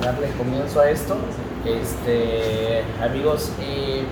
darle 0.00 0.28
comienzo 0.36 0.80
a 0.80 0.90
esto. 0.90 1.16
Este, 1.64 2.82
amigos, 3.02 3.52
eh, 3.60 4.02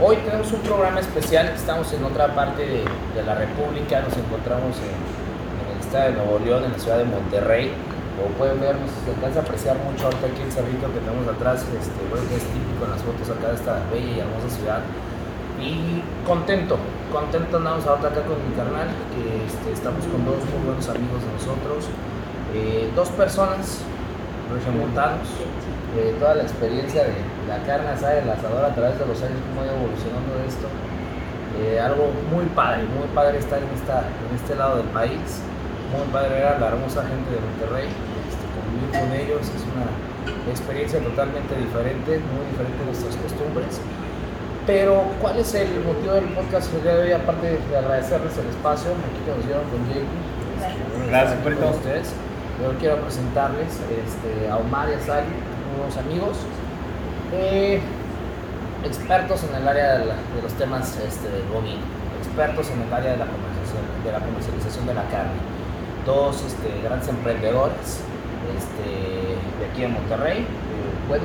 hoy 0.00 0.16
tenemos 0.24 0.52
un 0.52 0.60
programa 0.60 1.00
especial, 1.00 1.48
estamos 1.54 1.92
en 1.92 2.04
otra 2.04 2.34
parte 2.34 2.62
de, 2.66 3.22
la 3.22 3.34
República, 3.34 4.00
nos 4.00 4.16
encontramos 4.16 4.76
en, 4.78 4.94
el 5.74 5.80
estado 5.80 6.10
de 6.10 6.12
Nuevo 6.14 6.38
León, 6.44 6.64
en 6.64 6.72
la 6.72 6.78
ciudad 6.78 6.98
de 6.98 7.04
Monterrey. 7.04 7.72
Como 8.16 8.34
pueden 8.38 8.60
ver, 8.60 8.76
nos 8.76 8.90
alcanza 9.14 9.40
a 9.40 9.42
apreciar 9.42 9.76
mucho 9.78 10.06
ahorita 10.06 10.26
aquí 10.26 10.42
el 10.42 10.52
cerrito 10.52 10.86
que 10.92 11.00
tenemos 11.00 11.26
atrás, 11.26 11.62
este, 11.62 12.00
bueno, 12.10 12.22
que 12.28 12.36
es 12.36 12.46
típico 12.46 12.84
en 12.84 12.90
las 12.90 13.02
fotos 13.02 13.26
acá 13.30 13.48
de 13.48 13.54
esta 13.54 13.82
bella 13.90 14.10
y 14.10 14.20
hermosa 14.20 14.50
ciudad. 14.50 14.80
Y 15.58 16.02
contento, 16.26 16.78
contento 17.10 17.56
andamos 17.56 17.86
ahorita 17.86 18.08
acá 18.08 18.22
con 18.22 18.38
mi 18.38 18.54
carnal, 18.54 18.86
este, 19.46 19.72
estamos 19.72 20.02
con 20.06 20.24
dos 20.26 20.42
muy 20.50 20.62
buenos 20.66 20.86
amigos 20.88 21.22
de 21.22 21.30
nosotros, 21.38 21.90
eh, 22.54 22.90
dos 22.94 23.08
personas 23.10 23.82
regiomontanos, 24.54 25.28
eh, 25.98 26.14
toda 26.18 26.34
la 26.34 26.42
experiencia 26.42 27.04
de 27.04 27.14
la 27.48 27.58
carne 27.66 27.90
asada 27.90 28.16
y 28.16 28.22
el 28.22 28.30
asador 28.30 28.64
a 28.64 28.74
través 28.74 28.98
de 28.98 29.06
los 29.06 29.18
años, 29.22 29.38
cómo 29.50 29.62
ha 29.62 29.66
ido 29.66 29.74
evolucionando 29.74 30.32
esto. 30.46 30.66
Eh, 31.60 31.78
algo 31.78 32.10
muy 32.30 32.46
padre, 32.50 32.82
muy 32.90 33.06
padre 33.14 33.38
estar 33.38 33.58
en, 33.62 33.70
esta, 33.74 34.02
en 34.02 34.30
este 34.34 34.54
lado 34.56 34.78
del 34.78 34.90
país, 34.90 35.42
muy 35.94 36.06
padre 36.10 36.42
ver 36.42 36.46
a 36.46 36.58
la 36.58 36.66
hermosa 36.66 37.06
gente 37.06 37.30
de 37.30 37.38
Monterrey, 37.38 37.86
este, 37.86 38.44
convivir 38.58 38.90
con 38.90 39.08
ellos, 39.14 39.42
es 39.46 39.62
una 39.70 39.86
experiencia 40.50 40.98
totalmente 40.98 41.54
diferente, 41.54 42.18
muy 42.34 42.42
diferente 42.50 42.78
de 42.78 42.86
nuestras 42.90 43.14
costumbres. 43.22 43.78
Pero, 44.66 45.04
¿cuál 45.20 45.38
es 45.38 45.54
el 45.54 45.68
motivo 45.84 46.14
del 46.14 46.24
podcast 46.34 46.72
el 46.74 46.82
día 46.82 46.96
de 46.96 47.02
hoy? 47.04 47.12
Aparte 47.12 47.60
de 47.60 47.76
agradecerles 47.76 48.32
el 48.38 48.48
espacio, 48.48 48.90
aquí 48.96 49.20
que 49.22 49.30
nos 49.36 49.44
dieron 49.44 49.64
con 49.68 49.78
Jake. 49.92 50.10
Gracias 51.06 51.38
por 51.38 51.54
todos 51.54 51.76
ustedes. 51.76 52.08
Yo 52.64 52.72
quiero 52.78 52.96
presentarles 52.96 53.68
este, 53.68 54.48
a 54.48 54.56
Omar 54.56 54.88
y 54.88 54.94
a 54.94 55.00
Sally, 55.04 55.28
unos 55.76 55.98
amigos, 55.98 56.38
eh, 57.34 57.78
expertos 58.82 59.44
en 59.44 59.54
el 59.60 59.68
área 59.68 59.98
de, 59.98 60.06
la, 60.06 60.14
de 60.14 60.40
los 60.42 60.52
temas 60.54 60.96
este, 60.96 61.28
del 61.28 61.42
bovino, 61.52 61.84
expertos 62.24 62.70
en 62.70 62.80
el 62.80 62.90
área 62.90 63.12
de 63.12 63.18
la 63.18 63.26
comercialización 63.26 63.84
de, 64.02 64.12
la 64.12 64.20
comercialización 64.20 64.86
de 64.86 64.94
la 64.94 65.04
carne. 65.12 65.36
Dos 66.06 66.40
este, 66.40 66.80
grandes 66.82 67.06
emprendedores 67.06 68.00
este, 68.56 69.36
de 69.60 69.64
aquí 69.70 69.84
en 69.84 69.92
Monterrey. 69.92 70.46
Bueno, 71.06 71.24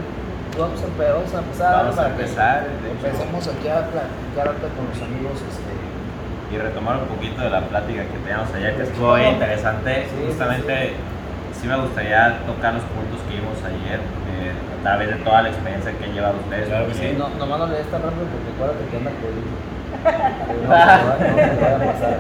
vamos 0.60 0.84
a, 0.84 0.88
vamos 0.92 1.34
a 1.34 1.40
empezar. 1.40 1.72
Vamos 1.72 2.00
a 2.00 2.08
empezar. 2.10 2.68
Empecemos 2.84 3.48
aquí 3.48 3.68
a 3.70 3.88
platicar 3.88 4.60
con 4.76 4.92
los 4.92 5.00
amigos. 5.08 5.40
Y 6.52 6.58
retomar 6.58 6.98
un 6.98 7.08
poquito 7.08 7.40
de 7.44 7.50
la 7.50 7.62
plática 7.62 8.02
que 8.04 8.18
teníamos 8.28 8.52
ayer, 8.54 8.76
que 8.76 8.84
estuvo 8.84 9.18
interesante. 9.18 10.08
Sí, 10.10 10.26
Justamente, 10.28 10.90
sí, 10.90 11.19
sí. 11.62 11.68
me 11.68 11.78
gustaría 11.78 12.40
tocar 12.46 12.74
los 12.74 12.84
puntos 12.84 13.20
que 13.28 13.36
vimos 13.36 13.58
ayer, 13.64 14.00
eh, 14.00 14.54
a 14.80 14.84
través 14.84 15.10
de 15.10 15.16
toda 15.24 15.42
la 15.44 15.50
experiencia 15.50 15.92
que 15.92 16.06
han 16.06 16.14
llevado 16.14 16.36
ustedes. 16.44 16.68
Claro 16.68 16.88
que 16.88 16.94
sí. 16.94 17.16
No, 17.18 17.30
nomás 17.38 17.60
no 17.60 17.68
lees 17.68 17.88
tan 17.88 18.02
rápido 18.02 18.26
porque 18.32 18.50
acuérdate 18.56 18.86
que 18.90 18.98
anda 18.98 19.12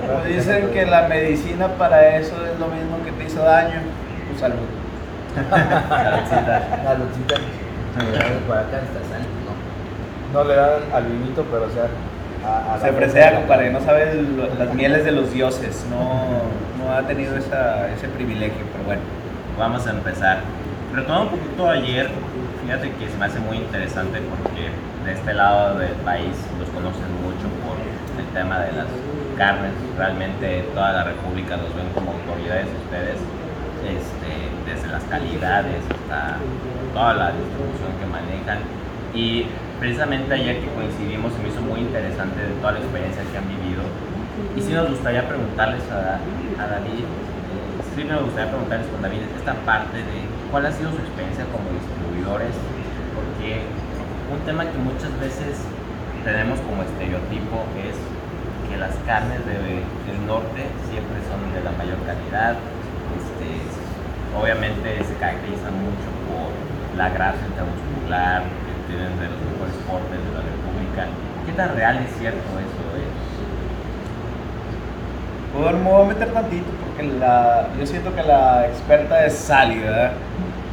no, 0.07 0.25
dicen 0.25 0.69
que 0.71 0.85
la 0.85 1.07
medicina 1.07 1.67
para 1.77 2.17
eso 2.17 2.35
es 2.45 2.59
lo 2.59 2.67
mismo 2.67 3.03
que 3.05 3.11
te 3.11 3.25
hizo 3.25 3.43
daño, 3.43 3.79
tu 4.31 4.39
salud. 4.39 4.57
Saludcita. 5.49 6.61
Saludcita. 6.83 7.35
Por 8.47 8.57
acá 8.57 8.77
está 8.77 8.99
sal, 9.09 9.21
no. 9.45 10.39
No 10.39 10.47
le 10.47 10.55
dan 10.55 10.81
al 10.93 11.05
vinito, 11.05 11.45
pero 11.49 11.65
o 11.65 11.69
sea. 11.69 11.87
A, 12.45 12.75
a 12.75 12.79
se 12.79 12.93
presea, 12.93 13.35
compadre, 13.35 13.69
no 13.69 13.81
sabe 13.81 14.13
las 14.57 14.73
mieles 14.73 15.03
de 15.03 15.11
los 15.11 15.33
dioses, 15.33 15.85
no, 15.89 16.43
no 16.81 16.93
ha 16.93 17.01
tenido 17.03 17.35
esa, 17.35 17.89
ese 17.91 18.07
privilegio, 18.07 18.61
pero 18.71 18.85
bueno. 18.85 19.01
Vamos 19.59 19.85
a 19.87 19.91
empezar. 19.91 20.39
Retomando 20.95 21.33
un 21.33 21.37
poquito 21.37 21.69
ayer, 21.69 22.09
fíjate 22.63 22.91
que 22.93 23.09
se 23.09 23.17
me 23.17 23.25
hace 23.25 23.39
muy 23.41 23.57
interesante 23.57 24.21
porque 24.31 24.71
de 25.03 25.11
este 25.11 25.33
lado 25.33 25.77
del 25.77 25.91
país 26.07 26.31
los 26.57 26.69
conocen 26.69 27.11
mucho 27.19 27.43
por 27.67 27.75
el 27.75 28.25
tema 28.31 28.59
de 28.59 28.71
las 28.71 28.87
carnes. 29.37 29.73
Realmente 29.97 30.63
toda 30.73 30.93
la 30.93 31.03
República 31.03 31.57
los 31.57 31.75
ven 31.75 31.91
como 31.93 32.13
autoridades 32.13 32.67
ustedes, 32.87 33.19
este, 33.83 34.31
desde 34.63 34.87
las 34.87 35.03
calidades 35.11 35.83
hasta 35.91 36.37
toda 36.93 37.13
la 37.15 37.31
distribución 37.35 37.91
que 37.99 38.07
manejan. 38.07 38.59
Y 39.13 39.43
precisamente 39.77 40.35
ayer 40.35 40.61
que 40.61 40.71
coincidimos 40.71 41.33
se 41.33 41.39
me 41.43 41.49
hizo 41.49 41.59
muy 41.59 41.81
interesante 41.81 42.39
de 42.47 42.55
toda 42.63 42.71
la 42.71 42.79
experiencia 42.79 43.23
que 43.27 43.37
han 43.37 43.47
vivido. 43.59 43.83
Y 44.55 44.61
sí 44.61 44.71
nos 44.71 44.89
gustaría 44.89 45.27
preguntarles 45.27 45.83
a, 45.91 46.15
a 46.63 46.67
David, 46.79 47.03
sí 47.99 48.07
nos 48.07 48.23
gustaría 48.23 48.47
preguntarles 48.47 48.87
con 48.87 49.01
David 49.01 49.27
esta 49.35 49.53
parte 49.67 49.97
de 49.97 50.23
cuál 50.51 50.65
ha 50.65 50.71
sido 50.71 50.91
su 50.91 51.03
experiencia 51.03 51.43
como 51.51 51.67
distribuidores, 51.75 52.55
porque 53.11 53.67
un 54.31 54.39
tema 54.47 54.63
que 54.71 54.79
muchas 54.79 55.11
veces 55.19 55.59
tenemos 56.23 56.63
como 56.63 56.87
estereotipo 56.87 57.67
es 57.75 57.99
que 58.71 58.79
las 58.79 58.95
carnes 59.03 59.43
de, 59.43 59.83
del 59.83 60.19
norte 60.23 60.63
siempre 60.87 61.19
son 61.27 61.43
de 61.51 61.59
la 61.59 61.75
mayor 61.75 61.99
calidad, 62.07 62.55
este, 63.19 63.67
obviamente 64.31 65.03
se 65.03 65.15
caracterizan 65.19 65.75
mucho 65.83 66.07
por 66.31 66.55
la 66.95 67.11
grasa 67.11 67.43
intramuscular, 67.51 68.47
que 68.47 68.95
tienen 68.95 69.11
de 69.19 69.27
los 69.27 69.39
mejores 69.43 69.75
cortes 69.83 70.19
de 70.23 70.31
la 70.31 70.43
República. 70.47 71.03
¿Qué 71.43 71.51
tan 71.51 71.75
real 71.75 71.99
es 71.99 72.15
cierto 72.15 72.47
eso? 72.63 72.83
Eh? 72.95 73.11
Bueno, 75.51 75.83
me 75.83 75.89
voy 75.91 76.05
a 76.05 76.07
meter 76.15 76.31
tantito 76.31 76.88
yo 77.01 77.85
siento 77.85 78.15
que 78.15 78.23
la 78.23 78.67
experta 78.67 79.25
es 79.25 79.33
Sally, 79.33 79.79
¿verdad? 79.79 80.11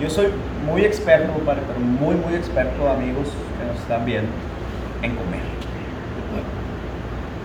Yo 0.01 0.11
soy 0.11 0.29
muy 0.67 0.85
experto, 0.85 1.33
pero 1.45 1.79
muy, 1.79 2.17
muy 2.17 2.35
experto, 2.35 2.89
amigos 2.89 3.29
que 3.59 3.67
nos 3.67 3.81
están 3.81 4.05
viendo, 4.05 4.31
en 5.03 5.15
comer. 5.15 5.41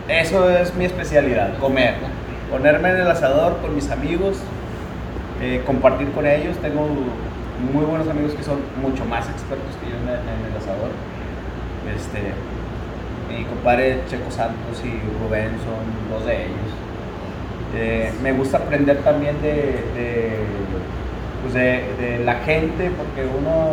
Eso 0.07 0.49
es 0.49 0.73
mi 0.75 0.85
especialidad, 0.85 1.57
comer. 1.59 1.95
Ponerme 2.49 2.89
en 2.89 2.97
el 2.97 3.07
asador 3.07 3.57
con 3.61 3.75
mis 3.75 3.89
amigos, 3.91 4.37
eh, 5.41 5.61
compartir 5.65 6.11
con 6.11 6.27
ellos. 6.27 6.57
Tengo 6.57 6.87
muy 7.73 7.85
buenos 7.85 8.09
amigos 8.09 8.33
que 8.33 8.43
son 8.43 8.59
mucho 8.81 9.05
más 9.05 9.29
expertos 9.29 9.75
que 9.81 9.89
yo 9.89 9.95
en 9.97 10.51
el 10.51 10.57
asador. 10.57 10.91
Este, 11.95 12.33
mi 13.29 13.45
compadre 13.45 14.01
Checo 14.09 14.29
Santos 14.31 14.81
y 14.83 14.99
Rubén 15.23 15.51
son 15.63 16.11
dos 16.11 16.25
de 16.25 16.45
ellos. 16.45 16.70
Eh, 17.75 18.11
me 18.21 18.33
gusta 18.33 18.57
aprender 18.57 18.97
también 18.97 19.35
pues 21.41 21.53
de, 21.53 21.83
de, 21.99 22.23
la 22.25 22.35
gente 22.35 22.91
porque 22.97 23.25
uno 23.25 23.69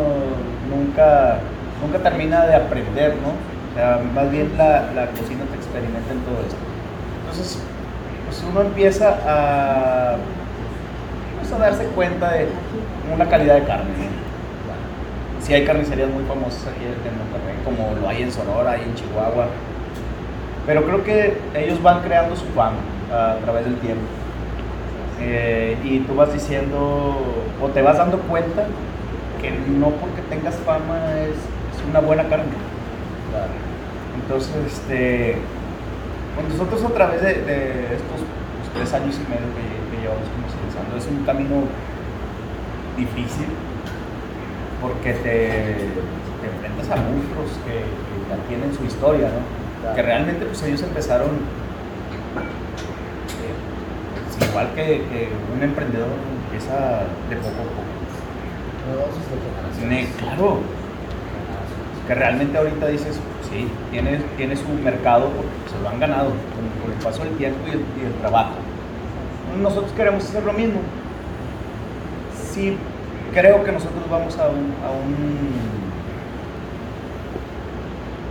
nunca, 0.69 1.39
nunca 1.81 1.99
termina 1.99 2.45
de 2.45 2.55
aprender, 2.55 3.15
¿no? 3.15 3.33
Más 4.13 4.31
bien 4.31 4.51
la, 4.57 4.91
la 4.93 5.07
cocina 5.07 5.43
te 5.51 5.55
experimenta 5.55 6.11
en 6.11 6.19
todo 6.21 6.39
esto. 6.41 6.57
Entonces, 7.21 7.59
pues 8.25 8.43
uno 8.49 8.61
empieza 8.61 9.17
a 9.25 10.17
a 11.53 11.57
darse 11.57 11.85
cuenta 11.95 12.31
de 12.31 12.47
una 13.13 13.25
calidad 13.27 13.55
de 13.55 13.63
carne. 13.63 13.89
Sí 15.41 15.53
hay 15.53 15.65
carnicerías 15.65 16.09
muy 16.09 16.23
famosas 16.25 16.67
aquí 16.67 16.85
en 16.85 17.17
Monterrey, 17.17 17.55
como 17.65 17.99
lo 17.99 18.07
hay 18.07 18.23
en 18.23 18.31
Sonora, 18.31 18.71
hay 18.71 18.81
en 18.83 18.93
Chihuahua, 18.93 19.47
pero 20.65 20.83
creo 20.83 21.03
que 21.03 21.37
ellos 21.55 21.81
van 21.81 22.01
creando 22.01 22.35
su 22.35 22.45
fama 22.47 22.77
a 23.11 23.37
través 23.43 23.65
del 23.65 23.75
tiempo. 23.77 24.03
Eh, 25.21 25.77
y 25.83 25.99
tú 25.99 26.15
vas 26.15 26.31
diciendo, 26.31 27.17
o 27.61 27.67
te 27.67 27.81
vas 27.81 27.97
dando 27.97 28.19
cuenta 28.19 28.65
que 29.41 29.51
no 29.51 29.89
porque 29.89 30.21
tengas 30.29 30.55
fama 30.57 31.19
es, 31.19 31.35
es 31.35 31.89
una 31.89 31.99
buena 31.99 32.23
carne. 32.27 32.55
Claro. 33.31 33.51
Entonces, 34.21 34.55
este, 34.65 35.37
pues 36.35 36.47
nosotros 36.49 36.83
a 36.83 36.93
través 36.93 37.21
de, 37.21 37.33
de 37.33 37.95
estos 37.95 38.19
pues, 38.19 38.69
tres 38.73 38.93
años 38.93 39.15
y 39.15 39.29
medio 39.29 39.49
que, 39.55 39.65
que 39.91 40.01
llevamos 40.01 40.27
comercializando, 40.29 40.97
es 40.97 41.07
un 41.07 41.25
camino 41.25 41.63
difícil 42.95 43.47
porque 44.81 45.13
te, 45.13 45.47
te 46.39 46.47
enfrentas 46.47 46.89
a 46.91 46.95
monstruos 46.95 47.51
que, 47.65 47.83
que, 47.83 48.15
ya 48.29 48.37
tienen 48.47 48.73
su 48.73 48.85
historia, 48.85 49.27
¿no? 49.27 49.41
Claro. 49.81 49.95
Que 49.95 50.01
realmente 50.01 50.45
pues 50.45 50.63
ellos 50.63 50.81
empezaron 50.83 51.29
igual 54.49 54.69
que, 54.75 54.85
que, 54.85 55.29
un 55.55 55.63
emprendedor 55.63 56.09
empieza 56.45 57.03
de 57.29 57.35
poco 57.37 57.49
a 57.49 57.65
poco. 57.69 57.89
Claro. 60.17 60.59
Que 62.07 62.15
realmente 62.15 62.57
ahorita 62.57 62.87
dices, 62.87 63.19
sí, 63.49 63.67
tiene, 63.91 64.19
tiene 64.35 64.55
su 64.55 64.67
mercado 64.83 65.29
porque 65.29 65.69
se 65.71 65.81
lo 65.81 65.89
han 65.89 65.99
ganado 65.99 66.29
con, 66.29 66.81
con 66.81 66.91
el 66.91 67.03
paso 67.03 67.23
del 67.23 67.37
tiempo 67.37 67.59
y 67.67 67.71
el, 67.71 67.83
y 68.01 68.05
el 68.07 68.13
trabajo 68.21 68.55
nosotros 69.57 69.91
queremos 69.93 70.23
hacer 70.23 70.43
lo 70.43 70.53
mismo. 70.53 70.79
Sí, 72.51 72.77
creo 73.33 73.63
que 73.63 73.71
nosotros 73.71 74.09
vamos 74.09 74.37
a 74.37 74.47
un, 74.49 74.73
a 74.83 74.91
un, 74.91 75.49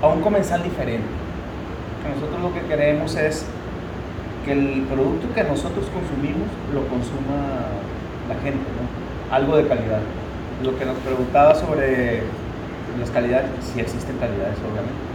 a 0.03 0.09
un 0.15 0.23
comensal 0.23 0.63
diferente. 0.63 1.07
Nosotros 2.15 2.41
lo 2.41 2.55
que 2.55 2.67
queremos 2.67 3.15
es 3.17 3.45
el 4.49 4.83
producto 4.89 5.33
que 5.35 5.45
nosotros 5.45 5.87
consumimos 5.93 6.49
lo 6.73 6.87
consuma 6.89 7.69
la 8.29 8.35
gente. 8.43 8.65
Algo 9.31 9.57
de 9.57 9.67
calidad. 9.67 10.01
lo 10.63 10.77
que 10.77 10.85
nos 10.85 10.97
preguntaba 10.99 11.55
sobre 11.55 12.23
las 12.99 13.11
calidades, 13.11 13.47
si 13.63 13.81
existen 13.81 14.17
calidades, 14.19 14.59
obviamente. 14.59 15.07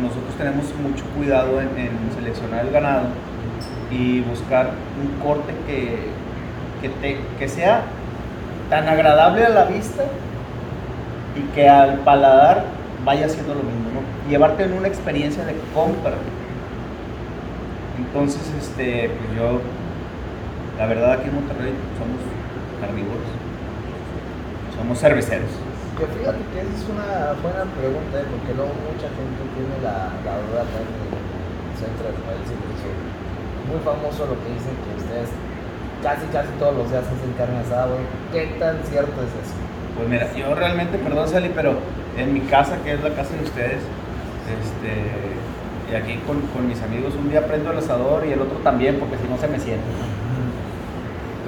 Nosotros 0.00 0.34
tenemos 0.36 0.64
mucho 0.82 1.04
cuidado 1.16 1.60
en, 1.60 1.68
seleccionar 2.14 2.66
el 2.66 2.72
ganado 2.72 3.08
y 3.90 4.20
buscar 4.20 4.70
un 5.00 5.20
corte 5.24 5.52
que, 5.66 6.10
que, 7.38 7.48
sea 7.48 7.82
tan 8.68 8.88
agradable 8.88 9.44
a 9.44 9.48
la 9.48 9.64
vista 9.64 10.04
y 11.36 11.54
que 11.54 11.68
al 11.68 12.00
paladar 12.00 12.64
vaya 13.04 13.26
haciendo 13.26 13.54
lo 13.54 13.62
mismo. 13.62 14.00
Llevarte 14.28 14.64
en 14.64 14.74
una 14.74 14.88
experiencia 14.88 15.44
de 15.44 15.54
compra. 15.74 16.14
Entonces, 17.98 18.42
este, 18.58 19.08
pues 19.08 19.28
yo, 19.38 19.62
la 20.78 20.86
verdad 20.86 21.12
aquí 21.12 21.28
en 21.28 21.34
Monterrey 21.34 21.74
somos 21.94 22.18
carnívoros, 22.82 23.30
somos 24.74 24.98
cerveceros. 24.98 25.50
Que 25.94 26.10
fíjate 26.10 26.42
que 26.50 26.58
esa 26.58 26.74
es 26.74 26.84
una 26.90 27.38
buena 27.38 27.62
pregunta, 27.70 28.18
¿eh? 28.18 28.26
porque 28.26 28.50
luego 28.58 28.74
mucha 28.82 29.06
gente 29.14 29.40
tiene 29.54 29.78
la, 29.78 30.10
la 30.26 30.34
duda 30.42 30.66
acá 30.66 30.82
en 30.82 30.90
el 30.90 31.74
centro 31.78 32.10
del 32.10 32.18
país 32.26 32.46
y 32.50 32.58
dice, 32.58 32.90
muy 33.70 33.78
famoso 33.86 34.26
lo 34.26 34.34
que 34.42 34.48
dicen 34.58 34.74
que 34.74 34.90
ustedes 34.98 35.30
casi 36.02 36.26
casi 36.34 36.50
todos 36.58 36.76
los 36.76 36.90
días 36.90 37.06
hacen 37.06 37.32
carne 37.38 37.58
asada, 37.62 37.94
güey. 37.94 38.04
¿Qué 38.34 38.58
tan 38.58 38.76
cierto 38.90 39.14
es 39.22 39.32
eso? 39.38 39.56
Pues 39.96 40.08
mira, 40.08 40.26
yo 40.34 40.54
realmente, 40.54 40.98
perdón 40.98 41.28
Sally, 41.28 41.50
pero 41.54 41.78
en 42.18 42.34
mi 42.34 42.40
casa, 42.40 42.76
que 42.82 42.92
es 42.92 43.00
la 43.02 43.14
casa 43.14 43.34
de 43.36 43.44
ustedes, 43.44 43.80
este, 44.50 44.92
aquí 45.96 46.18
con, 46.26 46.40
con 46.52 46.68
mis 46.68 46.80
amigos, 46.82 47.14
un 47.18 47.30
día 47.30 47.46
prendo 47.46 47.70
el 47.72 47.78
asador 47.78 48.24
y 48.26 48.32
el 48.32 48.40
otro 48.40 48.58
también, 48.58 48.98
porque 48.98 49.16
si 49.16 49.28
no 49.28 49.38
se 49.38 49.48
me 49.48 49.58
siente. 49.58 49.84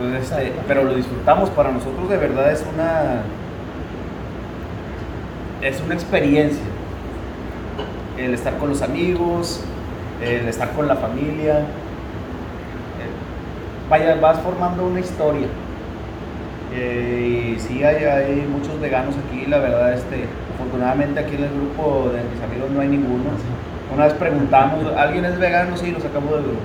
Entonces, 0.01 0.33
eh, 0.39 0.53
pero 0.69 0.85
lo 0.85 0.95
disfrutamos, 0.95 1.49
para 1.51 1.71
nosotros 1.71 2.09
de 2.09 2.17
verdad 2.19 2.53
es 2.53 2.65
una, 2.75 3.23
es 5.63 5.81
una 5.81 5.95
experiencia. 5.95 6.63
El 8.19 8.35
estar 8.35 8.57
con 8.59 8.69
los 8.71 8.83
amigos, 8.83 9.61
el 10.23 10.49
estar 10.49 10.71
con 10.73 10.87
la 10.89 10.97
familia. 10.97 11.61
eh, 11.61 11.65
Vaya, 13.89 14.17
vas 14.17 14.39
formando 14.41 14.87
una 14.87 15.01
historia. 15.01 15.47
Eh, 16.75 17.55
y 17.57 17.61
sí, 17.61 17.83
hay, 17.83 18.05
hay 18.05 18.47
muchos 18.51 18.79
veganos 18.81 19.15
aquí, 19.27 19.47
la 19.47 19.59
verdad, 19.59 19.95
este, 19.95 20.27
afortunadamente 20.55 21.21
aquí 21.21 21.37
en 21.37 21.45
el 21.45 21.51
grupo 21.51 22.11
de 22.13 22.23
mis 22.25 22.43
amigos 22.43 22.71
no 22.71 22.81
hay 22.81 22.89
ninguno. 22.89 23.31
Una 23.97 24.05
vez 24.05 24.15
preguntamos, 24.15 24.85
¿alguien 24.95 25.25
es 25.25 25.39
vegano? 25.39 25.75
Sí, 25.75 25.91
lo 25.91 25.99
sacamos 26.01 26.31
del 26.33 26.43
grupo. 26.43 26.61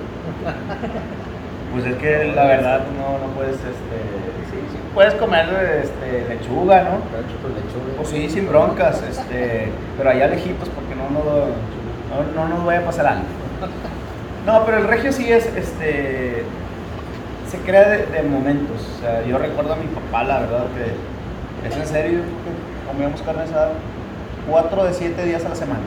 Pues 1.72 1.86
es 1.86 1.96
que 1.96 2.30
la 2.34 2.44
verdad 2.44 2.80
no, 2.94 3.26
no 3.26 3.32
puedes, 3.32 3.54
este, 3.54 3.72
sí, 4.50 4.58
sí, 4.70 4.76
puedes 4.92 5.14
comer 5.14 5.46
este, 5.82 6.28
lechuga, 6.28 6.82
¿no? 6.82 6.90
Lechuga. 6.90 7.96
Pues 7.96 8.08
sí, 8.08 8.28
sin 8.28 8.46
broncas, 8.50 9.02
este, 9.02 9.70
pero 9.96 10.10
allá 10.10 10.26
lejitos 10.26 10.68
porque 10.68 10.94
no, 10.94 11.08
no, 11.08 12.34
no, 12.34 12.48
no 12.48 12.54
nos 12.54 12.66
vaya 12.66 12.80
a 12.80 12.84
pasar 12.84 13.06
algo. 13.06 13.24
No, 14.44 14.64
pero 14.66 14.78
el 14.78 14.88
regio 14.88 15.12
sí 15.12 15.32
es, 15.32 15.46
este, 15.56 16.42
se 17.48 17.58
crea 17.58 17.88
de, 17.88 18.06
de 18.06 18.22
momentos. 18.24 18.76
O 18.98 19.00
sea, 19.00 19.24
yo 19.24 19.38
recuerdo 19.38 19.74
a 19.74 19.76
mi 19.76 19.86
papá, 19.86 20.24
la 20.24 20.40
verdad, 20.40 20.64
que 20.74 21.68
es 21.68 21.76
en 21.76 21.86
serio, 21.86 22.18
yo 22.18 22.24
creo 22.24 22.56
que 22.56 22.88
comíamos 22.88 23.22
carne 23.22 23.42
asada 23.44 23.70
cuatro 24.50 24.84
de 24.84 24.92
siete 24.92 25.24
días 25.24 25.44
a 25.46 25.50
la 25.50 25.54
semana. 25.54 25.80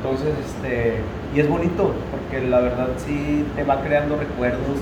Entonces, 0.00 0.32
este, 0.40 0.96
y 1.36 1.40
es 1.40 1.48
bonito, 1.48 1.92
porque 2.08 2.40
la 2.48 2.60
verdad 2.60 2.88
sí 2.96 3.44
te 3.54 3.64
va 3.64 3.82
creando 3.82 4.16
recuerdos, 4.16 4.80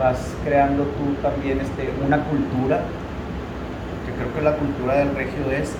vas 0.00 0.32
creando 0.42 0.84
tú 0.96 1.20
también 1.20 1.60
este, 1.60 1.92
una 2.00 2.24
cultura, 2.24 2.80
que 4.08 4.12
creo 4.16 4.32
que 4.32 4.40
la 4.40 4.56
cultura 4.56 5.04
del 5.04 5.14
regio 5.14 5.52
es, 5.52 5.76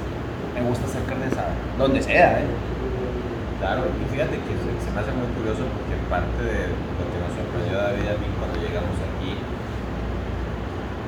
me 0.53 0.61
gusta 0.69 0.85
hacer 0.85 1.01
carne 1.09 1.33
asada, 1.33 1.57
donde 1.79 2.03
sea, 2.03 2.45
¿eh? 2.45 2.51
Claro, 3.57 3.89
y 3.89 4.05
fíjate 4.13 4.37
que 4.37 4.53
se, 4.53 4.93
me 4.93 5.01
hace 5.01 5.17
muy 5.17 5.33
curioso 5.33 5.65
porque 5.65 5.97
parte 6.13 6.37
de 6.37 6.69
lo 6.69 7.05
que 7.09 7.19
nos 7.25 7.33
sorprendió 7.33 7.73
David 7.73 8.05
a 8.05 8.21
mí 8.21 8.29
cuando 8.37 8.61
llegamos 8.61 9.01
aquí, 9.01 9.33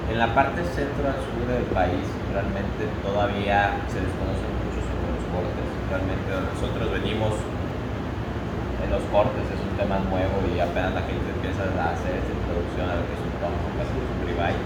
en 0.09 0.17
la 0.17 0.33
parte 0.33 0.65
centro 0.65 1.13
al 1.13 1.21
sur 1.29 1.45
del 1.45 1.69
país 1.77 2.09
realmente 2.33 2.89
todavía 3.05 3.85
se 3.87 4.01
desconoce 4.01 4.49
mucho 4.49 4.81
sobre 4.81 5.13
los 5.13 5.25
cortes. 5.29 5.70
Realmente 5.91 6.31
nosotros 6.55 6.87
venimos 7.03 7.35
en 7.35 8.89
los 8.95 9.03
cortes 9.11 9.43
es 9.43 9.59
un 9.59 9.75
tema 9.75 9.99
nuevo 10.07 10.39
y 10.47 10.63
apenas 10.63 10.95
la 10.95 11.03
gente 11.03 11.27
empieza 11.35 11.67
a 11.67 11.91
hacer 11.91 12.15
esta 12.15 12.31
introducción 12.31 12.87
a 12.87 12.95
lo 12.95 13.03
que 13.11 13.19
es 13.19 13.23
un 13.27 13.35
lo 13.35 13.71
que 13.75 13.83
es 13.83 13.91
un 13.91 14.23
ribeye. 14.23 14.63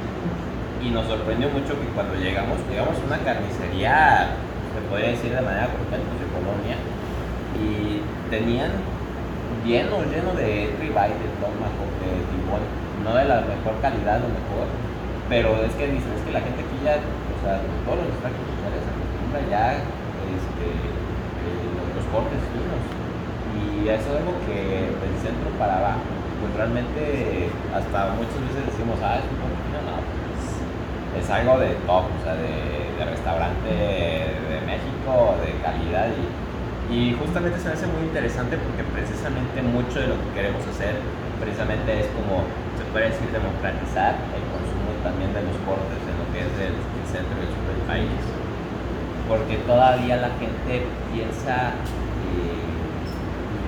Y 0.85 0.93
nos 0.93 1.09
sorprendió 1.09 1.49
mucho 1.49 1.81
que 1.81 1.89
cuando 1.97 2.13
llegamos, 2.21 2.61
llegamos 2.69 3.01
a 3.01 3.05
una 3.09 3.17
carnicería, 3.25 4.37
se 4.69 4.85
podría 4.85 5.17
decir 5.17 5.33
de 5.33 5.41
manera 5.41 5.73
coloquial, 5.73 6.05
pues 6.05 6.21
de 6.21 6.29
Colonia, 6.29 6.77
y 7.57 8.05
tenían 8.29 8.77
lleno, 9.65 10.05
lleno 10.05 10.37
de 10.37 10.77
ribeye, 10.77 11.17
de 11.25 11.29
tomahawk, 11.41 11.93
de 12.05 12.21
tibón, 12.37 12.61
no 13.01 13.17
de 13.17 13.25
la 13.25 13.49
mejor 13.49 13.81
calidad, 13.81 14.21
lo 14.21 14.29
mejor, 14.29 14.69
pero 15.33 15.57
es 15.65 15.73
que 15.81 15.89
dicen, 15.89 16.13
es 16.21 16.23
que 16.29 16.37
la 16.37 16.45
gente 16.45 16.61
aquí 16.61 16.77
ya, 16.85 17.01
o 17.01 17.39
sea, 17.41 17.65
todos 17.89 18.05
los 18.05 18.13
extractos 18.13 18.45
se 18.45 18.93
acostumbra 18.93 19.41
ya 19.49 19.81
este, 20.29 20.69
los, 21.95 22.07
cortes 22.13 22.39
finos, 22.55 22.83
y 23.59 23.89
eso 23.89 24.07
es 24.15 24.17
algo 24.23 24.35
que 24.47 24.93
del 24.95 25.15
centro 25.19 25.51
para 25.59 25.79
abajo, 25.79 26.07
pues 26.41 26.51
realmente 26.55 27.51
hasta 27.75 28.15
muchas 28.15 28.39
veces 28.51 28.71
decimos, 28.71 28.99
ah, 29.03 29.19
es 29.19 29.27
un 29.27 29.39
corte 29.43 29.59
fino, 29.67 29.81
no, 29.83 29.99
pues, 29.99 31.23
es 31.23 31.27
algo 31.31 31.59
de 31.59 31.75
top, 31.87 32.07
o 32.07 32.21
sea, 32.23 32.35
de, 32.39 32.73
restaurante 33.05 33.69
de 33.69 34.59
México, 34.65 35.37
de 35.45 35.53
calidad 35.61 36.09
y, 36.09 37.17
justamente 37.19 37.59
se 37.59 37.69
me 37.69 37.75
hace 37.75 37.87
muy 37.87 38.07
interesante 38.07 38.57
porque 38.57 38.85
precisamente 38.85 39.61
mucho 39.63 39.99
de 39.99 40.09
lo 40.09 40.17
que 40.21 40.29
queremos 40.37 40.63
hacer 40.69 40.95
precisamente 41.41 42.01
es 42.01 42.07
como, 42.15 42.47
se 42.79 42.85
puede 42.93 43.11
decir, 43.11 43.29
democratizar 43.33 44.15
el 44.31 44.45
consumo 44.53 44.95
también 45.03 45.33
de 45.35 45.43
los 45.43 45.57
cortes 45.67 46.01
en 46.07 46.17
lo 46.17 46.27
que 46.31 46.41
es 46.45 46.55
el 46.71 46.77
centro 47.09 47.35
y 47.41 47.45
el 47.45 47.51
sur 47.51 47.65
del 47.67 47.83
país. 47.89 48.34
Porque 49.29 49.57
todavía 49.65 50.17
la 50.17 50.31
gente 50.37 50.85
piensa 51.13 51.73
eh, 51.73 52.65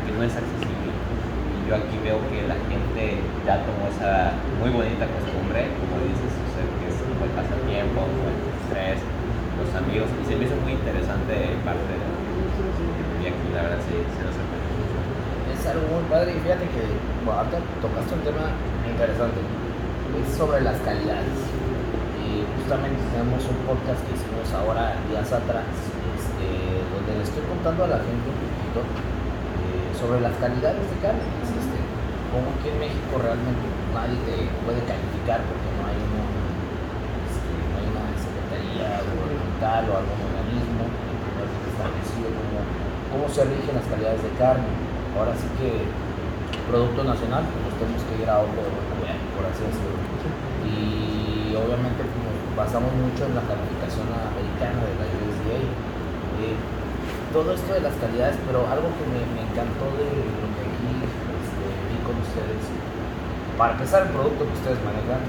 que 0.04 0.10
no 0.12 0.22
es 0.22 0.36
accesible. 0.36 0.92
Y 0.92 1.68
yo 1.68 1.76
aquí 1.76 1.96
veo 2.04 2.20
que 2.28 2.46
la 2.46 2.60
gente 2.68 3.24
ya 3.46 3.64
tomó 3.64 3.88
esa 3.88 4.36
muy 4.60 4.70
bonita 4.70 5.08
costumbre, 5.08 5.72
como 5.80 6.04
dices, 6.04 6.32
o 6.32 6.60
que 6.60 6.86
es 6.92 6.96
como 7.00 7.24
el 7.24 7.32
pasatiempo, 7.32 8.04
como 8.04 8.28
el 8.28 8.38
estrés, 8.60 9.00
los 9.56 9.72
amigos, 9.72 10.08
y 10.12 10.22
se 10.28 10.36
me 10.36 10.44
hizo 10.44 10.56
muy 10.60 10.76
interesante 10.76 11.56
parte 11.64 11.88
de 11.88 12.06
vi 13.20 13.26
aquí, 13.26 13.48
la 13.54 13.62
verdad 13.62 13.80
sí, 13.88 13.96
sí 13.96 14.20
nos. 14.20 14.36
Es 14.36 15.66
algo 15.66 15.88
muy 15.88 16.04
padre 16.10 16.36
y 16.36 16.40
fíjate 16.40 16.64
que 16.68 16.82
bueno, 17.24 17.40
ahorita 17.40 17.58
tocaste 17.80 18.14
un 18.14 18.20
tema 18.20 18.52
interesante. 18.88 19.40
Es 20.20 20.36
sobre 20.36 20.60
las 20.62 20.78
calidades. 20.80 21.55
Justamente 22.66 22.98
tenemos 23.14 23.46
un 23.46 23.62
podcast 23.62 24.02
que 24.02 24.10
hicimos 24.10 24.50
ahora 24.50 24.98
días 25.06 25.30
atrás, 25.30 25.70
este, 26.18 26.82
donde 26.90 27.14
le 27.14 27.22
estoy 27.22 27.46
contando 27.46 27.86
a 27.86 27.94
la 27.94 28.02
gente 28.02 28.26
un 28.26 28.42
poquito 28.42 28.82
eh, 28.82 29.94
sobre 29.94 30.18
las 30.18 30.34
calidades 30.42 30.82
de 30.82 30.98
carne. 30.98 31.22
que 31.22 31.46
existen. 31.46 31.78
Como 32.34 32.50
aquí 32.58 32.66
en 32.66 32.78
México 32.82 33.22
realmente 33.22 33.62
nadie 33.94 34.18
te 34.26 34.50
puede 34.66 34.82
calificar 34.82 35.46
porque 35.46 35.70
no 35.78 35.82
hay 35.86 36.00
este, 37.30 37.54
no 37.54 37.74
hay 37.78 37.86
una 37.86 38.06
secretaría 38.18 38.98
gubernamental 39.14 39.82
o 39.86 39.92
algún 40.02 40.20
organismo 40.26 40.82
que 40.90 41.46
esté 41.46 41.66
establecido 41.70 42.26
como 42.34 42.66
cómo 43.14 43.26
se 43.30 43.46
rigen 43.46 43.78
las 43.78 43.86
calidades 43.86 44.26
de 44.26 44.32
carne. 44.42 44.66
Ahora 45.14 45.38
sí 45.38 45.46
que 45.54 45.86
producto 46.66 47.06
nacional, 47.06 47.46
pues 47.46 47.78
tenemos 47.78 48.02
que 48.10 48.26
ir 48.26 48.26
a 48.26 48.42
otro 48.42 48.58
por 48.58 49.44
así 49.46 49.62
decirlo. 49.62 50.02
Y 50.66 51.54
obviamente 51.54 52.02
basamos 52.56 52.88
mucho 52.96 53.28
en 53.28 53.36
la 53.36 53.44
calificación 53.44 54.08
americana 54.08 54.80
de 54.80 54.94
la 54.96 55.06
USDA. 55.06 55.60
Eh, 56.40 56.56
todo 57.32 57.52
esto 57.52 57.68
de 57.76 57.84
las 57.84 57.92
calidades, 58.00 58.40
pero 58.48 58.64
algo 58.64 58.88
que 58.96 59.04
me, 59.12 59.20
me 59.36 59.44
encantó 59.44 59.92
de 60.00 60.08
lo 60.08 60.48
que 60.56 60.62
aquí 60.64 60.88
este, 61.04 61.66
vi 61.92 61.98
con 62.00 62.16
ustedes, 62.16 62.64
para 63.60 63.76
empezar 63.76 64.08
el 64.08 64.10
producto 64.16 64.48
que 64.48 64.56
ustedes 64.56 64.80
manejan, 64.80 65.20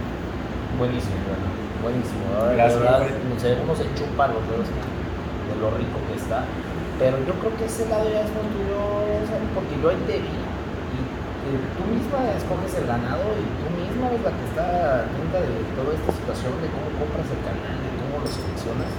buenísimo, 0.80 1.20
bueno, 1.28 1.48
buenísimo. 1.84 2.24
Gracias, 2.56 2.80
verdad, 2.80 3.04
no 3.12 3.36
sé, 3.36 3.60
uno 3.60 3.76
se 3.76 3.92
chupa 3.92 4.32
los 4.32 4.40
dedos 4.48 4.72
de 4.72 5.56
lo 5.60 5.68
rico 5.76 6.00
que 6.08 6.16
está. 6.16 6.48
Pero 6.96 7.20
yo 7.28 7.36
creo 7.44 7.52
que 7.60 7.66
ese 7.68 7.84
lado 7.92 8.08
ya 8.08 8.24
es 8.24 8.32
muy 8.32 8.48
tuyo, 8.56 8.80
porque 9.52 9.76
yo 9.84 9.92
te 10.08 10.24
vi 10.24 10.47
eh, 11.48 11.56
tú 11.80 11.84
misma 11.88 12.20
escoges 12.36 12.76
el 12.76 12.92
ganado 12.92 13.24
y 13.40 13.48
tú 13.64 13.72
misma 13.72 14.12
eres 14.12 14.20
la 14.20 14.36
que 14.36 14.44
está 14.52 14.68
atenta 15.08 15.40
de 15.40 15.64
toda 15.80 15.96
esta 15.96 16.12
situación, 16.12 16.52
de 16.60 16.68
cómo 16.76 16.92
compras 17.00 17.24
el 17.32 17.40
canal, 17.48 17.72
de 17.72 17.92
cómo 18.04 18.20
lo 18.20 18.28
seleccionas. 18.28 18.92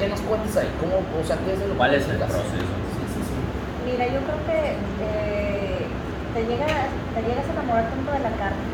¿Qué 0.00 0.08
nos 0.08 0.20
cuentas 0.24 0.56
ahí? 0.56 0.72
¿Cómo, 0.80 0.96
o 0.96 1.24
sea, 1.28 1.36
¿qué 1.44 1.52
es 1.52 1.60
lo 1.60 1.76
¿Cuál 1.76 1.92
es 1.92 2.08
el 2.08 2.16
proceso? 2.16 2.72
Sí, 2.96 3.04
sí, 3.12 3.20
sí. 3.20 3.36
Mira, 3.84 4.08
yo 4.08 4.16
creo 4.24 4.40
que 4.48 4.80
eh, 4.80 5.84
te, 6.32 6.40
llega, 6.48 6.88
te 7.12 7.20
llegas 7.20 7.44
a 7.44 7.52
enamorar 7.52 7.84
tanto 7.92 8.16
de 8.16 8.22
la 8.24 8.32
carne. 8.40 8.64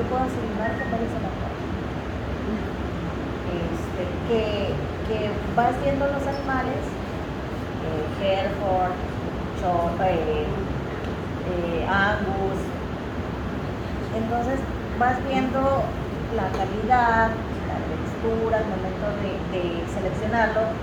Yo 0.00 0.02
puedo 0.08 0.24
asegurar 0.24 0.80
que 0.80 0.88
puedes 0.88 1.12
enamorar. 1.12 1.52
Este, 3.52 4.02
que, 4.32 4.72
que 5.12 5.18
vas 5.52 5.76
viendo 5.84 6.08
los 6.08 6.24
animales, 6.24 6.80
eh, 7.84 8.48
Hereford, 8.48 8.96
Chop, 9.60 10.00
eh, 11.48 11.86
Angus, 11.88 12.60
entonces 14.16 14.60
vas 14.98 15.16
viendo 15.24 15.60
la 16.34 16.48
calidad, 16.52 17.30
la 17.32 17.78
textura, 17.88 18.60
el 18.60 18.68
momento 18.68 19.06
de, 19.22 19.84
seleccionarlo. 19.88 20.74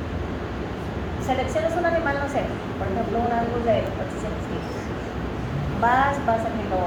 Seleccionas 1.21 1.73
un 1.77 1.85
animal, 1.85 2.17
no 2.21 2.29
sé, 2.29 2.41
por 2.77 2.87
ejemplo 2.87 3.17
un 3.21 3.31
Angus 3.33 3.63
de 3.65 3.85
800 3.85 4.49
kilos. 4.49 4.81
Vas, 5.81 6.17
vas 6.25 6.41
a 6.41 6.49
que 6.49 6.65
lo, 6.71 6.81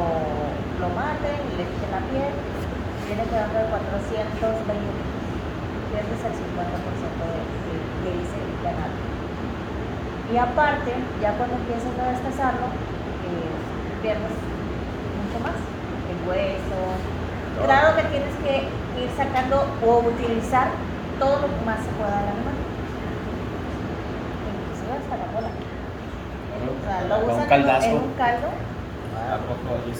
lo 0.82 0.88
maten, 0.94 1.38
le 1.58 1.64
quiten 1.68 1.90
la 1.92 2.02
piel, 2.10 2.34
viene 3.06 3.24
quedando 3.28 3.58
de 3.60 3.66
420 3.70 4.72
kilos. 4.74 5.26
Pierdes 5.92 6.22
el 6.22 6.34
50% 6.34 6.44
de, 6.44 7.40
de, 7.66 7.76
de 8.04 8.10
ese 8.24 8.40
ganado. 8.64 8.96
Y 10.32 10.36
aparte, 10.36 10.92
ya 11.20 11.32
cuando 11.36 11.56
empiezas 11.56 11.92
a 11.96 12.12
destazarlo, 12.12 12.68
pierdes 14.02 14.32
mucho 15.18 15.38
más. 15.42 15.56
El 16.08 16.18
hueso. 16.28 16.78
Claro 17.64 17.96
que 17.96 18.02
tienes 18.14 18.34
que 18.44 18.54
ir 19.02 19.10
sacando 19.16 19.66
o 19.84 19.98
utilizar 20.06 20.68
todo 21.18 21.40
lo 21.42 21.46
que 21.48 21.64
más 21.66 21.78
se 21.82 21.90
pueda 21.98 22.14
del 22.22 22.28
animal. 22.34 22.56
Inclusive 24.48 24.92
hasta 24.98 25.14
la 25.18 25.26
cola. 25.34 25.50
O 26.58 26.84
sea, 26.84 26.96
lo 27.08 27.14
Con 27.16 27.24
un 27.24 27.30
usan 27.30 27.42
en- 27.42 27.48
caldazo. 27.48 27.86
en 27.86 27.96
un 27.96 28.12
caldo. 28.14 28.48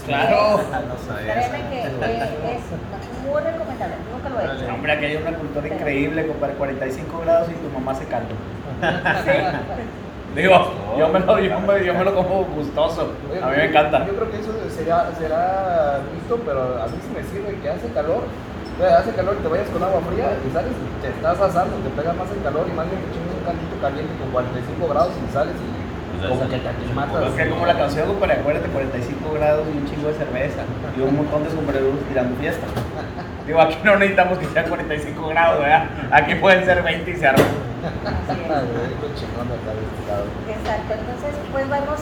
Claro. 0.07 0.61
Ah, 0.73 0.81
no 0.89 0.97
sabía 1.07 1.35
eso. 1.41 1.51
Créeme 1.51 1.69
que 1.69 1.79
eh, 1.83 2.57
es 2.57 3.29
muy 3.29 3.41
recomendable. 3.43 3.95
Nunca 4.13 4.29
lo 4.31 4.41
he 4.41 4.45
hecho. 4.65 4.75
Hombre, 4.75 4.93
aquí 4.93 5.05
hay 5.05 5.17
una 5.17 5.37
cultura 5.37 5.69
increíble, 5.69 6.27
compadre, 6.29 6.55
45 6.55 7.21
grados 7.21 7.49
y 7.51 7.55
tu 7.55 7.69
mamá 7.79 7.95
se 7.95 8.05
caldo. 8.07 8.35
Digo, 10.35 10.73
yo 10.99 11.09
me 11.09 11.21
lo, 11.21 11.39
yo 11.41 11.61
me, 11.61 11.85
yo 11.85 11.95
me 11.95 12.05
lo 12.05 12.15
como 12.15 12.45
gustoso. 12.45 13.13
A 13.43 13.47
mí 13.51 13.57
me 13.57 13.65
encanta. 13.65 14.07
Yo 14.07 14.15
creo 14.15 14.31
que 14.31 14.39
eso 14.39 14.53
será, 14.71 15.11
será 15.19 16.01
visto, 16.15 16.37
pero 16.45 16.83
a 16.83 16.87
mí 16.87 16.97
sí 17.01 17.09
me 17.15 17.23
sirve 17.25 17.61
que 17.61 17.69
hace 17.71 17.89
calor. 17.93 18.23
O 18.23 18.81
sea, 18.81 18.99
hace 18.99 19.11
calor 19.13 19.37
y 19.39 19.43
te 19.43 19.49
vayas 19.49 19.69
con 19.71 19.83
agua 19.83 20.01
fría 20.07 20.39
y 20.39 20.53
sales 20.55 20.71
y 20.71 21.03
te 21.03 21.09
estás 21.09 21.41
asando, 21.41 21.75
te 21.83 21.91
pega 21.91 22.13
más 22.13 22.31
el 22.31 22.43
calor 22.43 22.63
y 22.71 22.75
más 22.79 22.87
bien 22.87 23.03
te 23.03 23.11
chingas 23.11 23.35
un 23.35 23.43
caldito 23.43 23.75
caliente 23.83 24.13
con 24.23 24.31
45 24.31 24.87
grados 24.87 25.13
y 25.19 25.33
sales 25.35 25.55
y 25.59 25.69
Pues 26.23 26.31
como 26.31 26.47
que 26.47 26.59
te 26.63 26.69
aclimatas. 26.69 27.27
Es 27.27 27.35
que 27.35 27.51
como 27.51 27.67
la 27.67 27.75
canción, 27.75 28.07
compadre, 28.07 28.39
acuérdate, 28.39 28.69
45 28.71 29.35
grados 29.35 29.67
y 29.67 29.79
un 29.79 29.85
chingo 29.91 30.07
de 30.07 30.15
cerveza 30.15 30.63
y 30.95 31.01
un 31.03 31.17
montón 31.17 31.43
de 31.43 31.51
sombreros 31.51 31.99
tirando 32.07 32.39
fiesta. 32.39 32.67
Digo, 33.49 33.63
aquí 33.63 33.79
no 33.83 33.97
necesitamos 33.97 34.37
que 34.37 34.45
sean 34.53 34.69
45 34.69 35.29
grados, 35.29 35.65
¿verdad? 35.65 35.89
Aquí 36.13 36.35
pueden 36.35 36.67
ser 36.67 36.83
20 36.83 37.11
y 37.11 37.17
se 37.17 37.25
lado. 37.25 37.39
Exacto, 40.53 40.93
entonces 40.93 41.33
pues 41.49 41.65
vemos 41.65 41.97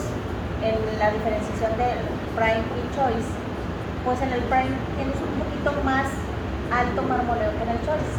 en 0.59 0.75
la 0.99 1.07
diferenciación 1.15 1.71
del 1.79 2.03
Prime 2.35 2.67
y 2.67 2.83
Choice, 2.91 3.31
pues 4.03 4.19
en 4.27 4.35
el 4.35 4.43
Prime 4.51 4.75
tienes 4.99 5.15
un 5.23 5.39
poquito 5.39 5.71
más 5.87 6.11
alto 6.67 6.99
marmoleo 7.07 7.55
que 7.55 7.63
en 7.63 7.71
el 7.71 7.81
Choice. 7.87 8.15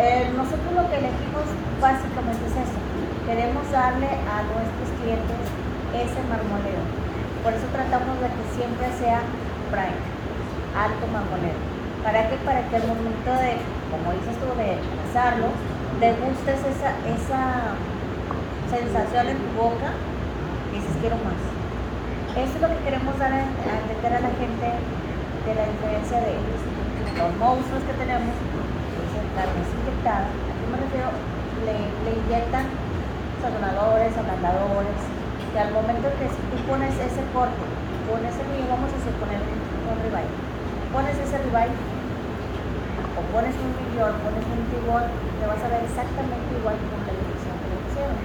Eh, 0.00 0.32
nosotros 0.40 0.72
lo 0.72 0.88
que 0.88 1.04
elegimos 1.04 1.44
básicamente 1.84 2.48
es 2.48 2.64
eso, 2.64 2.80
queremos 3.28 3.68
darle 3.68 4.08
a 4.08 4.40
nuestros 4.48 4.88
clientes 5.04 5.44
ese 5.92 6.20
marmoleo, 6.32 6.80
por 7.44 7.52
eso 7.52 7.68
tratamos 7.76 8.16
de 8.24 8.32
que 8.32 8.44
siempre 8.56 8.88
sea 8.96 9.20
Prime, 9.68 10.00
alto 10.72 11.04
marmoleo. 11.12 11.79
¿Para 12.04 12.28
qué? 12.28 12.36
Para 12.48 12.64
que 12.68 12.76
al 12.76 12.86
momento 12.88 13.28
de, 13.28 13.60
como 13.92 14.16
dices 14.16 14.32
tú, 14.40 14.48
de 14.56 14.80
asarlo, 15.04 15.52
degustes 16.00 16.60
esa, 16.64 16.96
esa 17.04 17.76
sensación 18.72 19.28
en 19.28 19.36
tu 19.36 19.50
boca 19.60 19.92
y 20.72 20.80
dices 20.80 20.96
quiero 21.04 21.20
más. 21.20 21.36
Eso 22.40 22.56
es 22.56 22.62
lo 22.62 22.72
que 22.72 22.80
queremos 22.88 23.12
dar 23.20 23.32
a, 23.36 23.44
a 23.44 23.72
entender 23.84 24.12
a 24.16 24.20
la 24.24 24.32
gente 24.40 24.66
de 24.70 25.52
la 25.52 25.64
diferencia 25.68 26.24
de 26.24 26.40
los 27.20 27.30
monstruos 27.36 27.84
que 27.84 27.94
tenemos, 28.00 28.32
es 28.32 29.12
carne 29.36 29.60
inyectada. 29.60 30.24
¿A 30.24 30.52
qué 30.56 30.66
me 30.72 30.78
refiero? 30.80 31.12
Le, 31.68 31.76
le 31.84 32.10
inyectan 32.16 32.64
sazonadores, 33.44 34.16
ablandadores, 34.16 35.00
que 35.52 35.58
al 35.60 35.70
momento 35.76 36.08
que 36.16 36.32
tú 36.32 36.56
pones 36.64 36.96
ese 36.96 37.20
corte, 37.36 37.60
pones 38.08 38.32
el 38.40 38.48
vamos 38.72 38.88
a 38.88 38.98
suponer 39.04 39.40
un 39.44 39.96
ribeye, 40.00 40.32
pones 40.94 41.16
ese 41.18 41.36
ribeye 41.44 41.89
pones 43.28 43.54
un 43.60 43.70
millón, 43.76 44.12
pones 44.24 44.44
un 44.48 44.62
tibón, 44.72 45.04
te 45.38 45.44
vas 45.44 45.60
a 45.60 45.68
ver 45.68 45.84
exactamente 45.84 46.48
igual 46.56 46.76
con 46.80 47.00
la 47.04 47.12
dirección 47.12 47.54
que 47.60 47.68
le 47.68 47.78
pusieron. 47.84 48.16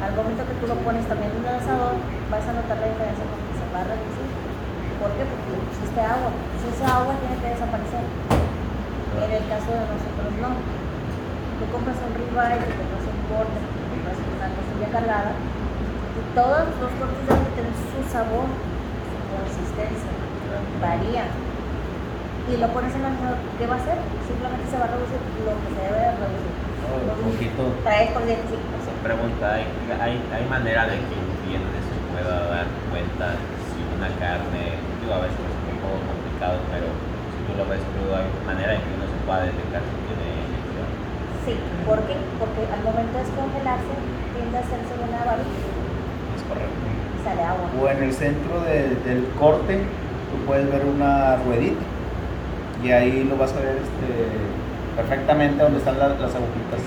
Al 0.00 0.12
momento 0.16 0.42
que 0.48 0.56
tú 0.60 0.64
lo 0.68 0.76
pones 0.80 1.04
también 1.04 1.32
en 1.32 1.44
un 1.44 1.48
asador, 1.48 1.96
vas 2.32 2.44
a 2.44 2.52
notar 2.56 2.76
la 2.80 2.88
diferencia 2.88 3.24
porque 3.24 3.52
se 3.56 3.66
va 3.72 3.80
a 3.84 3.88
reducir. 3.88 4.28
¿Por 5.00 5.10
qué? 5.16 5.22
Porque 5.28 5.48
le 5.52 5.60
pusiste 5.68 6.00
agua. 6.00 6.30
Si 6.60 6.64
esa 6.72 6.86
agua 7.00 7.12
tiene 7.20 7.36
que 7.40 7.48
desaparecer. 7.52 8.04
En 8.04 9.30
el 9.30 9.44
caso 9.46 9.68
de 9.68 9.84
nosotros 9.84 10.30
no. 10.40 10.50
Tú 11.54 11.64
compras 11.70 11.96
un 12.02 12.12
ribeye, 12.18 12.66
tú 12.66 12.74
compras 12.74 13.06
un 13.06 13.20
corte, 13.30 13.58
tú 13.62 13.84
compras 13.94 14.18
una 14.18 14.48
costilla 14.58 14.88
cargada, 14.90 15.32
y 15.38 16.20
todos 16.34 16.66
los 16.82 16.90
cortes 16.98 17.22
deben 17.30 17.50
tener 17.54 17.74
su 17.78 18.00
sabor, 18.10 18.50
su 18.50 19.18
consistencia, 19.30 20.10
varían 20.82 21.30
y 22.50 22.56
lo 22.60 22.68
pones 22.68 22.92
en 22.94 23.00
el 23.00 23.12
asador, 23.16 23.38
¿qué 23.58 23.64
va 23.66 23.76
a 23.76 23.80
hacer? 23.80 23.96
Simplemente 24.28 24.64
se 24.68 24.76
va 24.76 24.84
a 24.84 24.92
reducir 24.92 25.20
lo 25.44 25.52
que 25.64 25.68
se 25.72 25.80
debe 25.80 26.00
de 26.04 26.12
reducir. 26.20 26.52
Un 26.84 27.32
poquito. 27.32 27.62
Por. 27.84 28.22
Pregunta, 29.02 29.44
¿hay, 29.54 29.64
hay, 30.00 30.14
hay 30.32 30.44
manera 30.48 30.84
de 30.88 30.96
que 31.00 31.14
un 31.16 31.28
cliente 31.44 31.76
se 31.80 31.96
pueda 32.12 32.48
dar 32.52 32.66
cuenta 32.92 33.36
si 33.72 33.80
una 33.96 34.08
carne, 34.20 34.76
digo, 35.00 35.12
a 35.12 35.20
veces 35.24 35.40
es 35.40 35.56
un 35.72 35.78
poco 35.80 35.96
complicado, 36.08 36.56
pero 36.72 36.88
si 37.32 37.38
tú 37.48 37.52
lo 37.56 37.64
ves 37.68 37.80
crudo, 37.96 38.12
hay 38.16 38.28
manera 38.48 38.76
en 38.76 38.80
que 38.84 38.92
uno 38.96 39.06
se 39.08 39.18
pueda 39.28 39.40
detectar 39.48 39.80
si 39.84 39.94
tiene 40.08 40.26
infección? 40.44 40.88
Sí, 41.44 41.52
¿por 41.88 41.98
qué? 42.08 42.16
Porque 42.40 42.62
al 42.68 42.80
momento 42.84 43.12
de 43.16 43.24
descongelarse 43.24 43.94
tiende 44.36 44.56
a 44.56 44.62
hacerse 44.64 44.92
una 45.00 45.20
varilla 45.24 45.68
Es 46.36 46.42
correcto. 46.48 46.84
y 46.88 47.18
sale 47.24 47.42
agua. 47.44 47.66
O 47.76 47.84
en 47.88 48.00
el 48.04 48.12
centro 48.12 48.54
de- 48.64 48.96
del 49.04 49.20
corte, 49.36 49.84
tú 50.32 50.36
puedes 50.48 50.64
ver 50.72 50.84
una 50.84 51.36
ruedita 51.44 51.80
y 52.84 52.92
ahí 52.92 53.24
lo 53.24 53.36
vas 53.36 53.52
a 53.52 53.60
ver 53.60 53.78
este, 53.78 54.96
perfectamente 54.96 55.62
donde 55.62 55.78
están 55.78 55.98
las, 55.98 56.10
las 56.20 56.34
agujitas. 56.34 56.80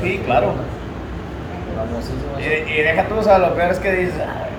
Sí, 0.00 0.20
claro. 0.24 0.54
Y, 2.38 2.70
y 2.72 2.82
deja 2.82 3.06
tú, 3.08 3.16
o 3.16 3.22
sea, 3.22 3.38
lo 3.38 3.54
peor 3.54 3.72
es 3.72 3.78
que 3.78 3.92
dices, 3.92 4.20
"Ay, 4.20 4.50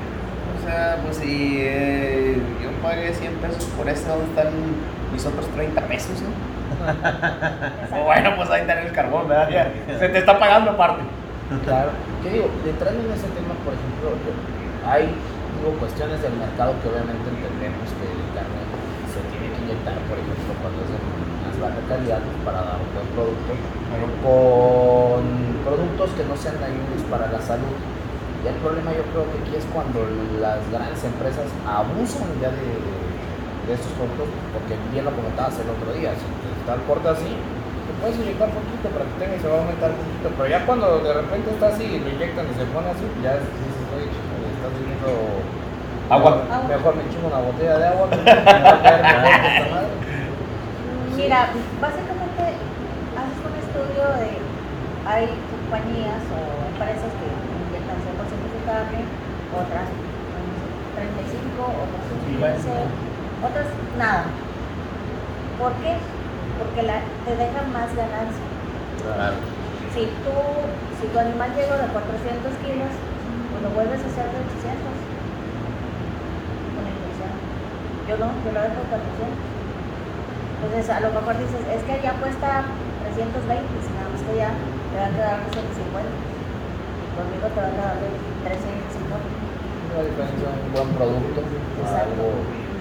o 0.60 0.68
sea, 0.68 0.98
pues 1.04 1.18
si 1.18 1.58
eh, 1.62 2.38
yo 2.62 2.70
pagué 2.84 3.14
100 3.14 3.34
pesos 3.36 3.64
por 3.78 3.90
este, 3.90 4.10
¿dónde 4.10 4.26
están 4.26 4.48
mis 5.14 5.26
otros 5.26 5.48
30 5.56 5.82
pesos? 5.88 6.22
no?" 6.22 6.30
O 7.98 8.04
bueno, 8.06 8.36
pues 8.36 8.50
ahí 8.50 8.62
está 8.62 8.82
el 8.82 8.92
carbón, 8.92 9.28
¿verdad? 9.28 9.50
Ya, 9.50 9.98
se 9.98 10.10
te 10.10 10.18
está 10.20 10.38
pagando 10.38 10.72
aparte. 10.72 11.02
Claro. 11.64 11.90
¿Qué 12.22 12.30
digo? 12.30 12.50
Entrando 12.68 13.00
en 13.02 13.12
ese 13.12 13.28
tema, 13.32 13.56
por 13.64 13.74
ejemplo, 13.74 14.20
hay 14.86 15.10
digo, 15.58 15.74
cuestiones 15.80 16.22
del 16.22 16.34
mercado 16.34 16.76
que 16.84 16.90
obviamente 16.90 17.24
entendemos 17.24 17.88
que 17.98 18.06
el 18.06 18.20
que 18.36 18.67
inyectar, 19.68 20.00
por 20.08 20.16
ejemplo, 20.16 20.52
cuando 20.64 20.80
es 20.80 20.90
de 20.96 21.00
más 21.44 21.56
baja 21.60 21.82
calidad 21.92 22.24
pues, 22.24 22.40
para 22.48 22.60
dar 22.64 22.80
un 22.80 22.92
buen 22.96 23.10
producto, 23.12 23.52
pero 23.92 24.06
con 24.24 25.22
productos 25.68 26.08
que 26.16 26.24
no 26.24 26.36
sean 26.40 26.56
dañinos 26.64 27.04
para 27.12 27.28
la 27.28 27.42
salud. 27.44 27.76
Y 28.40 28.48
el 28.48 28.56
problema 28.64 28.96
yo 28.96 29.04
creo 29.12 29.28
que 29.28 29.44
aquí 29.44 29.54
es 29.60 29.66
cuando 29.76 30.08
las 30.40 30.64
grandes 30.72 31.04
empresas 31.04 31.52
abusan 31.68 32.32
ya 32.40 32.48
de, 32.56 32.70
de 33.68 33.72
estos 33.76 33.92
productos, 34.00 34.32
porque 34.56 34.80
bien 34.96 35.04
lo 35.04 35.12
comentabas 35.12 35.60
el 35.60 35.68
otro 35.68 35.92
día, 35.92 36.16
si 36.16 36.24
te 36.24 36.48
está 36.64 36.80
el 36.80 36.84
corte 36.88 37.12
así, 37.12 37.28
te 37.28 37.92
puedes 38.00 38.16
inyectar 38.24 38.48
poquito 38.56 38.88
para 38.94 39.04
que 39.04 39.16
tenga 39.20 39.36
y 39.36 39.42
se 39.44 39.50
va 39.52 39.60
a 39.60 39.62
aumentar 39.68 39.92
un 39.92 40.00
poquito, 40.00 40.28
pero 40.38 40.48
ya 40.48 40.60
cuando 40.64 41.02
de 41.04 41.12
repente 41.12 41.52
está 41.52 41.76
así 41.76 41.84
y 41.84 42.00
lo 42.00 42.08
inyectan 42.08 42.48
y 42.48 42.56
se 42.56 42.66
pone 42.72 42.88
así, 42.88 43.04
ya 43.20 43.36
dices, 43.36 43.84
oye, 43.92 44.08
estás 44.08 44.74
viendo 44.80 45.12
Agua. 46.10 46.44
Mejor 46.68 46.96
me 46.96 47.04
chingo 47.12 47.28
una 47.28 47.44
botella 47.44 47.78
de 47.78 47.88
agua, 47.88 48.08
me 48.12 48.24
va 48.24 48.32
a 48.32 48.82
caer 48.82 49.02
mejor 49.04 49.42
que 49.42 49.48
esta 49.48 49.76
madre. 49.76 49.94
Mira, 51.18 51.40
básicamente 51.82 52.44
haces 53.18 53.40
un 53.44 53.56
estudio 53.60 54.04
de, 54.16 54.30
hay 55.04 55.28
compañías 55.52 56.24
o 56.32 56.40
empresas 56.72 57.12
que 57.18 57.28
inyectan 57.28 57.98
100% 58.08 58.24
su 58.24 58.60
carne, 58.64 59.02
otras 59.52 59.88
mm, 59.92 60.96
35, 60.96 61.60
otras 61.60 62.04
un 62.08 62.20
15, 62.24 62.72
otras 63.44 63.68
nada. 63.98 64.26
¿Por 65.60 65.74
qué? 65.82 65.98
Porque 66.62 66.82
la, 66.86 67.02
te 67.26 67.36
dejan 67.36 67.74
más 67.74 67.90
ganancia. 67.98 68.48
Claro. 69.02 69.36
Si 69.94 70.06
tú, 70.22 70.36
si 71.02 71.08
tu 71.10 71.18
animal 71.18 71.50
llegó 71.58 71.74
de 71.76 71.90
400 71.90 72.54
kilos, 72.62 72.94
pues 72.94 73.60
lo 73.66 73.70
vuelves 73.74 73.98
a 73.98 74.08
hacer 74.08 74.30
de 74.30 74.38
800 74.38 75.18
con 76.78 76.82
la 76.86 76.92
inyección. 76.94 77.34
Yo 78.08 78.16
no, 78.18 78.28
yo 78.44 78.50
lo 78.56 78.60
dejo 78.64 78.80
de 78.80 78.88
400. 78.88 79.36
Entonces, 80.58 80.86
a 80.90 81.00
lo 81.04 81.10
mejor 81.12 81.34
dices, 81.38 81.62
es 81.70 81.82
que 81.84 81.96
ya 82.02 82.14
cuesta 82.18 82.64
320, 83.14 83.68
si 83.84 83.92
nada 83.94 84.08
más 84.10 84.22
que 84.24 84.34
ya 84.40 84.52
te 84.56 84.96
va 84.98 85.06
a 85.08 85.14
quedar 85.14 85.38
de 85.44 85.50
150. 85.54 86.08
Conmigo 87.18 87.46
te 87.52 87.60
va 87.62 87.68
a 87.68 87.76
quedar 87.76 87.96
de 88.00 88.08
1350. 88.48 89.98
La 89.98 90.04
diferencia 90.08 90.48
un 90.56 90.72
buen 90.72 90.90
producto 90.96 91.40
a 91.42 91.84
Exacto. 91.84 92.16
algo. 92.16 92.28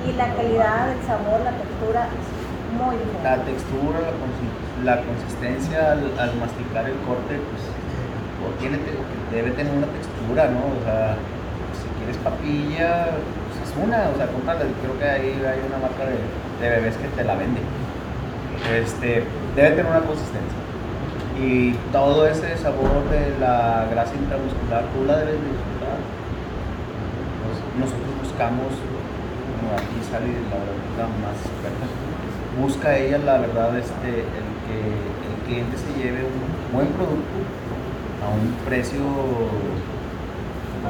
Y 0.07 0.11
la 0.15 0.29
calidad, 0.37 0.95
el 0.95 1.01
sabor, 1.03 1.43
la 1.43 1.55
textura 1.59 2.01
es 2.07 2.27
muy 2.79 2.95
diferente. 2.97 3.27
La 3.27 3.39
textura, 3.43 3.99
la, 3.99 4.13
la 4.87 4.97
consistencia 5.03 5.79
al, 5.93 6.03
al 6.17 6.33
masticar 6.39 6.87
el 6.87 6.99
corte, 7.03 7.35
pues 7.51 7.63
tiene, 8.61 8.79
debe 9.33 9.51
tener 9.59 9.73
una 9.75 9.91
textura, 9.91 10.47
¿no? 10.55 10.71
O 10.71 10.81
sea, 10.87 11.19
si 11.75 11.87
quieres 11.99 12.17
papilla, 12.23 13.19
una, 13.83 14.11
o 14.13 14.17
sea, 14.17 14.27
cómprala. 14.29 14.61
Creo 14.61 14.99
que 14.99 15.05
ahí 15.05 15.37
hay 15.45 15.61
una 15.67 15.79
marca 15.79 16.05
de, 16.07 16.69
bebés 16.69 16.97
que 16.97 17.09
te 17.09 17.25
la 17.25 17.37
vende. 17.37 17.61
Este, 18.73 19.25
debe 19.55 19.71
tener 19.71 19.87
una 19.87 20.01
consistencia. 20.01 20.59
Y 21.39 21.73
todo 21.93 22.27
ese 22.27 22.57
sabor 22.57 23.05
de 23.11 23.39
la 23.39 23.87
grasa 23.91 24.15
intramuscular, 24.15 24.85
tú 24.95 25.05
la 25.05 25.19
debes 25.19 25.37
disfrutar. 25.37 26.01
Nosotros 27.79 28.13
buscamos, 28.23 28.73
como 28.73 29.77
aquí 29.77 30.01
sale 30.09 30.33
la 30.49 30.57
verdad 30.65 31.13
más 31.21 31.37
experta, 31.45 31.85
busca 32.59 32.97
ella 32.97 33.19
la 33.19 33.39
verdad 33.39 33.77
este, 33.77 34.25
el 34.25 34.49
que 34.65 34.81
el 34.81 35.37
cliente 35.45 35.77
se 35.77 35.93
lleve 36.03 36.25
un 36.25 36.73
buen 36.73 36.89
producto 36.89 37.37
a 38.25 38.33
un 38.33 38.53
precio 38.65 39.05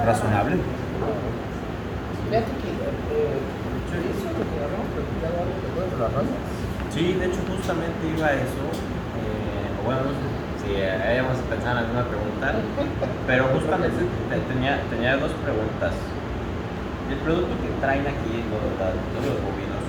razonable. 0.05 0.57
Eh, 3.16 4.61
habíamos 4.61 4.88
platicado 4.92 5.35
algo, 5.40 5.54
¿te 5.56 5.66
acuerdas 5.73 5.90
de 5.92 5.99
las 6.04 6.12
razas? 6.12 6.38
Sí, 6.92 7.04
de 7.16 7.25
hecho 7.26 7.40
justamente 7.49 8.00
iba 8.12 8.26
a 8.28 8.35
eso. 8.37 8.64
eh, 9.16 9.68
bueno, 9.85 10.00
no 10.04 10.12
sé 10.12 10.26
si 10.61 10.68
hayamos 10.76 11.37
pensado 11.49 11.78
en 11.78 11.80
la 11.80 11.88
misma 11.88 12.04
pregunta, 12.11 12.46
pero 13.26 13.42
justamente 13.56 14.02
te- 14.04 14.44
tenía, 14.52 14.82
tenía 14.90 15.16
dos 15.16 15.32
preguntas. 15.40 15.94
El 17.08 17.18
producto 17.23 17.54
que 17.62 17.70
traen 17.80 18.02
aquí, 18.04 18.42
los, 18.50 18.61
la- 18.82 18.92
todos 19.14 19.25
los 19.30 19.38
bovinos, 19.46 19.85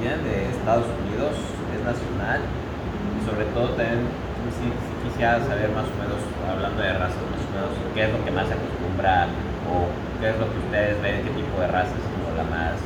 vienen 0.00 0.24
de 0.24 0.50
Estados 0.56 0.88
Unidos, 1.04 1.36
es 1.76 1.80
nacional, 1.84 2.40
y 2.42 3.18
sobre 3.28 3.44
todo 3.54 3.76
también 3.78 4.08
sí 4.56 4.66
quisiera 5.04 5.38
saber 5.44 5.68
más 5.76 5.84
o 5.86 5.94
menos, 6.00 6.18
hablando 6.48 6.80
de 6.80 6.92
razas, 6.96 7.20
más 7.30 7.42
o 7.44 7.50
menos, 7.52 7.72
qué 7.94 8.00
es 8.08 8.10
lo 8.10 8.20
que 8.24 8.32
más 8.32 8.46
se 8.48 8.54
acostumbra 8.56 9.28
o 9.68 9.90
qué 10.18 10.30
es 10.32 10.36
lo 10.40 10.46
que 10.48 10.58
ustedes 10.64 10.96
ven, 11.04 11.22
qué 11.28 11.32
tipo 11.36 11.54
de 11.60 11.68
raza 11.68 11.92
la 12.36 12.44
más 12.44 12.76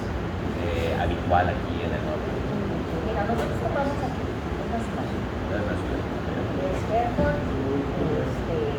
eh, 0.62 0.94
habitual 0.94 1.50
aquí 1.50 1.74
en 1.82 1.90
el 1.90 2.02
norte. 2.06 2.30
Mira, 3.02 3.26
nosotros 3.26 3.58
compramos 3.58 3.98
aquí, 3.98 4.22
es 4.22 4.78
este, 4.78 5.98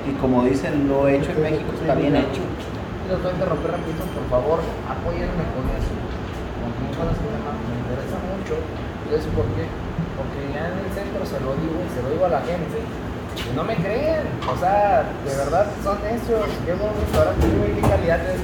Y 0.08 0.12
como 0.16 0.44
dicen, 0.48 0.88
lo 0.88 1.08
hecho 1.08 1.32
en 1.32 1.42
México 1.44 1.75
está 1.75 1.96
bien 1.96 2.16
hecho. 2.16 2.42
Los 3.12 3.20
voy 3.22 3.32
a 3.32 3.34
interrumpir 3.36 3.72
rapidito, 3.72 4.04
por 4.16 4.25
favor, 4.32 4.60
apóyenme 4.88 5.44
con 5.51 5.68
eso. 5.75 5.92
Con 6.63 6.72
me 6.72 7.75
interesa 7.84 8.18
mucho. 8.32 8.56
¿Y 8.56 9.16
eso 9.20 9.28
por 9.36 9.44
qué? 9.60 9.68
Porque 10.16 10.40
ya 10.56 10.72
en 10.72 10.80
el 10.80 10.90
centro 10.96 11.20
se 11.28 11.36
lo 11.44 11.51
digo 11.60 11.75
y 11.84 11.90
se 11.92 12.00
lo 12.00 12.16
digo 12.16 12.25
a 12.32 12.40
la 12.40 12.42
gente. 12.48 12.80
Y 13.36 13.51
no 13.56 13.63
me 13.68 13.75
creen. 13.75 14.24
O 14.48 14.56
sea, 14.56 15.04
de 15.28 15.36
verdad 15.36 15.68
son 15.84 16.00
necios. 16.04 16.48
Llego 16.63 16.88
a 16.88 16.92
un 16.96 17.00
restaurante 17.04 17.44
y 17.44 17.51
digo, 17.51 17.66
¿y 17.68 17.74
qué 17.75 17.84
calidad 17.84 18.22
es? 18.32 18.40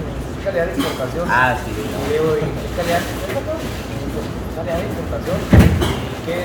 ¿Qué 0.47 0.55
calidad 0.55 0.71
de 0.71 0.79
exportación? 0.79 1.27
Ah, 1.27 1.59
sí. 1.59 1.75
Y 1.75 2.07
digo, 2.07 2.39
¿y 2.39 2.47
qué 2.47 2.71
calidad? 2.79 3.03
¿Qué 3.03 3.35
calidad 3.35 4.79
de 4.79 4.87
exportación? 4.87 5.37
¿Qué 6.23 6.35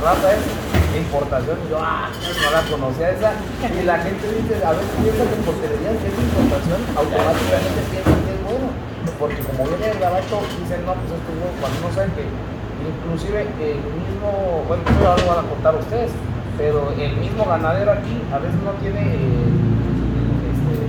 raza 0.00 0.28
es? 0.32 0.42
De 0.88 0.98
importación. 1.04 1.56
Y 1.60 1.68
yo, 1.68 1.76
ah, 1.76 2.08
no 2.08 2.48
la 2.48 2.62
conocía 2.64 3.12
esa. 3.12 3.36
Y 3.60 3.84
la 3.84 4.00
gente 4.00 4.24
dice, 4.24 4.56
a 4.64 4.72
veces 4.72 4.96
piensa 5.04 5.28
que 5.28 5.68
digan 5.68 6.00
que 6.00 6.08
es 6.08 6.16
importación, 6.16 6.80
automáticamente 6.96 7.80
piensan 7.92 8.24
que 8.24 8.32
es 8.32 8.40
bueno. 8.40 8.72
Porque 9.20 9.44
como 9.44 9.68
viene 9.68 9.84
el 9.84 10.00
gabacho, 10.00 10.40
dicen, 10.56 10.80
no, 10.88 10.96
pues 10.96 11.12
esto 11.12 11.28
es 11.28 11.36
bueno. 11.36 11.56
Cuando 11.60 11.76
no 11.84 11.88
saben 11.92 12.12
que 12.16 12.24
inclusive 12.24 13.52
el 13.52 13.84
mismo, 13.84 14.64
bueno, 14.64 14.80
eso 14.80 14.96
lo 14.96 15.28
van 15.28 15.44
a 15.44 15.48
contar 15.52 15.76
ustedes, 15.76 16.08
pero 16.56 16.88
el 16.96 17.14
mismo 17.20 17.44
ganadero 17.44 18.00
aquí 18.00 18.16
a 18.32 18.40
veces 18.40 18.56
no 18.64 18.72
tiene, 18.80 19.12
eh, 19.12 19.81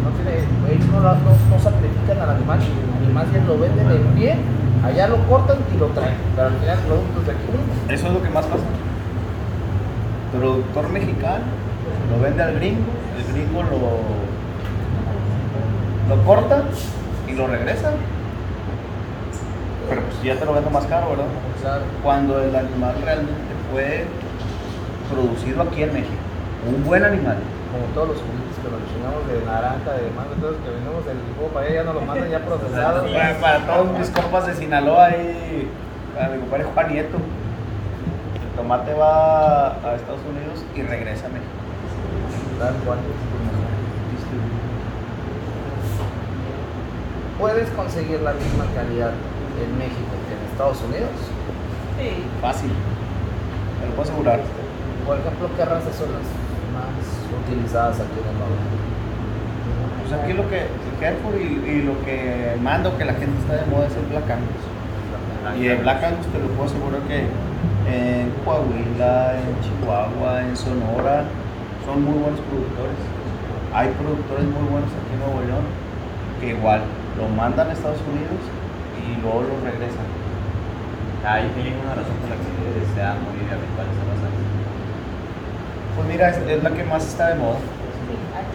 no 0.04 0.10
tiene, 0.12 0.44
ellos 0.70 0.88
no, 0.92 1.02
no, 1.02 1.16
no 1.16 1.60
sacrifican 1.60 2.20
al 2.20 2.30
animal 2.36 2.60
y 2.60 3.14
más 3.14 3.32
bien 3.32 3.48
lo 3.48 3.58
venden 3.58 3.90
en 3.90 4.04
pie, 4.16 4.36
allá 4.84 5.08
lo 5.08 5.18
cortan 5.28 5.58
y 5.74 5.78
lo 5.78 5.88
traen, 5.88 6.16
pero 6.36 6.48
al 6.48 6.54
final 6.54 6.78
el 6.78 6.86
producto 6.86 7.20
es 7.22 7.26
de 7.28 7.32
aquí 7.32 7.46
mismo. 7.52 7.74
Eso 7.90 8.08
es 8.08 8.14
lo 8.14 8.22
que 8.22 8.30
más 8.30 8.46
pasa. 8.46 8.64
Productor 10.32 10.90
mexicano 10.90 11.44
lo 12.12 12.22
vende 12.22 12.44
al 12.44 12.56
gringo, 12.56 12.82
el 13.18 13.34
gringo 13.34 13.64
lo, 13.64 13.80
lo 16.16 16.24
corta 16.24 16.64
y 17.28 17.32
lo 17.34 17.48
regresa. 17.48 17.92
Pero 19.90 20.02
pues 20.02 20.24
ya 20.24 20.36
te 20.40 20.46
lo 20.46 20.54
vendo 20.54 20.70
más 20.70 20.86
caro, 20.86 21.10
¿verdad? 21.12 21.26
Cuando 22.02 22.42
el 22.42 22.56
animal 22.56 22.96
realmente 23.04 23.54
fue 23.72 24.06
producido 25.12 25.62
aquí 25.62 25.84
en 25.84 25.94
México. 25.94 26.16
Un 26.68 26.84
buen 26.84 27.04
animal. 27.04 27.38
como 27.72 27.86
todos 27.94 28.10
los 28.10 28.18
juguetes 28.18 28.43
que 28.64 28.70
nos 28.72 28.80
chingamos 28.88 29.28
de 29.28 29.46
naranja, 29.46 29.92
de 29.92 30.10
mango, 30.16 30.34
todos 30.40 30.56
que 30.64 30.70
venimos 30.72 31.04
del 31.06 31.20
juego 31.36 31.52
para 31.52 31.66
allá 31.68 31.76
ya 31.76 31.84
nos 31.84 31.96
lo 31.96 32.02
mandan 32.02 32.30
ya 32.30 32.40
procesados. 32.48 33.12
Para, 33.12 33.36
para 33.38 33.60
todos 33.68 34.00
mis 34.00 34.10
compas 34.10 34.48
de 34.48 34.54
Sinaloa 34.56 35.10
y 35.12 35.68
para 36.16 36.30
mi 36.30 36.40
compadre 36.40 36.64
Juan 36.64 36.88
Nieto. 36.88 37.18
El 37.20 38.50
tomate 38.56 38.94
va 38.94 39.68
a 39.68 39.96
Estados 39.96 40.22
Unidos 40.24 40.64
y 40.76 40.82
regresa 40.82 41.26
a 41.26 41.30
México. 41.30 41.52
Tal 42.60 42.76
cual. 42.86 43.00
¿Puedes 47.38 47.70
conseguir 47.72 48.22
la 48.22 48.32
misma 48.32 48.66
calidad 48.74 49.12
en 49.60 49.78
México 49.78 50.14
que 50.30 50.34
en 50.34 50.52
Estados 50.52 50.80
Unidos? 50.88 51.12
sí. 52.00 52.24
Fácil. 52.40 52.72
Te 53.82 53.88
lo 53.88 53.96
puedo 53.96 54.10
asegurar. 54.10 54.40
Por 55.06 55.18
ejemplo, 55.18 55.50
¿qué 55.58 55.66
razas 55.66 55.96
son 55.96 56.08
las 56.14 56.24
más 56.74 56.98
utilizadas 57.46 58.02
aquí 58.02 58.18
en 58.18 58.28
el 58.28 58.38
norte? 58.42 58.66
Pues 60.02 60.12
aquí 60.14 60.34
lo 60.34 60.50
que, 60.50 60.68
Hereford 61.00 61.38
y, 61.38 61.70
y 61.70 61.82
lo 61.84 61.96
que 62.04 62.58
mando 62.62 62.98
que 62.98 63.06
la 63.06 63.14
gente 63.14 63.38
está 63.40 63.56
de 63.56 63.66
moda 63.72 63.88
es 63.88 63.96
el 63.96 64.06
Black 64.10 64.30
Angus. 64.30 64.64
Y 65.60 65.68
el 65.68 65.78
Black 65.80 66.04
Angus 66.04 66.28
te 66.28 66.40
lo 66.40 66.48
puedo 66.56 66.70
asegurar 66.70 67.02
que 67.08 67.28
en 67.88 68.32
Coahuila, 68.46 69.36
en 69.36 69.60
Chihuahua, 69.60 70.42
en 70.42 70.56
Sonora, 70.56 71.26
son 71.86 72.04
muy 72.04 72.16
buenos 72.16 72.40
productores. 72.48 73.00
Hay 73.74 73.90
productores 74.00 74.46
muy 74.46 74.66
buenos 74.72 74.90
aquí 74.92 75.12
en 75.14 75.20
Nuevo 75.20 75.42
León 75.44 75.66
que 76.40 76.56
igual 76.56 76.82
lo 77.18 77.28
mandan 77.30 77.70
a 77.70 77.74
Estados 77.74 78.00
Unidos 78.08 78.40
y 79.00 79.20
luego 79.22 79.44
lo 79.44 79.56
regresan. 79.64 80.08
¿Hay, 81.26 81.48
hay 81.48 81.68
alguna 81.72 81.96
razón 81.96 82.16
por 82.20 82.30
la 82.32 82.38
que 82.40 82.84
sea 82.96 83.16
muy 83.20 83.40
habitual 83.48 83.88
esa 83.88 84.04
raza? 84.04 84.13
Pues 85.96 86.08
mira, 86.08 86.30
es, 86.30 86.38
es 86.38 86.64
la 86.64 86.72
que 86.72 86.84
más 86.84 87.06
está 87.06 87.30
de 87.30 87.36
moda. 87.36 87.58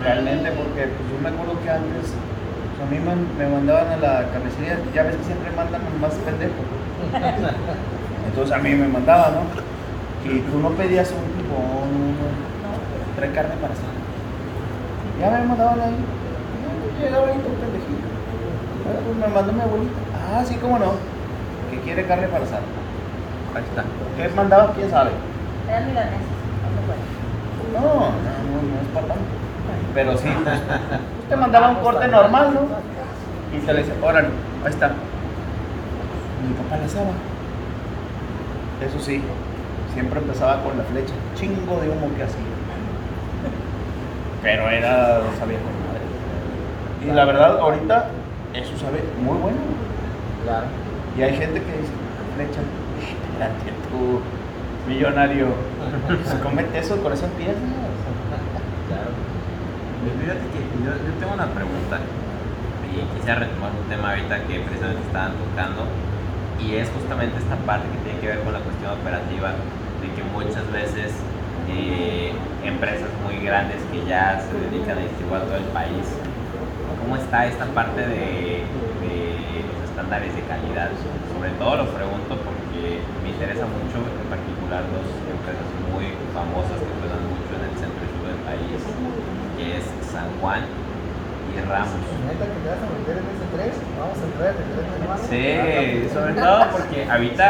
Realmente, 0.02 0.50
porque 0.52 0.88
pues, 0.88 1.04
yo 1.10 1.18
me 1.22 1.28
acuerdo 1.28 1.60
que 1.62 1.70
antes 1.70 2.12
pues, 2.12 2.82
a 2.82 2.86
mí 2.90 2.98
me, 2.98 3.14
me 3.44 3.50
mandaban 3.50 3.88
a 3.92 3.96
la 3.96 4.26
carnicería, 4.30 4.78
ya 4.94 5.02
ves 5.04 5.16
que 5.16 5.24
siempre 5.24 5.50
mandan 5.52 5.82
al 5.82 5.98
más 6.00 6.14
pendejo. 6.14 6.62
Entonces 8.28 8.54
a 8.54 8.58
mí 8.58 8.74
me 8.74 8.88
mandaban, 8.88 9.34
¿no? 9.34 9.42
Y 10.30 10.40
tú 10.40 10.58
no 10.58 10.70
pedías 10.70 11.10
un 11.10 11.24
pibón, 11.40 12.18
No, 12.62 13.16
trae 13.16 13.32
carne 13.32 13.54
para 13.60 13.72
asar. 13.72 13.94
Ya 15.20 15.30
me 15.30 15.46
mandaban 15.46 15.80
ahí. 15.80 15.96
Yo 15.96 17.04
llegaba 17.04 17.26
ahí 17.28 17.38
todo 17.38 17.54
pendejito. 17.54 18.06
Ah, 18.86 19.00
Pues 19.04 19.16
me 19.16 19.34
mandó 19.34 19.52
mi 19.52 19.60
abuelita. 19.60 19.98
Ah, 20.14 20.44
sí, 20.44 20.56
cómo 20.56 20.78
no. 20.78 20.92
Que 21.70 21.80
quiere 21.80 22.06
carne 22.06 22.28
para 22.28 22.44
asar. 22.44 22.60
Ahí 23.54 23.64
está. 23.64 23.84
¿Qué 24.16 24.28
mandaba? 24.34 24.74
¿Quién 24.74 24.90
sabe? 24.90 25.10
se 25.66 25.92
puede. 25.94 26.27
No, 27.80 27.94
no, 27.94 28.02
no, 28.10 28.80
es 28.82 28.88
para 28.92 29.06
tanto. 29.06 29.24
Pero 29.94 30.16
sí, 30.16 30.28
pues, 30.44 30.60
te 31.28 31.36
mandaba 31.36 31.68
un 31.70 31.76
corte 31.76 32.08
normal, 32.08 32.54
¿no? 32.54 33.56
Y 33.56 33.60
te 33.60 33.72
le 33.72 33.82
dice, 33.82 33.92
órale, 34.02 34.28
ahí 34.64 34.70
está. 34.70 34.88
Mi 34.88 36.54
papá 36.54 36.76
le 36.76 36.84
asaba. 36.84 37.10
Eso 38.84 38.98
sí, 39.00 39.22
siempre 39.94 40.20
empezaba 40.20 40.62
con 40.62 40.76
la 40.76 40.84
flecha. 40.84 41.14
Chingo 41.34 41.80
de 41.80 41.88
humo 41.88 42.14
que 42.16 42.22
hacía. 42.22 42.38
Pero 44.42 44.68
era, 44.68 45.20
sabía 45.38 45.58
con 45.58 45.72
madre. 45.86 46.04
Y 47.04 47.14
la 47.14 47.24
verdad, 47.24 47.58
ahorita, 47.58 48.08
eso 48.54 48.76
sabe 48.78 49.02
muy 49.22 49.36
bueno. 49.38 49.58
Claro. 50.44 50.66
Y 51.16 51.22
hay 51.22 51.36
gente 51.36 51.60
que 51.60 51.72
dice, 51.72 51.92
flecha, 52.36 52.60
espérate 53.02 53.72
tú, 53.90 54.20
millonario. 54.88 55.46
Se 56.24 56.38
comete 56.40 56.78
eso, 56.78 56.96
con 57.02 57.12
eso 57.12 57.26
empieza. 57.26 57.60
Claro. 58.88 59.12
Pues 60.00 60.12
Fíjate 60.16 60.44
que 60.48 60.60
yo, 60.82 60.90
yo 60.96 61.12
tengo 61.20 61.34
una 61.34 61.46
pregunta 61.52 62.00
y 62.88 63.04
quisiera 63.14 63.44
retomar 63.44 63.70
un 63.76 63.88
tema 63.92 64.10
ahorita 64.10 64.48
que 64.48 64.60
precisamente 64.64 65.04
estaban 65.06 65.32
tocando 65.36 65.84
y 66.58 66.74
es 66.74 66.88
justamente 66.90 67.36
esta 67.38 67.56
parte 67.68 67.86
que 67.92 67.98
tiene 68.02 68.18
que 68.18 68.26
ver 68.26 68.40
con 68.40 68.52
la 68.52 68.60
cuestión 68.60 68.90
operativa 68.90 69.52
de 70.00 70.08
que 70.16 70.22
muchas 70.32 70.64
veces 70.72 71.12
eh, 71.68 72.32
empresas 72.64 73.10
muy 73.22 73.44
grandes 73.44 73.76
que 73.92 74.02
ya 74.08 74.40
se 74.40 74.56
dedican 74.56 74.98
a 74.98 75.02
distribuir 75.02 75.42
a 75.42 75.44
todo 75.44 75.56
el 75.56 75.70
país. 75.76 76.06
¿Cómo 77.04 77.16
está 77.16 77.46
esta 77.46 77.64
parte 77.76 78.00
de, 78.00 78.64
de 79.04 79.20
los 79.68 79.78
estándares 79.88 80.34
de 80.34 80.42
calidad? 80.42 80.90
Sobre 81.32 81.50
todo 81.60 81.76
lo 81.76 81.86
pregunto 81.92 82.36
porque 82.40 83.00
me 83.22 83.30
interesa 83.30 83.66
mucho, 83.68 84.02
particular, 84.68 84.84
dos 84.92 85.08
empresas 85.32 85.68
muy 85.88 86.12
famosas 86.36 86.76
que 86.76 86.94
pesan 87.00 87.24
mucho 87.32 87.52
en 87.56 87.62
el 87.64 87.74
centro 87.80 88.00
y 88.04 88.10
sur 88.12 88.24
del 88.28 88.42
país, 88.44 88.80
que 89.56 89.64
es 89.80 89.84
San 90.12 90.28
Juan 90.40 90.62
y 91.48 91.56
Ramos. 91.64 92.04
¿Neta 92.28 92.44
que 92.44 92.60
te 92.60 92.68
vas 92.68 92.82
a 92.84 92.88
meter 92.92 93.16
en 93.16 93.26
ese 93.32 93.46
3? 93.48 93.72
Vamos 93.96 94.18
a 94.20 94.24
entrar 94.28 94.52
en 94.52 94.60
el 94.60 94.70
3 94.76 94.92
de 94.92 95.06
mano. 95.08 95.24
Sí, 95.24 95.48
sobre 96.12 96.32
todo 96.36 96.58
porque 96.76 96.98
ahorita, 97.08 97.46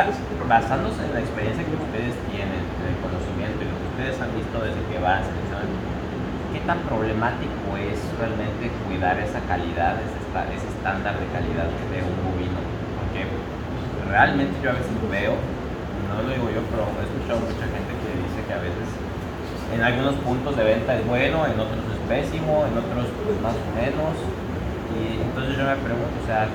basándose 0.46 1.00
en 1.02 1.12
la 1.14 1.20
experiencia 1.20 1.62
que 1.66 1.74
ustedes 1.74 2.14
tienen, 2.30 2.62
en 2.62 2.86
el 2.86 2.98
conocimiento 3.02 3.58
y 3.58 3.66
lo 3.66 3.74
que 3.74 3.86
ustedes 3.98 4.14
han 4.22 4.32
visto 4.38 4.56
desde 4.62 4.82
que 4.86 4.98
van 5.02 5.20
seleccionando, 5.26 5.74
¿qué 6.54 6.60
tan 6.62 6.78
problemático 6.86 7.66
es 7.82 7.98
realmente 8.22 8.70
cuidar 8.86 9.18
esa 9.18 9.42
calidad, 9.50 9.98
ese, 9.98 10.22
ese 10.54 10.68
estándar 10.70 11.18
de 11.18 11.26
calidad 11.34 11.66
de 11.66 11.98
un 11.98 12.14
bovino? 12.22 12.62
Porque 13.02 13.26
realmente 14.06 14.54
yo 14.62 14.70
a 14.70 14.78
veces 14.78 14.94
veo, 15.10 15.34
no 16.06 16.22
lo 16.22 16.28
digo 16.30 16.46
yo, 16.54 16.60
pero 16.70 16.86
he 16.98 17.04
escuchado 17.08 17.38
mucha 17.42 17.66
gente 17.66 17.92
que 17.98 18.08
dice 18.22 18.38
que 18.46 18.52
a 18.54 18.62
veces 18.62 18.86
en 19.74 19.80
algunos 19.84 20.14
puntos 20.24 20.56
de 20.56 20.64
venta 20.64 20.94
es 20.96 21.04
bueno, 21.06 21.44
en 21.44 21.56
otros 21.58 21.82
es 21.92 22.00
pésimo, 22.08 22.64
en 22.68 22.74
otros 22.78 23.04
pues, 23.26 23.36
más 23.42 23.56
o 23.58 23.68
menos. 23.76 24.14
Y 24.96 25.20
entonces 25.20 25.52
yo 25.58 25.64
me 25.68 25.76
pregunto, 25.84 26.16
o 26.22 26.26
sea, 26.26 26.48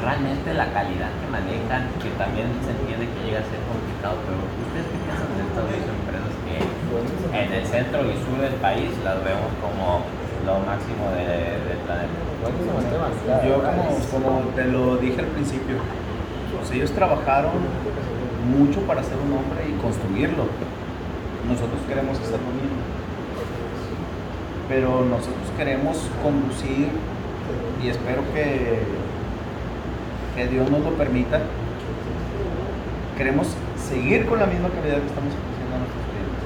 realmente 0.00 0.48
la 0.56 0.72
calidad 0.72 1.12
que 1.20 1.28
manejan, 1.28 1.92
que 2.00 2.08
también 2.16 2.48
se 2.64 2.72
entiende 2.72 3.04
que 3.12 3.20
llega 3.28 3.44
a 3.44 3.46
ser 3.52 3.60
complicado, 3.68 4.16
pero 4.24 4.40
¿ustedes 4.64 4.86
qué 4.88 4.96
piensan 5.04 5.28
de 5.36 5.42
estas 5.44 5.64
dos 5.68 5.76
empresas 6.00 6.32
que 6.48 6.56
en 7.36 7.48
el 7.52 7.64
centro 7.68 7.98
y 8.08 8.16
sur 8.24 8.38
del 8.40 8.56
país 8.64 8.88
las 9.04 9.20
vemos 9.20 9.50
como 9.60 10.00
lo 10.48 10.54
máximo 10.64 11.04
de- 11.12 11.60
del 11.68 11.80
planeta? 11.84 12.16
Tema. 12.40 13.12
la 13.28 13.44
Yo 13.44 13.60
como, 13.60 13.84
como 14.08 14.40
te 14.56 14.64
lo 14.64 14.96
dije 14.96 15.20
al 15.20 15.26
principio, 15.36 15.76
pues 16.56 16.70
ellos 16.72 16.90
trabajaron 16.92 17.52
mucho 18.46 18.80
para 18.82 19.02
ser 19.02 19.16
un 19.16 19.32
hombre 19.32 19.68
y 19.68 19.80
construirlo. 19.80 20.44
Nosotros 21.48 21.80
queremos 21.88 22.18
hacer 22.18 22.38
lo 22.40 22.52
mismo. 22.54 22.80
Pero 24.68 25.04
nosotros 25.04 25.50
queremos 25.56 25.98
conducir 26.22 26.88
y 27.82 27.88
espero 27.88 28.22
que, 28.32 28.78
que 30.36 30.48
Dios 30.48 30.70
nos 30.70 30.82
lo 30.84 30.90
permita. 30.92 31.40
Queremos 33.16 33.48
seguir 33.76 34.26
con 34.26 34.38
la 34.38 34.46
misma 34.46 34.68
calidad 34.68 34.98
que 35.00 35.10
estamos 35.10 35.34
ofreciendo 35.34 35.74
a 35.74 35.78
nuestros 35.82 36.04
clientes. 36.08 36.44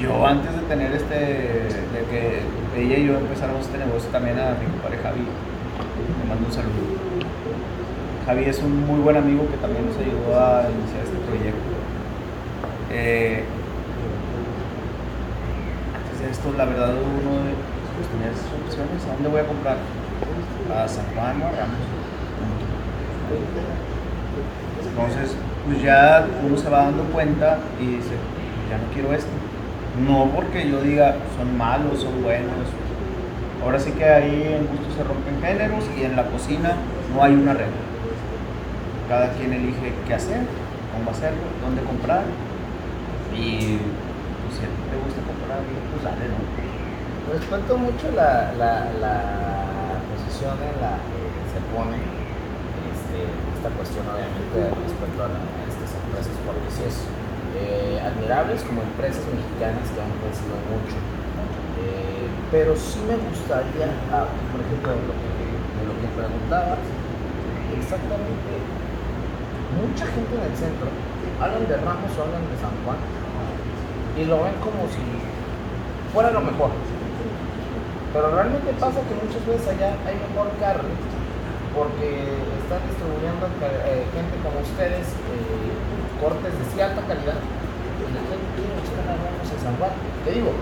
Yo 0.00 0.26
antes 0.26 0.54
de 0.54 0.62
tener 0.62 0.92
este, 0.92 1.14
de 1.14 2.00
que 2.10 2.40
ella 2.76 2.98
y 2.98 3.06
yo 3.06 3.18
empezáramos 3.18 3.66
este 3.66 3.78
negocio 3.78 4.08
también 4.10 4.38
a 4.38 4.56
mi 4.58 4.66
compadre 4.66 4.98
Javi, 4.98 5.20
le 5.20 6.28
mando 6.28 6.46
un 6.46 6.52
saludo. 6.52 7.13
Javi 8.26 8.44
es 8.44 8.58
un 8.60 8.86
muy 8.86 9.00
buen 9.00 9.18
amigo 9.18 9.46
que 9.50 9.56
también 9.58 9.84
nos 9.86 9.96
ayudó 9.98 10.40
a 10.40 10.64
iniciar 10.70 11.04
este 11.04 11.18
proyecto. 11.28 11.74
Eh, 12.90 13.44
esto, 16.30 16.54
la 16.56 16.64
verdad, 16.64 16.94
uno 16.94 17.44
de 17.44 17.52
pues, 17.94 18.08
tenía 18.08 18.32
esas 18.32 18.48
opciones. 18.64 19.04
¿A 19.04 19.12
dónde 19.12 19.28
voy 19.28 19.40
a 19.40 19.46
comprar? 19.46 19.76
A 20.72 20.88
San 20.88 21.04
Juan 21.14 21.42
o 21.42 21.46
a 21.46 21.50
Ramos. 21.52 21.84
Entonces, 24.88 25.36
pues 25.66 25.82
ya 25.82 26.26
uno 26.46 26.56
se 26.56 26.70
va 26.70 26.84
dando 26.84 27.04
cuenta 27.04 27.58
y 27.78 27.86
dice, 27.96 28.16
ya 28.70 28.78
no 28.78 28.92
quiero 28.94 29.12
esto. 29.12 29.30
No 30.06 30.30
porque 30.34 30.68
yo 30.70 30.80
diga 30.80 31.14
son 31.36 31.58
malos, 31.58 32.00
son 32.00 32.22
buenos. 32.22 32.72
Ahora 33.62 33.78
sí 33.78 33.90
que 33.92 34.04
ahí 34.04 34.56
en 34.58 34.66
gusto 34.66 34.96
se 34.96 35.04
rompen 35.04 35.40
géneros 35.42 35.84
y 35.98 36.04
en 36.04 36.16
la 36.16 36.24
cocina 36.24 36.72
no 37.14 37.22
hay 37.22 37.34
una 37.34 37.52
regla. 37.52 37.83
Cada 39.08 39.32
quien 39.34 39.52
elige 39.52 39.92
qué 40.06 40.14
hacer, 40.14 40.40
cómo 40.92 41.10
hacerlo, 41.10 41.44
dónde 41.60 41.82
comprar. 41.82 42.24
Y 43.36 43.76
pues, 44.40 44.56
si 44.56 44.64
te 44.64 44.96
gusta 44.96 45.20
comprar, 45.28 45.60
pues 45.60 46.00
dale, 46.00 46.24
¿no? 46.32 46.40
Respeto 47.32 47.78
mucho 47.78 48.12
la, 48.14 48.52
la, 48.60 48.84
posición 50.12 50.54
en 50.60 50.76
la 50.78 51.00
que 51.02 51.20
se 51.50 51.60
pone 51.72 51.98
este, 52.92 53.18
esta 53.56 53.72
cuestión, 53.74 54.04
obviamente, 54.06 54.72
respecto 54.76 55.20
a, 55.24 55.32
estas 55.66 55.90
empresas, 56.04 56.36
porque 56.44 56.68
sí 56.68 56.82
es 56.84 56.96
eh, 57.56 57.96
admirables 57.98 58.60
como 58.62 58.84
empresas 58.84 59.24
mexicanas 59.24 59.88
que 59.88 60.00
han 60.04 60.12
crecido 60.20 60.56
mucho. 60.68 60.96
Eh, 61.80 62.28
pero 62.52 62.76
sí 62.76 63.00
me 63.08 63.16
gustaría, 63.18 63.88
ah, 64.12 64.28
por 64.52 64.60
ejemplo, 64.62 64.94
de 64.94 65.04
lo 65.08 65.16
que, 65.16 65.32
de 65.48 65.82
lo 65.88 65.94
que 65.98 66.08
preguntabas, 66.12 66.84
exactamente, 67.72 68.52
mucha 69.80 70.06
gente 70.06 70.32
en 70.38 70.44
el 70.46 70.54
centro 70.56 70.88
hablan 71.42 71.66
de 71.66 71.76
Ramos 71.82 72.10
o 72.14 72.20
hablan 72.22 72.44
de 72.48 72.56
San 72.62 72.74
Juan 72.86 72.98
y 74.18 74.22
lo 74.30 74.42
ven 74.46 74.54
como 74.62 74.86
si 74.94 75.02
fuera 76.14 76.30
lo 76.30 76.40
mejor. 76.40 76.70
Pero 78.14 78.30
realmente 78.30 78.70
pasa 78.78 79.02
que 79.10 79.14
muchas 79.18 79.42
veces 79.42 79.66
allá 79.74 79.98
hay 80.06 80.14
mejor 80.30 80.46
carne 80.62 80.94
porque 81.74 82.38
están 82.62 82.78
distribuyendo 82.86 83.50
eh, 83.66 84.06
gente 84.14 84.34
como 84.46 84.62
ustedes 84.62 85.02
eh, 85.34 85.74
cortes 86.22 86.54
de 86.54 86.64
cierta 86.70 87.02
calidad 87.10 87.34
y 87.42 88.06
la 88.14 88.22
gente 88.30 88.46
quiere 88.54 88.70
buscar 88.78 89.06
a 89.10 89.14
Ramos 89.18 89.48
en 89.50 89.58
San 89.58 89.74
Juan. 89.82 89.90
Te 90.22 90.30
digo, 90.38 90.54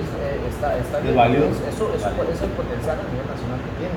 es, 0.00 0.08
eh, 0.08 0.40
está, 0.48 0.72
está 0.80 0.96
Es 1.04 1.12
bien, 1.12 1.52
es- 1.52 1.60
eso, 1.76 1.92
eso 1.92 2.08
es 2.08 2.40
el 2.40 2.52
potencial 2.56 2.96
a 2.96 3.04
nivel 3.12 3.28
nacional 3.28 3.60
que 3.60 3.72
tiene. 3.76 3.96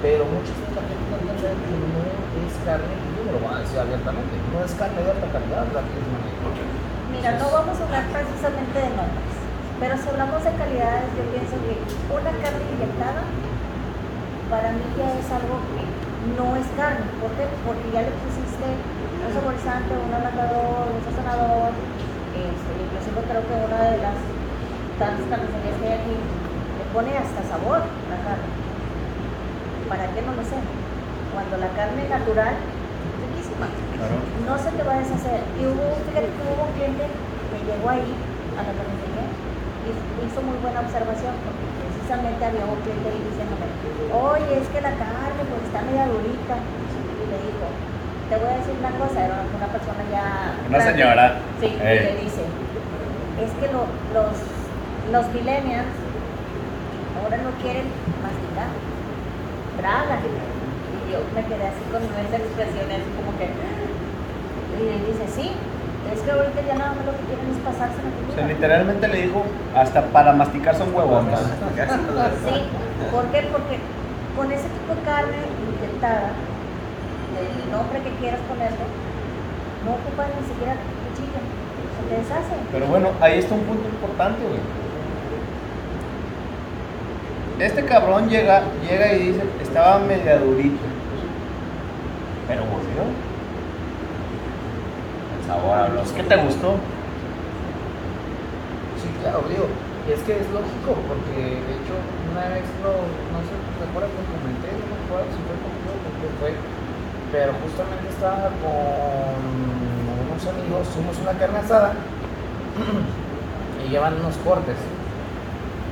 Pero 0.00 0.24
muchas 0.32 0.56
veces 0.56 0.72
la 0.80 0.84
gente 0.88 1.04
no 1.12 1.18
piensa 1.28 1.52
que 1.52 1.68
no 1.76 2.00
es 2.08 2.54
carne, 2.64 2.96
lo 3.32 3.38
voy 3.44 3.52
a 3.54 3.60
decir 3.60 3.78
abiertamente, 3.78 4.34
no 4.52 4.64
es 4.64 4.72
carne 4.74 5.00
de 5.04 5.10
alta 5.12 5.28
calidad 5.28 5.64
la 5.72 5.82
que. 5.84 5.98
Mira, 7.12 7.30
no 7.40 7.46
vamos 7.50 7.76
a 7.76 7.82
hablar 7.84 8.04
precisamente 8.12 8.76
de 8.78 8.90
nombres, 8.96 9.32
pero 9.80 9.92
si 9.96 10.06
hablamos 10.08 10.40
de 10.44 10.52
calidades, 10.56 11.08
yo 11.16 11.24
pienso 11.32 11.56
que 11.64 11.74
una 12.08 12.32
carne 12.40 12.64
inyectada 12.72 13.22
para 14.48 14.72
mí 14.72 14.84
ya 14.96 15.08
es 15.12 15.28
algo 15.28 15.60
que 15.72 15.84
no 16.36 16.56
es 16.56 16.68
carne. 16.76 17.04
¿Por 17.20 17.32
qué? 17.36 17.44
Porque 17.64 17.88
ya 17.92 18.02
le 18.04 18.12
pusiste 18.24 18.64
un 18.64 19.30
saborizante, 19.32 19.92
un 19.92 20.12
ablandador, 20.12 20.88
un 20.88 21.00
sazonador. 21.04 21.72
Este, 22.32 22.70
inclusive 22.80 23.18
creo 23.28 23.42
que 23.44 23.54
una 23.60 23.80
de 23.92 23.98
las 24.04 24.16
tantas 24.96 25.26
carnicerías 25.28 25.76
que 25.80 25.84
hay 25.84 25.96
aquí 26.00 26.16
le 26.16 26.84
pone 26.92 27.12
hasta 27.12 27.40
sabor 27.44 27.84
a 27.84 28.06
la 28.08 28.18
carne. 28.24 28.48
¿Para 29.88 30.04
qué 30.12 30.20
no 30.22 30.32
lo 30.32 30.44
sé? 30.44 30.60
Cuando 31.32 31.56
la 31.56 31.70
carne 31.76 32.08
natural 32.08 32.56
riquísima 33.16 33.66
Claro. 33.96 34.16
no 34.46 34.54
se 34.60 34.70
te 34.76 34.82
va 34.84 34.92
a 34.94 35.00
deshacer. 35.02 35.40
Y 35.58 35.62
hubo, 35.66 35.84
fíjate 36.08 36.28
que 36.30 36.40
hubo 36.46 36.62
un 36.68 36.72
cliente 36.76 37.04
que 37.08 37.56
llegó 37.64 37.86
ahí 37.88 38.10
a 38.58 38.60
la 38.66 38.72
carnicería 38.76 39.26
y 39.86 39.90
hizo 40.26 40.38
muy 40.42 40.56
buena 40.60 40.80
observación 40.84 41.32
porque 41.46 41.64
precisamente 41.88 42.40
había 42.44 42.64
un 42.68 42.78
cliente 42.84 43.06
ahí 43.08 43.20
diciéndome, 43.28 43.66
oye, 44.12 44.52
es 44.62 44.68
que 44.68 44.80
la 44.84 44.92
carne 44.96 45.42
pues 45.48 45.60
está 45.68 45.80
media 45.86 46.04
durita. 46.08 46.54
Y 46.58 47.24
le 47.28 47.38
dijo, 47.44 47.66
te 48.30 48.34
voy 48.36 48.48
a 48.52 48.56
decir 48.60 48.74
una 48.78 48.92
cosa, 49.00 49.16
era 49.24 49.38
una 49.48 49.68
persona 49.72 50.02
ya... 50.12 50.24
Una 50.68 50.78
grande. 50.78 50.92
señora. 50.92 51.24
Sí, 51.60 51.68
y 51.72 51.80
Eh. 51.82 52.00
le 52.08 52.12
dice, 52.24 52.42
es 53.42 53.50
que 53.58 53.66
lo- 53.72 53.90
los, 54.14 54.34
los 55.12 55.24
millennials 55.34 55.92
ahora 57.18 57.36
no 57.38 57.50
quieren 57.62 57.86
masticar, 58.22 58.70
tragan. 59.80 60.20
Yo 61.10 61.18
me 61.34 61.42
quedé 61.44 61.64
así 61.66 61.82
con 61.90 62.02
esa 62.04 62.36
expresión, 62.36 62.86
así 62.92 63.10
como 63.16 63.32
que... 63.38 63.48
Y 63.48 64.80
le 64.84 64.96
dice, 65.10 65.24
sí, 65.34 65.50
es 66.12 66.20
que 66.20 66.30
ahorita 66.30 66.60
ya 66.66 66.74
nada 66.76 66.92
más 66.94 67.04
lo 67.06 67.12
que 67.12 67.24
quieren 67.26 67.48
es 67.50 67.58
pasarse 67.64 67.98
la 67.98 68.08
O 68.08 68.14
comida. 68.14 68.34
sea, 68.36 68.46
literalmente 68.46 69.08
le 69.08 69.22
dijo, 69.26 69.42
hasta 69.74 70.02
para 70.12 70.32
masticar 70.32 70.74
son 70.76 70.94
huevones. 70.94 71.38
Sí, 72.46 72.56
¿por 73.10 73.24
qué? 73.32 73.48
Porque 73.50 73.78
con 74.36 74.52
ese 74.52 74.68
tipo 74.68 74.94
de 74.94 75.02
carne 75.02 75.38
inyectada, 75.66 76.30
del 77.34 77.72
nombre 77.72 77.98
que 78.02 78.12
quieras 78.20 78.40
ponerle, 78.48 78.86
no 79.84 79.90
ocupan 79.98 80.28
ni 80.38 80.46
siquiera 80.46 80.74
cuchillo, 80.78 81.40
se 81.42 82.02
te 82.06 82.14
deshace. 82.22 82.54
Pero 82.70 82.86
bueno, 82.86 83.08
ahí 83.20 83.38
está 83.38 83.54
un 83.54 83.62
punto 83.62 83.88
importante, 83.88 84.42
güey. 84.44 84.60
Este 87.58 87.84
cabrón 87.84 88.28
llega, 88.28 88.62
llega 88.88 89.12
y 89.14 89.18
dice, 89.32 89.42
estaba 89.60 89.98
media 89.98 90.38
durito. 90.38 90.78
Pero 92.46 92.62
volvió. 92.62 93.02
El 95.34 95.37
sabor. 95.48 95.88
¿Es 96.04 96.12
que 96.12 96.22
te 96.22 96.36
gustó? 96.36 96.76
Sí, 99.00 99.08
claro, 99.24 99.40
digo, 99.48 99.64
es 100.12 100.20
que 100.28 100.32
es 100.36 100.48
lógico, 100.52 100.92
porque 101.08 101.56
de 101.56 101.72
hecho 101.80 101.96
una 102.28 102.52
vez 102.52 102.68
lo, 102.84 102.92
no 103.32 103.40
sé, 103.48 103.56
¿te 103.56 103.84
acuerdas 103.88 104.12
que 104.12 104.28
comenté? 104.28 104.68
No 104.76 104.84
me 104.92 105.00
acuerdo 105.08 105.28
si 105.32 105.40
fue 105.48 105.56
contigo 105.56 105.92
quién 106.20 106.32
fue, 106.36 106.52
pero 107.32 107.50
justamente 107.64 108.06
estaba 108.12 108.52
con 108.60 109.40
unos 109.40 110.42
amigos, 110.44 110.84
hicimos 110.92 111.16
una 111.24 111.34
carne 111.40 111.58
asada 111.64 111.96
y 113.80 113.88
llevan 113.88 114.20
unos 114.20 114.36
cortes. 114.44 114.76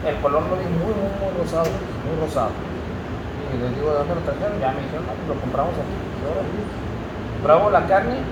El 0.05 0.17
color 0.23 0.45
lo 0.47 0.55
vi 0.61 0.69
muy, 0.71 0.93
muy, 0.93 1.13
muy 1.19 1.33
rosado, 1.35 1.67
muy 2.07 2.15
rosado. 2.21 2.53
Y 3.51 3.59
les 3.59 3.75
digo, 3.75 3.91
¿de 3.91 3.99
dónde 4.05 4.15
lo 4.15 4.23
trajeron? 4.23 4.61
Ya 4.61 4.71
me 4.71 4.85
dijeron, 4.85 5.03
no, 5.09 5.13
pues 5.19 5.29
lo 5.35 5.41
compramos 5.41 5.75
aquí. 5.75 5.97
Y 5.97 7.43
Pruebo 7.43 7.71
la 7.71 7.87
carne 7.87 8.23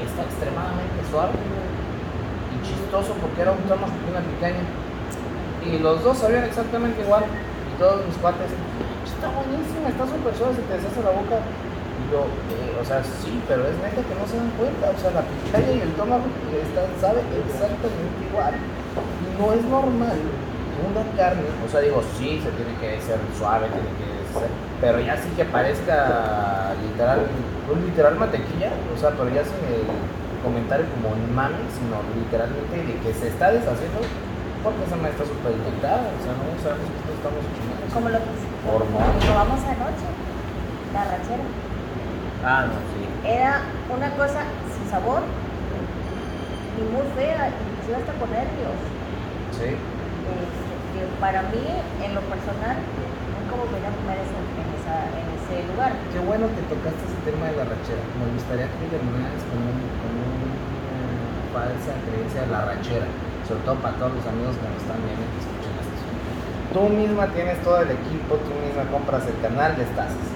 y 0.00 0.08
está 0.08 0.24
extremadamente 0.24 0.98
suave 1.12 1.36
y 1.36 2.56
chistoso 2.64 3.12
porque 3.20 3.44
era 3.44 3.52
un 3.52 3.62
tono 3.68 3.84
una 3.84 4.24
pequeña. 4.24 4.64
Y 5.60 5.78
los 5.78 6.02
dos 6.02 6.18
sabían 6.18 6.44
exactamente 6.44 7.04
igual. 7.04 7.24
Y 7.28 7.72
todos 7.78 8.00
mis 8.08 8.16
cuates, 8.16 8.48
está 9.04 9.28
buenísima, 9.28 9.92
está 9.92 10.08
súper 10.08 10.32
suave, 10.34 10.56
se 10.56 10.64
te 10.64 10.72
deshace 10.80 11.04
la 11.04 11.12
boca. 11.12 11.36
Y 11.36 12.02
yo, 12.08 12.24
eh, 12.24 12.80
o 12.80 12.84
sea, 12.84 13.04
sí, 13.04 13.36
pero 13.46 13.68
es 13.68 13.76
neta 13.84 14.00
que 14.00 14.16
no 14.16 14.24
se 14.24 14.40
dan 14.40 14.50
cuenta. 14.56 14.88
O 14.88 14.98
sea, 14.98 15.12
la 15.12 15.22
pitaya 15.22 15.70
y 15.70 15.84
el 15.84 15.92
estómago 15.92 16.24
están, 16.48 16.88
sabe 16.96 17.20
exactamente 17.44 18.18
igual. 18.24 18.56
No 19.36 19.52
es 19.52 19.62
normal 19.68 20.18
una 20.86 21.04
carne, 21.16 21.44
o 21.64 21.68
sea, 21.70 21.80
digo, 21.80 22.02
sí, 22.16 22.40
se 22.42 22.50
tiene 22.56 22.74
que 22.80 23.00
ser 23.00 23.18
suave, 23.36 23.66
tiene 23.68 23.92
que 24.00 24.08
ser, 24.32 24.48
pero 24.80 25.00
ya 25.00 25.16
sí 25.16 25.28
que 25.36 25.44
parezca 25.44 26.74
literal, 26.82 27.26
no 27.68 27.74
literal 27.86 28.16
mantequilla, 28.16 28.72
o 28.94 28.98
sea, 28.98 29.10
pero 29.10 29.28
ya 29.28 29.44
sin 29.44 29.60
el 29.68 29.84
comentario 30.42 30.86
como 30.96 31.14
un 31.14 31.34
mami, 31.34 31.60
sino 31.74 32.00
literalmente 32.16 32.76
de 32.76 32.94
que 33.00 33.12
se 33.12 33.28
está 33.28 33.52
deshaciendo 33.52 34.00
porque 34.62 34.84
esa 34.84 34.96
maestra 34.96 35.24
está 35.24 35.34
súper 35.34 35.56
inyectada, 35.56 36.04
o 36.04 36.20
sea, 36.20 36.32
no 36.36 36.44
sabemos 36.60 36.84
que 36.84 37.12
estamos 37.16 37.40
chingados. 37.56 37.88
Como 37.96 38.06
lo 38.12 38.18
que 38.20 38.32
probamos 39.24 39.60
anoche, 39.64 40.08
la 40.92 41.02
rachera. 41.08 41.46
Ah, 42.44 42.68
no, 42.68 42.76
sí. 42.92 43.00
Era 43.24 43.64
una 43.88 44.10
cosa 44.16 44.44
sin 44.68 44.84
sabor 44.90 45.24
y 46.76 46.82
muy 46.92 47.04
fea, 47.16 47.52
inclusive 47.52 47.96
hasta 47.96 48.12
con 48.20 48.28
nervios. 48.28 48.76
Sí. 49.56 49.76
Este, 49.76 50.69
para 51.20 51.42
mí, 51.52 51.64
en 52.04 52.14
lo 52.14 52.22
personal, 52.28 52.76
nunca 53.36 53.52
volvería 53.56 53.88
a 53.88 53.96
comer 54.00 54.18
en, 54.20 55.26
ese 55.30 55.66
lugar. 55.70 55.92
Qué 56.12 56.20
bueno 56.20 56.50
que 56.50 56.62
tocaste 56.66 57.02
ese 57.06 57.20
tema 57.22 57.46
de 57.50 57.56
la 57.58 57.66
rachera. 57.68 58.02
Me 58.18 58.26
gustaría 58.34 58.66
que 58.66 58.86
terminaras 58.90 59.42
con, 59.46 59.60
un, 59.62 59.78
con 60.02 60.12
una 60.18 60.50
falsa 61.54 61.92
creencia 62.06 62.42
de 62.46 62.50
la 62.50 62.62
rachera, 62.66 63.06
sobre 63.46 63.62
todo 63.66 63.76
para 63.78 63.94
todos 63.98 64.18
los 64.18 64.26
amigos 64.26 64.54
que 64.58 64.66
nos 64.66 64.80
están 64.82 65.00
viendo 65.06 65.22
y 65.22 65.30
que 65.30 65.40
escuchan 65.42 65.74
esto. 65.78 66.00
Tú 66.74 66.82
misma 66.90 67.24
tienes 67.34 67.58
todo 67.62 67.78
el 67.82 67.90
equipo, 67.90 68.38
tú 68.42 68.50
misma 68.62 68.84
compras 68.90 69.26
el 69.26 69.38
canal 69.42 69.74
de 69.78 69.86
tazas. 69.94 70.28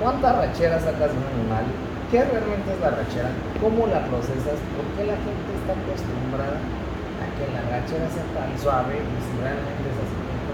¿Cuántas 0.00 0.32
racheras 0.36 0.84
sacas 0.84 1.08
de 1.08 1.16
un 1.16 1.28
animal? 1.40 1.64
¿Qué 2.12 2.20
realmente 2.20 2.68
es 2.68 2.80
la 2.80 2.92
rachera? 2.92 3.32
¿Cómo 3.60 3.88
la 3.88 4.04
procesas? 4.06 4.60
¿Por 4.76 4.86
qué 4.94 5.08
la 5.08 5.16
gente 5.16 5.48
está 5.56 5.72
acostumbrada 5.72 6.60
a 6.60 7.26
que 7.34 7.44
la 7.48 7.62
rachera 7.66 8.06
sea 8.12 8.28
tan 8.36 8.52
suave 8.60 9.00
y 9.00 9.18
si 9.24 9.32
realmente 9.40 9.84
es 9.88 9.95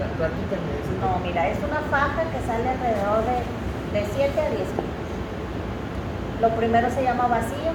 De 0.03 0.57
No, 0.99 1.19
mira, 1.23 1.47
es 1.49 1.57
una 1.63 1.79
faja 1.89 2.23
que 2.27 2.39
sale 2.47 2.67
alrededor 2.69 3.23
de, 3.23 3.39
de 3.99 4.05
7 4.15 4.35
a 4.41 4.49
10 4.49 4.67
kilos. 4.75 4.99
Lo 6.41 6.49
primero 6.59 6.89
se 6.89 7.03
llama 7.03 7.27
vacío, 7.27 7.71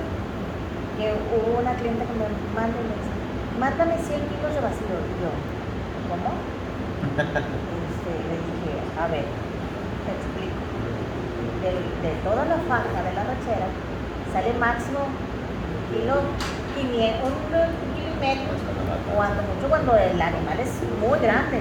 que 0.99 1.15
hubo 1.33 1.59
una 1.61 1.73
cliente 1.75 2.05
que 2.05 2.15
me 2.21 2.29
manda 2.55 2.77
y 2.77 2.85
me 2.85 2.95
dice, 3.01 3.13
mándame 3.59 3.95
100 3.97 4.21
kilos 4.29 4.53
de 4.55 4.61
vacío. 4.61 4.93
Y 4.93 5.15
yo, 5.25 5.31
¿cómo? 6.13 6.31
Este, 7.17 8.13
le 8.29 8.37
dije, 8.45 8.73
a 9.01 9.07
ver, 9.09 9.25
te 10.05 10.11
explico. 10.13 10.61
Del- 11.65 11.91
de 12.05 12.13
toda 12.23 12.45
la 12.45 12.59
faja 12.69 12.99
de 13.03 13.13
la 13.17 13.25
rachera 13.25 13.67
sale 14.33 14.53
máximo 14.61 15.01
kilo 15.91 16.15
500, 16.77 17.25
un, 17.25 17.33
un 17.33 17.81
kilo 17.97 18.13
y 18.15 18.21
medio 18.21 18.49
cuando 19.17 19.43
mucho 19.43 19.69
cuando 19.69 19.97
el 19.97 20.21
animal 20.21 20.61
es 20.61 20.71
muy 21.01 21.19
grande 21.19 21.59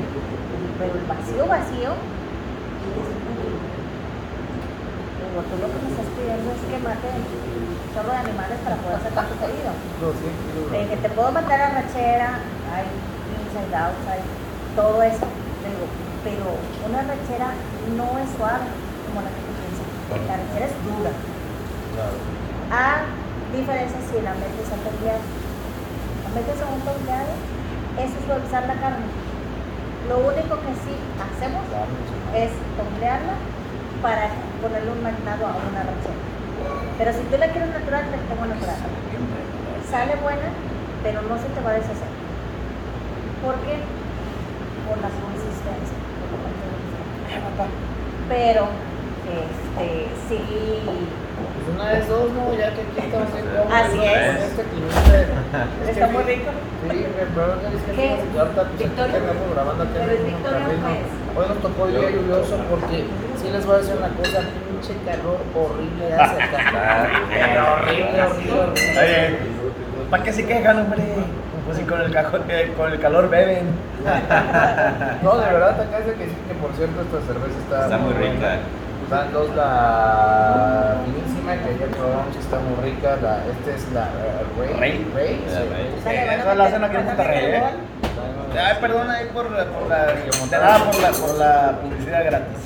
pero 0.77 0.93
el 0.93 1.05
vacío 1.05 1.43
vacío 1.47 1.91
es 1.91 3.07
un. 3.09 3.27
Digo, 5.17 5.41
tú 5.49 5.53
lo 5.61 5.67
que 5.69 5.79
me 5.81 5.89
estás 5.91 6.09
pidiendo 6.17 6.47
es 6.53 6.61
que 6.65 6.77
mate 6.81 7.07
un 7.13 7.77
chorro 7.93 8.11
de 8.13 8.21
animales 8.25 8.57
para 8.63 8.77
poder 8.81 8.99
sacar 9.01 9.25
tu 9.29 9.35
pedido 9.41 9.71
Los 10.01 10.13
100 10.17 10.33
kilos 10.45 10.65
de 10.71 10.77
de 10.77 10.85
que 10.89 10.97
te 10.97 11.09
puedo 11.13 11.31
mandar 11.31 11.59
a 11.61 11.69
rachera 11.81 12.29
hay 12.73 12.85
inside 13.37 13.73
outside 13.75 14.25
todo 14.77 15.01
eso 15.01 15.27
pero 16.25 16.45
una 16.85 17.01
rachera 17.05 17.53
no 17.97 18.07
es 18.21 18.29
suave 18.37 18.65
como 19.09 19.21
la 19.25 19.29
que 19.33 19.41
tú 19.45 19.51
piensas 19.57 19.87
la 20.29 20.35
rachera 20.41 20.65
es 20.69 20.75
dura 20.85 21.13
Claro. 21.97 22.17
a 22.69 23.09
diferencia 23.55 23.97
si 24.05 24.21
la 24.21 24.33
metes 24.37 24.69
a 24.69 24.77
tornear. 24.85 25.17
La 25.17 26.29
metes 26.37 26.61
a 26.61 26.65
un 26.69 26.81
torneado, 26.85 27.33
eso 27.97 28.13
es 28.13 28.25
suavizar 28.27 28.67
la 28.69 28.75
carne. 28.77 29.07
Lo 30.07 30.19
único 30.19 30.55
que 30.63 30.71
sí 30.87 30.95
hacemos 31.19 31.63
es 32.33 32.51
tornearla 32.79 33.35
para 34.01 34.29
ponerle 34.61 34.91
un 34.91 35.03
marinado 35.03 35.45
a 35.47 35.55
una 35.67 35.83
rachera. 35.83 36.15
Pero 36.97 37.11
si 37.13 37.23
tú 37.27 37.37
la 37.37 37.47
quieres 37.51 37.69
natural, 37.69 38.05
te 38.09 38.17
pongo 38.31 38.45
natural. 38.47 38.75
Sale 39.91 40.15
buena, 40.23 40.47
pero 41.03 41.21
no 41.21 41.35
se 41.37 41.47
te 41.51 41.61
va 41.61 41.71
a 41.71 41.73
deshacer. 41.73 42.11
¿Por 43.43 43.55
qué? 43.67 43.83
Por 44.87 44.97
la 45.03 45.11
consistencia. 45.11 45.97
por 46.31 46.39
la 46.39 46.51
consistencia. 46.55 47.67
Pero, 48.29 48.67
este, 49.27 50.07
sí. 50.27 51.26
Pues 51.67 51.75
una 51.75 51.91
vez 51.91 52.07
dos, 52.07 52.31
¿no? 52.31 52.53
Ya 52.55 52.71
que 52.71 52.81
aquí 52.87 52.95
estamos 52.97 53.27
en 53.35 53.43
cómodos, 53.51 53.73
Así 53.75 53.99
es. 53.99 54.39
Este 54.47 54.61
es 54.63 55.89
Está 55.91 56.07
que 56.07 56.13
muy 56.13 56.23
rico. 56.23 56.49
Sí, 56.87 57.05
pero 57.35 57.53
es 57.59 57.83
que 57.83 57.91
¿Qué? 57.91 58.07
pues 58.23 58.79
Victoria. 58.79 59.19
grabando 59.53 59.83
aquí 59.83 59.91
Pero 59.93 60.11
en 60.11 60.17
es 60.17 60.25
Victoria, 60.25 60.63
pues. 60.63 61.37
Hoy 61.37 61.45
nos 61.51 61.59
tocó 61.61 61.85
el 61.87 61.91
día 61.91 62.09
lluvioso 62.11 62.55
porque 62.69 62.97
sí 63.41 63.49
les 63.51 63.65
voy 63.65 63.75
a 63.75 63.77
decir 63.79 63.95
una 63.99 64.09
cosa, 64.15 64.39
pinche 64.47 64.93
calor 65.05 65.37
horrible 65.53 66.13
hace 66.15 66.41
acá. 66.41 67.07
Pero 67.29 67.61
horrible, 67.75 68.21
horrible, 68.23 68.59
horrible. 68.63 68.99
Oye, 69.01 69.37
¿para 70.09 70.23
qué 70.23 70.31
se 70.33 70.45
quejan, 70.45 70.79
hombre? 70.79 71.03
Pues 71.65 71.77
si 71.79 71.83
con 71.83 71.99
el, 71.99 72.13
cajo- 72.13 72.39
eh, 72.47 72.73
con 72.77 72.91
el 72.93 72.99
calor 72.99 73.29
beben. 73.29 73.67
No, 75.21 75.37
de 75.37 75.45
verdad, 75.51 75.81
acá 75.81 75.99
es 75.99 76.05
de 76.07 76.13
que 76.13 76.25
sí, 76.25 76.35
que 76.47 76.53
por 76.55 76.71
cierto 76.77 77.01
esta 77.01 77.19
cerveza 77.27 77.59
está, 77.59 77.83
Está 77.85 77.97
muy 77.97 78.13
rica. 78.13 78.59
Están 79.07 79.31
dos, 79.31 79.47
la 79.55 80.97
finísima 81.05 81.53
que 81.53 81.79
ya 81.79 81.87
probamos, 81.95 82.35
está 82.35 82.59
muy 82.59 82.75
rica. 82.91 83.15
La, 83.21 83.37
esta 83.47 83.71
es 83.71 83.91
la 83.93 84.03
eh, 84.03 84.43
Rey. 84.59 84.73
Rey. 84.77 85.11
Rey, 85.15 85.45
La 85.47 85.61
sí. 85.61 85.67
Rey. 85.69 85.95
Sale, 86.03 86.27
van 86.27 86.39
a 86.39 86.43
Eso 86.43 86.55
lo 86.55 86.63
hacen 86.65 86.83
aquí 86.83 86.95
en 86.97 87.05
Monterrey, 87.05 87.51
van 87.53 87.63
¿eh? 87.63 88.61
Ay, 88.61 88.77
perdona 88.81 89.13
ahí 89.13 89.29
por 89.33 89.49
la, 89.49 89.63
por 89.63 89.87
la, 89.87 90.05
de 90.07 90.57
nada 90.59 90.79
por 90.91 90.99
la, 91.01 91.11
por 91.11 91.35
la 91.37 91.79
publicidad 91.81 92.25
gratis. 92.25 92.57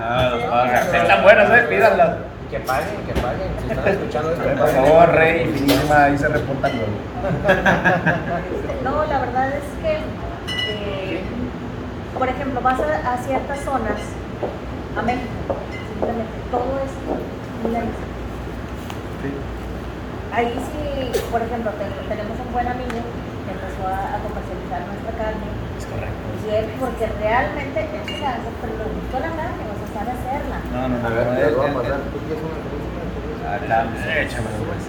Ah, 0.00 0.32
pagas. 0.48 0.94
Están 0.94 1.22
buenas, 1.22 1.50
eh, 1.50 1.66
pídanlas. 1.68 2.16
Que 2.50 2.60
paguen, 2.60 2.96
que 3.06 3.20
paguen. 3.20 3.48
Si 3.60 3.70
están 3.70 3.88
escuchando 3.88 4.32
esto, 4.32 4.44
Por 4.56 4.68
favor, 4.70 5.14
Rey, 5.16 5.52
finísima, 5.52 6.04
ahí 6.04 6.16
se 6.16 6.28
reportan 6.28 6.72
luego. 6.76 6.92
No, 8.84 9.04
la 9.04 9.18
verdad 9.18 9.48
es 9.48 9.64
que, 9.82 9.98
eh, 10.72 11.22
por 12.18 12.26
ejemplo, 12.26 12.62
vas 12.62 12.80
a, 12.80 13.12
a 13.12 13.18
ciertas 13.18 13.58
zonas, 13.60 14.00
a 14.98 15.02
México, 15.02 15.54
simplemente 15.88 16.36
todo 16.50 16.72
es. 16.84 16.92
Ahí 20.32 20.54
sí, 20.70 21.20
por 21.32 21.42
ejemplo, 21.42 21.70
te- 21.72 22.08
tenemos 22.08 22.36
un 22.38 22.52
buen 22.52 22.68
amigo 22.68 23.00
que 23.02 23.50
empezó 23.50 23.82
a, 23.88 24.14
a 24.14 24.18
comercializar 24.22 24.86
nuestra 24.86 25.12
carne. 25.18 25.46
Es 25.78 25.86
correcto. 25.88 26.22
Y 26.46 26.48
él, 26.54 26.66
porque 26.78 27.06
realmente 27.18 27.78
él 27.80 28.04
se 28.06 28.18
la 28.22 28.30
hace, 28.38 28.48
pero 28.62 28.72
le 28.78 28.84
gustó 28.86 29.16
la 29.18 29.32
carne, 29.34 29.62
o 29.66 29.74
sea, 29.74 29.88
sabe 29.98 30.10
hacerla. 30.14 30.58
No, 30.70 30.80
no, 30.88 30.94
no. 30.94 31.06
A 31.06 31.10
ver, 31.10 31.26
voy 31.26 31.66
a 31.66 31.72
pues, 33.88 34.04
Échamelo, 34.28 34.60
pues, 34.68 34.84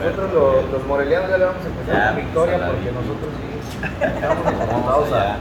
nosotros 0.00 0.32
los, 0.32 0.70
los 0.72 0.82
morelianos 0.86 1.28
ya 1.30 1.36
le 1.38 1.44
vamos 1.44 1.62
a 1.62 1.68
empezar 1.68 2.16
victoria 2.16 2.56
pues, 2.56 2.66
la 2.66 2.72
porque 2.72 2.88
vi- 2.90 2.96
nosotros 2.96 3.30
sí 3.36 3.55
acostumbrados 3.82 5.12
a, 5.12 5.36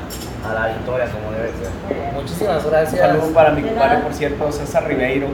a 0.49 0.53
la 0.53 0.67
victoria 0.73 1.07
como 1.11 1.31
debe 1.31 1.49
ser. 1.49 2.13
Muchísimas 2.13 2.63
Un 2.63 2.71
gracias. 2.71 3.01
saludo 3.01 3.33
para 3.33 3.51
mi 3.51 3.61
compadre, 3.61 3.97
por 3.99 4.13
cierto, 4.13 4.51
César 4.51 4.87
Ribeiro. 4.87 5.27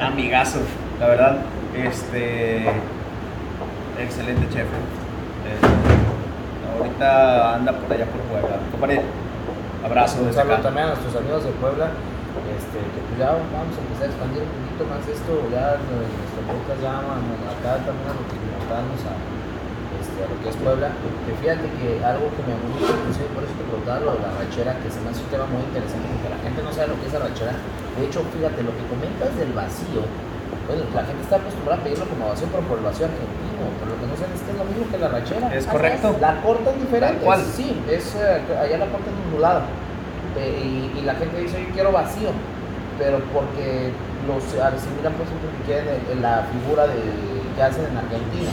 Amigazo, 0.00 0.58
la 1.00 1.06
verdad. 1.08 1.36
Este. 1.74 2.66
Excelente 3.98 4.46
chef. 4.52 4.66
Eh, 4.66 5.58
ahorita 6.78 7.54
anda 7.54 7.72
por 7.72 7.92
allá 7.92 8.06
por 8.06 8.20
Puebla. 8.22 8.56
Compadre, 8.70 9.02
abrazo 9.84 10.18
Un 10.20 10.26
desde 10.26 10.38
saludo 10.40 10.54
acá. 10.54 10.62
también 10.62 10.86
a 10.86 10.88
nuestros 10.90 11.16
amigos 11.16 11.44
de 11.44 11.50
Puebla. 11.52 11.88
Este, 12.36 12.76
que 12.78 13.00
pues 13.08 13.16
ya 13.18 13.32
vamos 13.32 13.72
a 13.72 13.80
empezar 13.80 14.04
a 14.04 14.10
expandir 14.12 14.44
un 14.44 14.52
poquito 14.60 14.84
más 14.92 15.00
esto, 15.08 15.32
ya 15.48 15.80
nuestro 15.80 16.40
podcast 16.44 16.78
ya 16.84 17.00
vamos 17.00 17.40
acá 17.48 17.80
también 17.80 18.12
a 18.12 18.14
lo 18.14 18.20
que 18.28 18.36
a, 18.36 19.16
este, 20.16 20.24
a 20.24 20.28
lo 20.32 20.36
que 20.40 20.48
es 20.48 20.56
Puebla. 20.56 20.88
Que 21.28 21.32
fíjate 21.36 21.68
que 21.76 22.00
algo 22.00 22.26
que 22.32 22.42
me 22.48 22.56
gusta, 22.56 22.88
inclusive 22.96 23.28
por 23.36 23.44
eso 23.44 23.52
te 23.60 23.64
preguntaba 23.68 24.00
lo 24.00 24.10
de 24.16 24.22
la 24.24 24.32
rachera, 24.40 24.72
que 24.80 24.88
se 24.88 24.98
me 25.04 25.12
hace 25.12 25.20
un 25.20 25.30
tema 25.30 25.44
muy 25.52 25.60
interesante 25.68 26.08
porque 26.16 26.32
la 26.32 26.40
gente 26.40 26.58
no 26.64 26.70
sabe 26.72 26.88
lo 26.88 26.96
que 26.96 27.06
es 27.06 27.12
la 27.12 27.22
rachera. 27.28 27.52
De 27.52 28.02
hecho, 28.08 28.18
fíjate, 28.32 28.58
lo 28.64 28.72
que 28.72 28.84
comentas 28.88 29.30
del 29.36 29.52
vacío, 29.52 30.00
Bueno, 30.66 30.82
la 30.98 31.04
gente 31.06 31.22
está 31.22 31.36
acostumbrada 31.36 31.78
a 31.78 31.84
pedirlo 31.84 32.06
como 32.10 32.26
vacío, 32.26 32.48
pero 32.50 32.62
por 32.66 32.78
el 32.82 32.84
vacío 32.90 33.06
argentino. 33.06 33.64
Pero 33.78 33.86
lo 33.94 33.96
que 34.02 34.06
no 34.10 34.14
saben 34.18 34.34
es 34.34 34.42
que 34.42 34.50
es 34.50 34.58
lo 34.58 34.66
mismo 34.66 34.84
que 34.90 34.98
la 34.98 35.08
rachera. 35.14 35.46
Es 35.54 35.64
correcto. 35.66 36.06
La 36.18 36.42
corta 36.42 36.70
es 36.74 36.78
diferente. 36.82 37.22
Cual. 37.22 37.40
Sí, 37.54 37.68
es, 37.86 38.14
eh, 38.18 38.42
allá 38.50 38.76
la 38.82 38.88
corta 38.90 39.06
es 39.06 39.16
ondulada. 39.30 39.62
Y, 40.34 40.90
y 40.98 41.02
la 41.06 41.14
gente 41.14 41.38
dice, 41.40 41.62
yo 41.62 41.70
quiero 41.72 41.92
vacío. 41.92 42.30
Pero 42.98 43.20
porque 43.32 43.92
los 44.26 44.42
asimilan, 44.58 45.12
pues, 45.14 45.28
porque 45.30 45.60
quieren 45.70 45.86
el- 45.86 46.18
el- 46.18 46.22
la 46.22 46.48
figura 46.50 46.86
de, 46.88 46.98
que 47.54 47.62
hacen 47.62 47.84
en 47.86 47.96
Argentina. 48.02 48.50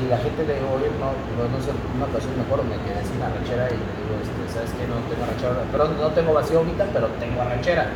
Y 0.00 0.08
la 0.08 0.16
gente 0.16 0.40
le 0.48 0.56
digo, 0.56 0.72
oye, 0.80 0.88
no, 0.96 1.12
no, 1.12 1.44
no 1.52 1.58
sé, 1.60 1.70
una 1.76 2.08
ocasión 2.08 2.32
me 2.32 2.42
acuerdo, 2.48 2.64
me 2.64 2.80
quedé 2.88 3.04
sin 3.04 3.20
arrachera 3.20 3.68
y 3.68 3.76
le 3.76 3.92
digo, 4.00 4.12
este, 4.24 4.40
¿sabes 4.48 4.72
qué? 4.72 4.88
No 4.88 4.96
tengo 5.12 5.22
arrachera, 5.28 5.60
pero 5.68 5.82
no 5.92 6.08
tengo 6.16 6.32
vacío 6.32 6.64
ahorita, 6.64 6.88
pero 6.96 7.06
tengo 7.20 7.36
arrachera. 7.44 7.92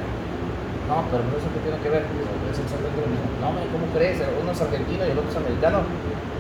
No, 0.85 1.01
pero 1.09 1.25
no 1.25 1.41
sé 1.41 1.49
qué 1.57 1.61
tiene 1.65 1.81
que 1.81 1.89
ver. 1.89 2.05
Es 2.53 2.61
exactamente 2.61 3.01
lo 3.01 3.09
mismo. 3.09 3.25
No, 3.41 3.57
¿cómo 3.73 3.89
crees? 3.97 4.21
Uno 4.21 4.53
es 4.53 4.61
argentino 4.61 5.01
y 5.09 5.11
el 5.11 5.19
otro 5.19 5.33
es 5.33 5.41
americano. 5.41 5.81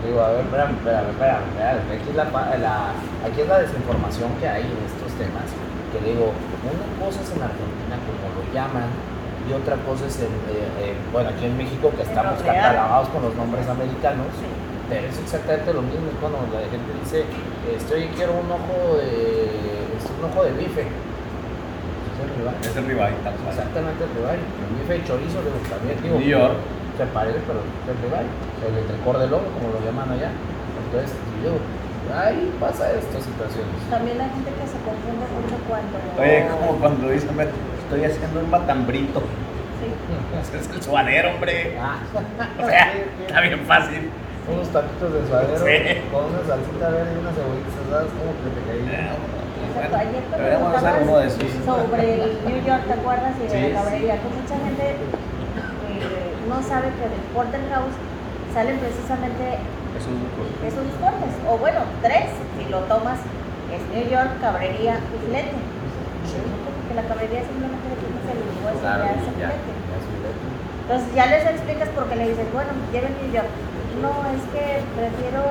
Digo, 0.04 0.20
a 0.20 0.36
ver, 0.36 0.44
espérame, 0.44 0.76
espérame, 0.76 1.08
espérame. 1.16 1.48
espérame. 1.48 1.96
Aquí, 1.96 2.08
es 2.12 2.16
la, 2.20 2.26
la- 2.60 2.92
aquí 3.24 3.38
es 3.40 3.48
la 3.48 3.58
desinformación 3.64 4.28
que 4.36 4.44
hay 4.44 4.68
en 4.68 4.80
estos 4.84 5.10
temas. 5.16 5.48
Que 5.96 5.98
digo, 6.04 6.28
una 6.60 6.84
cosa 7.00 7.24
es 7.24 7.30
en 7.32 7.40
Argentina, 7.40 7.96
como 8.04 8.28
lo 8.36 8.42
llaman, 8.52 8.92
y 9.48 9.56
otra 9.56 9.80
cosa 9.88 10.04
es 10.04 10.20
en, 10.20 10.28
eh, 10.52 10.92
eh, 10.92 10.94
bueno, 11.08 11.32
aquí 11.32 11.48
en 11.48 11.56
México, 11.56 11.88
que 11.96 12.04
estamos 12.04 12.36
catalogados 12.44 13.08
con 13.16 13.24
los 13.24 13.32
nombres 13.32 13.64
americanos. 13.64 14.28
Sí. 14.36 14.44
Pero 14.88 15.08
es 15.08 15.18
exactamente 15.18 15.72
lo 15.72 15.82
mismo, 15.82 16.06
es 16.12 16.18
cuando 16.20 16.38
la 16.52 16.60
gente 16.68 16.90
dice, 17.02 17.24
estoy 17.72 18.04
quiero 18.16 18.32
un 18.36 18.50
ojo 18.52 19.00
de, 19.00 19.48
este, 19.96 20.10
un 20.20 20.28
ojo 20.28 20.44
de 20.44 20.52
bife. 20.60 20.84
Es 20.84 22.18
el 22.20 22.30
rival. 22.36 22.54
Es 22.62 22.76
el 22.76 22.86
rival, 22.86 23.12
tal 23.24 23.34
cual. 23.40 23.54
Exactamente 23.56 24.04
el 24.04 24.12
rival. 24.12 24.38
El 24.38 24.70
bife 24.78 24.92
y 25.00 25.02
chorizo, 25.08 25.38
digo, 25.40 25.56
también 25.72 25.96
digo. 26.04 26.18
New 26.20 26.28
York. 26.28 26.56
Se 27.00 27.06
parece, 27.10 27.40
pero 27.48 27.58
es 27.64 27.86
el 27.90 27.98
rival. 28.06 28.26
El 28.62 28.74
entrecor 28.78 29.18
de 29.18 29.26
lobo, 29.26 29.46
como 29.56 29.72
lo 29.74 29.80
llaman 29.82 30.12
allá. 30.14 30.30
Entonces, 30.30 31.10
digo, 31.42 31.58
ahí 32.14 32.52
pasa 32.60 32.92
estas 32.92 33.24
situaciones. 33.24 33.74
También 33.90 34.18
la 34.20 34.28
gente 34.30 34.52
que 34.52 34.66
se 34.68 34.78
confunde 34.84 35.26
mucho 35.32 35.56
cuando. 35.66 35.96
Oye, 36.20 36.46
como 36.52 36.78
cuando 36.78 37.08
dicen, 37.10 37.34
"Me 37.34 37.48
estoy 37.50 38.04
haciendo 38.04 38.40
un 38.40 38.50
matambrito. 38.50 39.20
Sí. 39.80 39.88
Es 40.54 40.70
el 40.70 40.82
suadero, 40.82 41.30
hombre. 41.34 41.76
Ah, 41.80 41.96
O 42.62 42.66
sea, 42.66 42.92
está 43.26 43.40
bien 43.40 43.58
fácil. 43.66 44.10
Unos 44.44 44.68
taquitos 44.68 45.08
de 45.12 45.20
suadero 45.26 45.56
Sí. 45.56 45.76
con 46.12 46.22
una 46.28 46.42
salsita 46.44 46.86
verde 46.92 47.10
y 47.16 47.18
unas 47.24 47.34
cebollitas, 47.34 47.72
¿sabes? 47.88 48.10
Como 48.12 48.30
que 48.44 48.48
te 48.52 48.60
caí. 48.68 48.82
Exacto, 48.84 49.96
ayer 49.96 50.22
te 50.28 50.36
Deberíamos 50.36 50.70
hacer 50.76 50.92
preguntabas 50.92 51.08
uno 51.08 51.14
de 51.18 51.26
esos. 51.26 51.64
sobre 51.64 52.04
el 52.24 52.32
New 52.44 52.60
York, 52.64 52.82
¿te 52.86 52.94
acuerdas? 52.94 53.32
Y 53.40 53.42
de 53.44 53.48
Sí, 53.50 53.60
la 53.64 53.72
cabrería, 53.80 54.14
que 54.20 54.28
mucha 54.28 54.56
gente 54.60 54.84
eh, 54.94 56.30
no 56.48 56.56
sabe 56.62 56.86
que 56.94 57.04
del 57.08 57.24
Porterhouse 57.32 57.96
salen 58.52 58.76
precisamente 58.78 59.44
es 59.96 60.04
esos 60.04 60.84
dos 60.84 60.96
cortes, 61.00 61.32
o 61.48 61.56
bueno, 61.58 61.80
tres, 62.02 62.28
si 62.58 62.68
lo 62.68 62.80
tomas, 62.90 63.18
es 63.72 63.80
New 63.94 64.06
York, 64.10 64.38
cabrería 64.40 64.98
y 65.00 65.16
filete. 65.24 65.54
Porque 65.54 66.92
la 66.94 67.04
cabrería 67.08 67.40
simplemente 67.46 67.86
le 67.90 67.96
tienes 67.98 68.24
el 68.28 68.38
hueso 68.62 68.80
Claro, 68.84 69.02
ya 69.04 69.10
ese 69.16 69.32
ya. 69.40 69.48
filete. 69.54 69.70
Entonces 70.84 71.08
ya 71.16 71.26
les 71.32 71.42
explicas 71.48 71.88
porque 71.96 72.14
le 72.16 72.28
dices, 72.28 72.46
bueno, 72.52 72.70
lleven 72.92 73.14
New 73.22 73.32
York. 73.32 73.48
No, 74.02 74.10
es 74.34 74.42
que 74.52 74.64
prefiero 74.96 75.42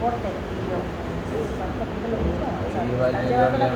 Porter. 0.00 0.34
Y 0.34 0.56
yo, 0.70 0.78
sí, 1.28 1.34
es 1.42 1.48
exactamente 1.50 2.06
lo 2.12 2.18
mismo. 2.22 2.46
O 2.46 2.70
sea, 2.72 2.82
Sí, 2.82 2.92
vale, 2.98 3.12
estás 3.12 3.30
llevando 3.30 3.58
la. 3.58 3.66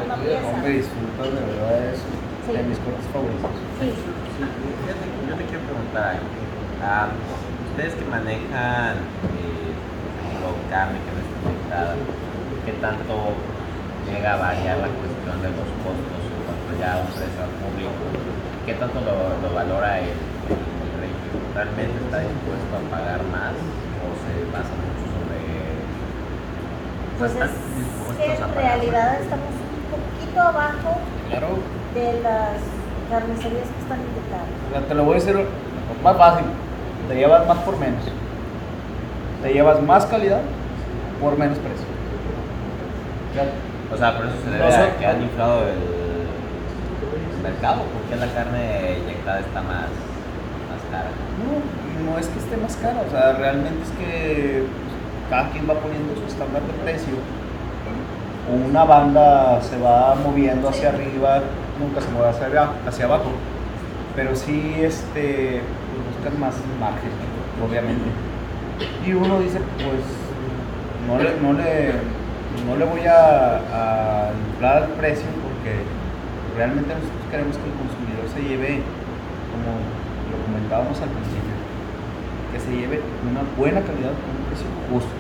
Hombre, 0.47 0.71
disfrutas 0.79 1.29
de 1.35 1.40
verdad 1.47 1.75
es 1.90 1.99
Sí. 2.47 2.53
de 2.55 2.62
mis 2.62 2.79
cortes 2.79 3.07
favoritos. 3.11 3.51
Sí. 3.83 3.88
Yo 5.27 5.35
te 5.35 5.45
quiero 5.51 5.62
preguntar. 5.66 6.14
Ah, 6.85 7.09
ustedes 7.73 7.95
que 7.99 8.05
manejan 8.07 8.95
eh, 9.35 9.73
ejemplo, 9.75 10.55
carne 10.71 10.99
que 11.03 11.11
no 11.11 11.21
está 11.25 11.37
conectada, 11.42 11.90
¿qué 12.64 12.73
tanto 12.85 13.14
llega 14.07 14.31
a 14.35 14.37
variar 14.37 14.77
la 14.85 14.90
cuestión 14.92 15.37
de 15.42 15.51
los 15.57 15.69
costos 15.83 16.21
en 16.31 16.40
cuanto 16.47 16.71
ya 16.79 16.88
a 16.95 16.99
un 17.03 17.11
precio 17.11 17.40
al 17.42 17.53
público? 17.59 17.97
¿Qué 18.69 18.75
tanto 18.79 19.01
lo, 19.03 19.16
lo 19.42 19.49
valora 19.57 19.99
el, 19.99 20.12
el, 20.12 20.61
el 20.62 20.90
rey? 21.01 21.12
¿Realmente 21.57 21.97
está 22.05 22.21
dispuesto 22.23 22.73
a 22.77 22.83
pagar 22.92 23.21
más 23.33 23.57
basa 24.53 24.72
mucho 24.77 25.05
sobre... 25.14 25.40
Pues 27.18 27.33
están 27.33 27.49
es 27.49 28.16
que 28.16 28.42
en 28.42 28.55
realidad 28.55 29.20
estamos 29.20 29.49
un 29.51 29.85
poquito 29.92 30.40
abajo 30.40 30.99
Claro. 31.31 31.49
de 31.94 32.20
las 32.22 32.59
carnicerías 33.11 33.68
que 33.68 33.81
están 33.83 34.01
invitadas. 34.01 34.49
O 34.68 34.72
sea, 34.72 34.81
te 34.88 34.94
lo 34.94 35.05
voy 35.05 35.12
a 35.12 35.18
decir 35.20 35.37
más 36.03 36.16
fácil. 36.16 36.46
Te 37.09 37.14
llevas 37.14 37.46
más 37.46 37.59
por 37.59 37.79
menos. 37.79 38.03
Te 39.42 39.53
llevas 39.53 39.83
más 39.83 40.07
calidad 40.07 40.40
por 41.20 41.38
menos 41.38 41.59
precio. 41.59 41.87
O 43.92 43.96
sea, 43.96 44.16
por 44.16 44.27
eso 44.27 44.35
se 44.44 44.51
debe 44.51 44.64
No 44.64 44.66
a 44.75 44.96
que 44.99 45.07
han 45.07 45.22
inflado 45.22 45.61
el, 45.62 45.77
el 47.37 47.42
mercado, 47.42 47.83
porque 47.92 48.16
la 48.16 48.33
carne 48.33 48.99
inyectada 49.05 49.40
está 49.40 49.62
más, 49.62 49.87
más 50.66 50.83
cara. 50.90 51.11
No, 51.38 51.61
no 52.05 52.19
es 52.19 52.27
que 52.29 52.39
esté 52.39 52.57
más 52.57 52.77
cara, 52.77 53.03
o 53.07 53.11
sea, 53.11 53.33
realmente 53.35 53.83
es 53.83 53.91
que 53.99 54.63
pues, 54.63 55.31
cada 55.31 55.51
quien 55.51 55.69
va 55.69 55.75
poniendo 55.75 56.15
su 56.15 56.27
estándar 56.27 56.63
de 56.63 56.73
precio. 56.85 57.15
Una 58.69 58.85
banda 58.85 59.61
se 59.63 59.77
va 59.79 60.15
moviendo 60.15 60.69
hacia 60.69 60.91
arriba, 60.91 61.41
nunca 61.81 62.01
se 62.01 62.09
mueve 62.11 62.29
hacia, 62.31 62.47
abajo- 62.47 62.75
hacia 62.87 63.05
abajo, 63.07 63.31
pero 64.15 64.37
sí 64.37 64.75
este, 64.79 65.61
pues, 65.63 66.17
buscan 66.23 66.41
más 66.41 66.55
margen, 66.79 67.11
obviamente. 67.67 68.07
Y 69.05 69.13
uno 69.15 69.41
dice, 69.41 69.59
pues 69.83 70.05
no 71.09 71.19
le, 71.19 71.41
no 71.43 71.53
le, 71.59 71.91
no 72.67 72.77
le 72.77 72.85
voy 72.85 73.07
a, 73.07 73.57
a 73.73 74.31
inflar 74.53 74.85
el 74.85 74.89
precio 74.91 75.27
porque 75.43 75.83
realmente 76.57 76.95
nosotros 76.95 77.27
queremos 77.31 77.57
que 77.57 77.67
el 77.67 77.75
consumidor 77.83 78.27
se 78.31 78.41
lleve, 78.47 78.83
como 79.51 79.75
lo 80.31 80.37
comentábamos 80.47 81.01
al 81.03 81.11
principio, 81.11 81.46
que 82.57 82.61
se 82.61 82.71
lleve 82.71 83.01
una 83.31 83.42
buena 83.57 83.81
calidad 83.83 84.12
con 84.16 84.31
un 84.33 84.45
precio 84.49 84.66
justo. 84.90 85.11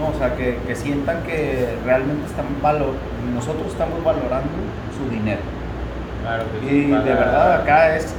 No, 0.00 0.08
o 0.08 0.18
sea, 0.18 0.34
que, 0.36 0.58
que 0.66 0.74
sientan 0.74 1.22
que 1.22 1.76
realmente 1.84 2.26
están 2.26 2.46
valor, 2.62 2.94
nosotros 3.34 3.66
estamos 3.68 4.02
valorando 4.02 4.48
su 4.96 5.14
dinero. 5.14 5.42
Claro 6.22 6.44
que 6.60 6.74
Y 6.74 6.86
de 6.86 7.14
verdad 7.14 7.60
acá 7.60 7.96
es 7.96 8.14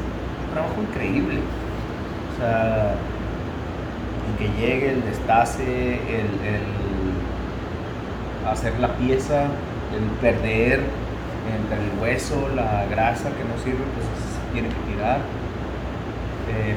un 0.46 0.54
trabajo 0.54 0.76
increíble. 0.82 1.40
O 1.40 2.40
sea, 2.40 2.94
el 4.30 4.38
que 4.38 4.62
llegue, 4.62 4.92
el 4.92 5.04
destace, 5.04 5.64
el, 5.64 6.30
el 6.46 6.64
hacer 8.50 8.80
la 8.80 8.90
pieza, 8.96 9.46
el 9.96 10.04
perder 10.22 10.82
entre 11.50 11.78
el 11.78 12.00
hueso, 12.02 12.50
la 12.56 12.86
grasa 12.86 13.30
que 13.30 13.44
no 13.44 13.58
sirve, 13.64 13.84
pues 13.96 14.06
se 14.06 14.54
tiene 14.54 14.70
que 14.70 14.94
tirar. 14.94 15.18
Eh, 16.50 16.76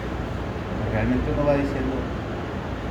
realmente 0.97 1.29
uno 1.37 1.45
va 1.47 1.55
diciendo, 1.55 1.93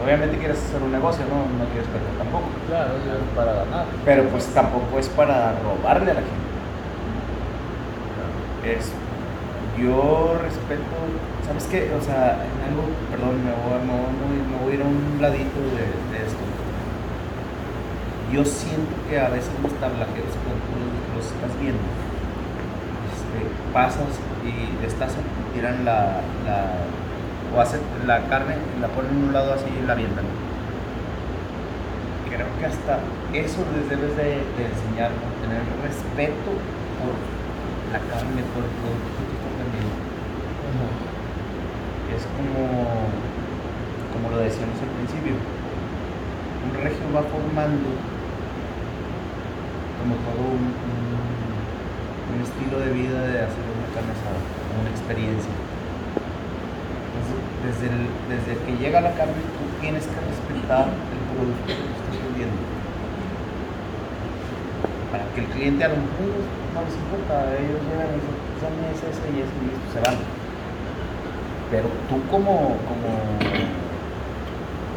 obviamente 0.04 0.38
quieres 0.38 0.58
hacer 0.62 0.82
un 0.82 0.91
negocio, 0.91 1.26
no, 1.26 1.50
no 1.58 1.65
quieres 1.74 1.89
perder 1.89 2.13
tampoco. 2.22 2.46
Claro, 2.70 2.94
es 3.02 3.36
para 3.36 3.54
ganar. 3.65 3.86
Pero 4.06 4.24
pues 4.30 4.46
tampoco 4.54 5.00
es 5.00 5.10
para 5.10 5.58
robarle 5.65 6.12
a 6.12 6.15
la 6.15 6.22
gente. 6.22 6.46
Es, 8.65 8.91
yo 9.78 10.38
respeto, 10.41 10.96
¿sabes 11.46 11.65
qué? 11.65 11.91
O 11.94 12.02
sea, 12.02 12.41
en 12.46 12.58
algo, 12.70 12.84
perdón, 13.12 13.36
me 13.46 13.52
voy, 13.54 13.78
me 13.86 13.94
voy- 13.94 14.46
me 14.50 14.58
voy 14.63 14.72
a 14.72 14.76
ir 14.76 14.82
a 14.82 14.86
un 14.86 15.22
ladito 15.22 15.60
de, 15.76 15.86
de 16.18 16.26
esto. 16.26 16.44
Yo 18.32 18.44
siento 18.44 18.89
que 19.10 19.20
a 19.20 19.30
veces 19.30 19.52
los 19.62 19.72
tablajeros, 19.74 20.34
cuando 20.41 20.62
tú 20.65 20.76
los, 21.15 21.26
estás 21.30 21.54
viendo, 21.62 21.86
este, 23.13 23.39
pasas 23.72 24.18
y 24.44 24.86
estás 24.86 25.13
tiran 25.54 25.86
la, 25.86 26.21
la, 26.46 26.82
o 27.56 27.62
hacen 27.62 27.81
la 28.06 28.27
carne, 28.27 28.56
la 28.81 28.87
ponen 28.89 29.12
en 29.12 29.23
un 29.25 29.33
lado 29.33 29.53
así 29.53 29.65
y 29.81 29.85
la 29.85 29.93
avientan 29.93 30.25
creo 32.29 32.47
que 32.60 32.65
hasta 32.65 32.99
eso 33.33 33.63
les 33.75 33.89
debes 33.89 34.15
de, 34.17 34.43
de 34.58 34.63
enseñar, 34.67 35.12
¿no? 35.12 35.27
tener 35.41 35.63
respeto 35.81 36.51
por 36.99 37.15
la 37.93 37.99
carne, 38.12 38.43
por 38.51 38.63
el 38.63 38.71
producto 38.75 39.10
que 39.15 39.23
tú 39.23 39.33
estás 39.39 39.56
vendiendo. 39.56 39.95
Es 42.15 42.25
como, 42.35 43.12
como 44.13 44.29
lo 44.31 44.37
decíamos 44.37 44.79
al 44.81 44.89
principio, 44.89 45.35
un 45.35 46.73
regio 46.83 47.06
va 47.13 47.23
formando 47.23 47.89
como 49.99 50.15
todo 50.27 50.43
un, 50.51 50.65
un- 50.75 52.35
un 52.35 52.41
estilo 52.41 52.79
de 52.79 52.91
vida 52.91 53.21
de 53.21 53.39
hacer 53.43 53.65
una 53.69 53.87
carne 53.93 54.12
asada, 54.12 54.41
una 54.81 54.89
experiencia. 54.89 55.53
Desde, 57.65 57.90
desde 58.30 58.52
que 58.65 58.71
llega 58.78 59.02
la 59.02 59.13
carne, 59.15 59.34
tú 59.58 59.63
tienes 59.82 60.06
que 60.06 60.19
respetar 60.21 60.86
el 60.86 61.21
producto 61.34 61.65
que 61.65 61.73
estás 61.73 62.15
vendiendo. 62.30 62.62
Para 65.12 65.26
que 65.34 65.40
el 65.42 65.48
cliente 65.48 65.84
a 65.84 65.90
lo 65.90 65.98
mejor 65.98 66.30
no 66.73 66.80
les 66.86 66.96
importa, 66.96 67.34
ellos 67.58 67.80
llegan 67.90 68.10
y 68.13 68.15
dicen, 68.21 68.36
"Pues 68.36 68.60
dame 68.62 68.84
ese, 68.94 69.06
ese 69.10 69.26
y 69.34 69.38
ese 69.42 69.54
y 69.56 69.63
listo, 69.71 69.88
se 69.94 70.00
van. 70.06 70.17
Pero 71.71 71.88
tú 72.10 72.21
como, 72.30 72.78
como, 72.86 73.10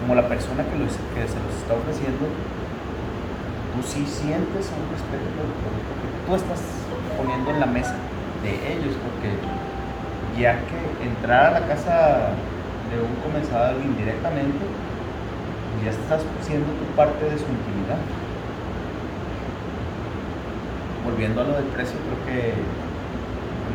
como 0.02 0.12
la 0.14 0.26
persona 0.28 0.64
que, 0.68 0.76
los- 0.76 1.00
que 1.16 1.22
se 1.24 1.38
los 1.40 1.54
está 1.56 1.72
ofreciendo, 1.78 2.28
tú 2.28 3.78
sí 3.80 4.04
sientes 4.04 4.68
un 4.74 4.84
respeto 4.92 5.26
por 5.38 5.46
el 5.48 5.54
producto 5.64 5.92
que 6.02 6.08
tú 6.26 6.30
estás 6.36 6.60
poniendo 7.16 7.48
en 7.54 7.60
la 7.60 7.66
mesa 7.70 7.96
de 8.44 8.52
ellos, 8.74 8.92
porque 9.00 9.32
ya 10.38 10.52
que 10.68 11.04
entrar 11.06 11.54
a 11.54 11.60
la 11.60 11.66
casa 11.66 12.30
de 12.90 12.96
un 13.02 13.14
comensal 13.22 13.76
indirectamente, 13.84 14.64
ya 15.84 15.90
estás 15.90 16.22
siendo 16.42 16.66
tu 16.72 16.84
parte 16.96 17.24
de 17.24 17.38
su 17.38 17.44
intimidad. 17.44 17.98
Volviendo 21.04 21.40
a 21.40 21.44
lo 21.44 21.54
del 21.54 21.64
precio, 21.66 21.96
creo 22.04 22.20
que 22.26 22.52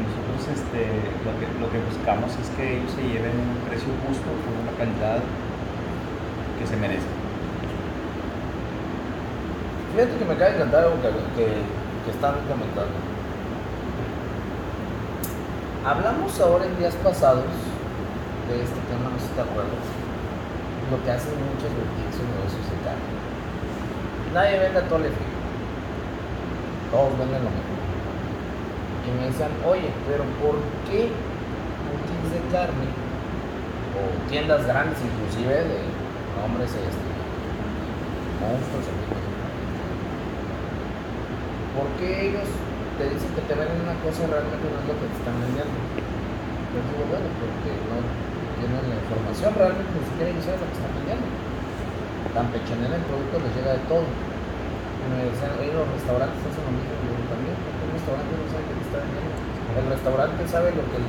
nosotros 0.04 0.60
este, 0.60 0.82
lo, 1.26 1.32
que, 1.40 1.46
lo 1.60 1.68
que 1.72 1.80
buscamos 1.90 2.32
es 2.38 2.50
que 2.56 2.78
ellos 2.78 2.92
se 2.92 3.02
lleven 3.04 3.34
un 3.40 3.58
precio 3.70 3.90
justo 4.08 4.28
con 4.44 4.54
una 4.62 4.74
calidad 4.78 5.22
que 6.60 6.68
se 6.68 6.78
merece. 6.78 7.08
Fíjate 9.94 10.18
que 10.18 10.26
me 10.26 10.34
algo 10.78 10.98
que, 11.02 11.10
que- 11.38 11.64
que 12.04 12.12
están 12.12 12.36
comentando. 12.50 13.13
Hablamos 15.86 16.40
ahora 16.40 16.64
en 16.64 16.80
días 16.80 16.96
pasados 17.04 17.44
de 17.44 18.56
este 18.56 18.80
tema, 18.88 19.12
no 19.12 19.20
sé 19.20 19.28
si 19.28 19.36
te 19.36 19.44
acuerdas, 19.44 19.84
lo 20.88 20.96
que 21.04 21.12
hacen 21.12 21.36
muchos 21.44 21.68
boutiques 21.76 22.24
o 22.24 22.24
negocios 22.24 22.72
de 22.72 22.80
carne. 22.88 23.12
Nadie 24.32 24.64
vende 24.64 24.80
a 24.80 24.88
todo 24.88 25.04
el 25.04 25.12
frío. 25.12 25.36
Todos 26.88 27.12
venden 27.20 27.44
lo 27.44 27.52
mismo. 27.52 27.76
Y 29.04 29.10
me 29.12 29.28
decían, 29.28 29.52
oye, 29.68 29.92
pero 30.08 30.24
¿por 30.40 30.56
qué 30.88 31.12
boutiques 31.12 32.32
de 32.32 32.42
carne 32.48 32.88
o 34.00 34.02
tiendas 34.32 34.64
grandes 34.64 34.96
inclusive 35.04 35.68
de 35.68 35.84
nombres 36.40 36.72
este, 36.72 37.12
monstruos 38.40 38.88
¿Por 41.76 41.88
qué 42.00 42.30
ellos 42.32 42.48
te 42.98 43.04
dicen 43.10 43.30
que 43.34 43.44
te 43.50 43.54
venden 43.58 43.80
una 43.82 43.98
cosa 44.06 44.30
realmente 44.30 44.66
no 44.70 44.78
es 44.78 44.86
lo 44.86 44.96
que 44.98 45.08
te 45.10 45.18
están 45.18 45.38
vendiendo? 45.42 45.78
Yo 46.74 46.78
digo, 46.82 47.04
bueno, 47.10 47.28
porque 47.38 47.72
no 47.90 47.98
tienen 48.58 48.86
la 48.90 48.98
información, 48.98 49.50
realmente 49.54 49.92
ni 49.94 50.04
siquiera 50.10 50.28
ellos 50.30 50.46
saben 50.46 50.62
lo 50.62 50.68
que 50.70 50.78
están 50.78 50.94
vendiendo. 50.98 51.28
Campechanera 52.34 52.98
el 52.98 53.06
producto 53.06 53.36
les 53.46 53.52
llega 53.54 53.72
de 53.78 53.84
todo. 53.86 54.06
Y 54.10 55.06
me 55.12 55.30
decían, 55.30 55.54
oye, 55.60 55.70
los 55.70 55.86
restaurantes 55.86 56.42
hacen 56.42 56.64
lo 56.66 56.74
mismo. 56.74 56.94
Y 56.98 57.06
yo 57.14 57.16
también, 57.30 57.58
porque 57.62 57.84
el 57.84 57.92
restaurante 57.94 58.32
no 58.34 58.46
sabe 58.50 58.64
qué 58.66 58.74
te 58.74 58.84
está 58.90 58.98
vendiendo. 59.04 59.34
El 59.74 59.86
restaurante 59.94 60.42
sabe 60.50 60.68
lo 60.74 60.84
que 60.90 60.98
el 60.98 61.08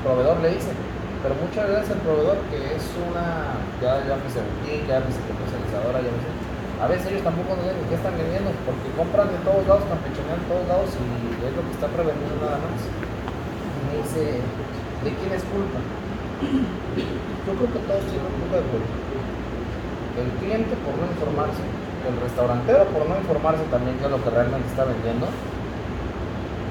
proveedor 0.00 0.36
le 0.40 0.50
dice. 0.56 0.72
Pero 1.20 1.32
muchas 1.38 1.64
veces 1.68 1.88
el 1.92 2.00
proveedor, 2.02 2.38
que 2.48 2.58
es 2.72 2.84
una, 2.98 3.62
ya 3.78 4.00
llámese 4.06 4.42
boutique, 4.42 4.88
llámese 4.88 5.20
comercializadora, 5.28 6.02
llámese 6.02 6.41
a 6.82 6.90
veces 6.90 7.14
ellos 7.14 7.22
tampoco 7.22 7.54
no 7.54 7.62
saben 7.62 7.86
qué 7.86 7.94
están 7.94 8.18
vendiendo, 8.18 8.50
porque 8.66 8.90
compran 8.98 9.30
de 9.30 9.38
todos 9.46 9.62
lados, 9.70 9.86
campechanean 9.86 10.42
de 10.42 10.48
todos 10.50 10.66
lados 10.66 10.90
y 10.98 11.06
es 11.46 11.54
lo 11.54 11.62
que 11.62 11.74
están 11.78 11.94
prevendiendo 11.94 12.42
nada 12.42 12.58
más. 12.58 12.82
Y 12.82 13.80
me 13.86 13.92
dice, 14.02 14.42
¿de 14.42 15.10
quién 15.14 15.30
es 15.30 15.46
culpa? 15.46 15.78
Yo 17.46 17.52
creo 17.54 17.70
que 17.70 17.82
todos 17.86 18.02
tienen 18.10 18.34
poco 18.34 18.54
de 18.58 18.66
culpa. 18.66 18.94
El 20.18 20.28
cliente 20.42 20.74
por 20.82 20.98
no 20.98 21.06
informarse, 21.06 21.62
el 21.62 22.18
restaurantero 22.18 22.82
por 22.90 23.06
no 23.06 23.14
informarse 23.14 23.62
también 23.70 24.02
es 24.02 24.10
lo 24.10 24.18
que 24.18 24.30
realmente 24.34 24.66
está 24.66 24.82
vendiendo, 24.82 25.30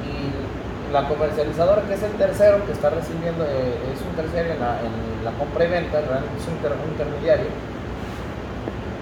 y 0.04 0.92
la 0.92 1.08
comercializadora 1.08 1.88
que 1.88 1.96
es 1.96 2.04
el 2.04 2.20
tercero 2.20 2.60
que 2.68 2.76
está 2.76 2.92
recibiendo, 2.92 3.48
eh, 3.48 3.80
es 3.96 4.04
un 4.04 4.12
tercero 4.20 4.52
en 4.52 4.60
la, 4.60 4.76
en 4.84 5.24
la 5.24 5.32
compra 5.40 5.64
y 5.64 5.72
venta, 5.72 6.04
realmente 6.04 6.36
es 6.36 6.48
un 6.52 6.60
intermediario, 6.60 7.48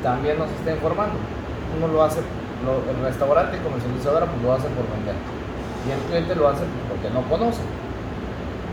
también 0.03 0.37
nos 0.39 0.49
está 0.51 0.71
informando. 0.71 1.15
Uno 1.77 1.87
lo 1.87 2.03
hace, 2.03 2.19
el 2.19 2.99
restaurante 3.03 3.57
y 3.57 3.61
comercializadora 3.63 4.25
pues 4.25 4.41
lo 4.43 4.53
hace 4.53 4.67
por 4.75 4.85
vender. 4.91 5.15
Y 5.87 5.91
el 5.95 5.99
cliente 6.11 6.35
lo 6.35 6.47
hace 6.49 6.63
porque 6.91 7.07
no 7.13 7.21
conoce. 7.29 7.61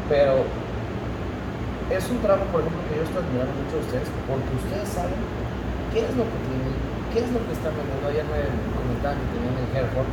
Pero 0.08 0.42
es 1.90 2.02
un 2.10 2.18
trabajo, 2.18 2.46
por 2.50 2.60
ejemplo, 2.62 2.82
que 2.90 2.98
yo 2.98 3.04
estoy 3.06 3.22
admirando 3.22 3.54
mucho 3.62 3.74
de 3.78 3.84
ustedes, 3.86 4.08
porque 4.26 4.50
ustedes 4.58 4.88
saben 4.90 5.18
qué 5.94 6.02
es 6.02 6.12
lo 6.18 6.24
que 6.26 6.38
tienen, 6.50 6.74
qué 7.14 7.18
es 7.22 7.30
lo 7.30 7.40
que 7.46 7.52
están 7.54 7.72
vendiendo. 7.78 8.06
Ayer 8.10 8.26
me 8.26 8.42
comentaban 8.74 9.18
que 9.22 9.26
tenían 9.34 9.54
el 9.54 9.70
Hereford, 9.70 10.10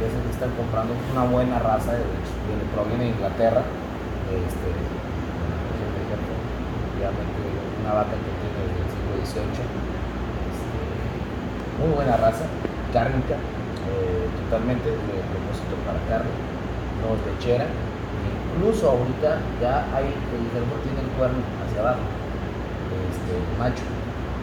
que 0.00 0.02
es 0.08 0.12
el 0.16 0.22
que 0.24 0.32
están 0.32 0.52
comprando, 0.56 0.92
una 1.12 1.24
buena 1.28 1.56
raza, 1.60 1.92
de 1.92 2.04
viene- 2.48 2.68
proviene 2.72 3.04
de 3.04 3.10
Inglaterra. 3.16 3.62
Este, 4.32 4.68
una 7.82 7.92
vaca 7.94 8.12
que 8.12 8.32
tiene 8.40 8.60
del 8.70 8.86
siglo 8.92 9.12
XVIII 9.24 9.99
muy 11.80 11.90
buena 11.96 12.16
raza, 12.16 12.44
cárnica, 12.92 13.34
eh, 13.36 14.26
totalmente 14.44 14.88
de 14.90 15.18
propósito 15.32 15.74
para 15.88 15.98
carne, 16.08 16.30
no 17.00 17.16
es 17.16 17.20
lechera. 17.26 17.66
Incluso 18.50 18.90
ahorita 18.90 19.38
ya 19.62 19.86
hay, 19.94 20.10
el 20.12 20.44
cerdo 20.52 20.74
tiene 20.84 21.00
el 21.00 21.10
cuerno 21.16 21.38
hacia 21.64 21.80
abajo, 21.80 22.04
este, 23.08 23.32
macho. 23.58 23.84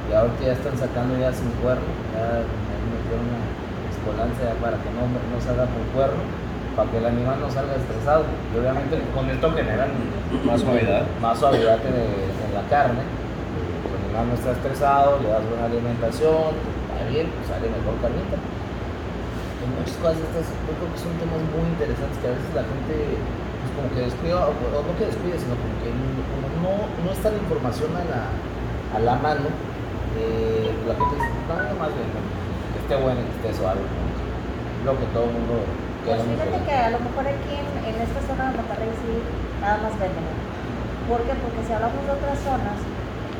Y 0.09 0.13
ahorita 0.15 0.41
ya 0.47 0.53
están 0.55 0.77
sacando 0.79 1.19
ya 1.19 1.29
sin 1.35 1.51
cuerno, 1.59 1.83
ya 2.15 2.41
metieron 2.89 3.27
una 3.27 3.43
escolancia 3.91 4.55
para 4.63 4.79
que 4.79 4.89
no, 4.95 5.03
no 5.11 5.37
salga 5.43 5.67
con 5.67 5.83
cuerno, 5.93 6.23
para 6.79 6.87
que 6.89 6.97
el 7.03 7.05
animal 7.11 7.37
no 7.43 7.51
salga 7.51 7.75
estresado. 7.75 8.23
Y 8.55 8.57
obviamente 8.57 8.95
con 9.13 9.27
esto 9.29 9.51
generan 9.51 9.91
Más 10.47 10.61
suavidad. 10.63 11.03
más 11.21 11.35
suavidad 11.37 11.77
en, 11.83 11.93
el- 11.93 12.31
en 12.47 12.51
la 12.55 12.63
carne. 12.71 13.03
Tu 13.03 13.91
animal 14.07 14.31
no 14.31 14.33
está 14.39 14.51
estresado, 14.55 15.19
le 15.21 15.27
das 15.29 15.43
buena 15.43 15.65
alimentación, 15.67 16.55
bien, 17.09 17.25
pues 17.33 17.47
sale 17.49 17.67
mejor 17.71 17.95
carnita. 18.03 18.37
Y 18.37 19.65
muchas 19.73 19.97
cosas 19.99 20.21
estas, 20.21 20.47
yo 20.67 20.73
creo 20.77 20.89
que 20.93 20.99
son 21.01 21.13
temas 21.17 21.41
muy 21.51 21.65
interesantes 21.73 22.15
que 22.21 22.27
a 22.29 22.33
veces 22.35 22.51
la 22.53 22.65
gente, 22.67 22.93
pues 23.17 23.69
como 23.75 23.87
que 23.91 24.01
descuida, 24.07 24.37
o, 24.47 24.53
o 24.53 24.79
no 24.85 24.91
que 24.95 25.05
descuide, 25.09 25.35
sino 25.39 25.55
como 25.57 25.75
que 25.81 25.89
no, 25.91 26.21
como 26.31 26.45
no, 26.61 26.71
no 27.03 27.09
está 27.11 27.33
la 27.33 27.39
información 27.41 27.91
a 27.97 28.03
la, 28.05 28.21
a 28.95 28.99
la 29.01 29.15
mano, 29.19 29.47
eh, 30.17 30.71
la 30.87 30.93
gente 30.95 31.13
dice, 31.17 31.31
no, 31.49 31.55
más 31.81 31.91
bien, 31.93 32.09
que 32.13 32.79
esté 32.79 32.95
bueno, 33.01 33.19
que 33.23 33.33
esté 33.41 33.49
suave. 33.59 33.81
¿no? 33.81 34.07
Lo 34.85 34.93
que 34.95 35.07
todo 35.11 35.25
el 35.27 35.33
mundo 35.35 35.55
Pues 36.05 36.21
fíjate 36.21 36.59
que 36.63 36.75
a 36.77 36.89
lo 36.95 36.99
mejor 37.03 37.27
aquí 37.27 37.53
en, 37.59 37.67
en 37.83 37.95
esta 37.99 38.21
zona 38.23 38.51
de 38.51 38.61
Monterrey 38.61 38.93
sí, 39.03 39.13
nada 39.59 39.77
más 39.83 39.93
venden. 39.99 40.23
¿Por 41.09 41.19
qué? 41.27 41.33
Porque 41.39 41.61
si 41.67 41.71
hablamos 41.73 41.99
de 42.07 42.11
otras 42.13 42.39
zonas, 42.45 42.77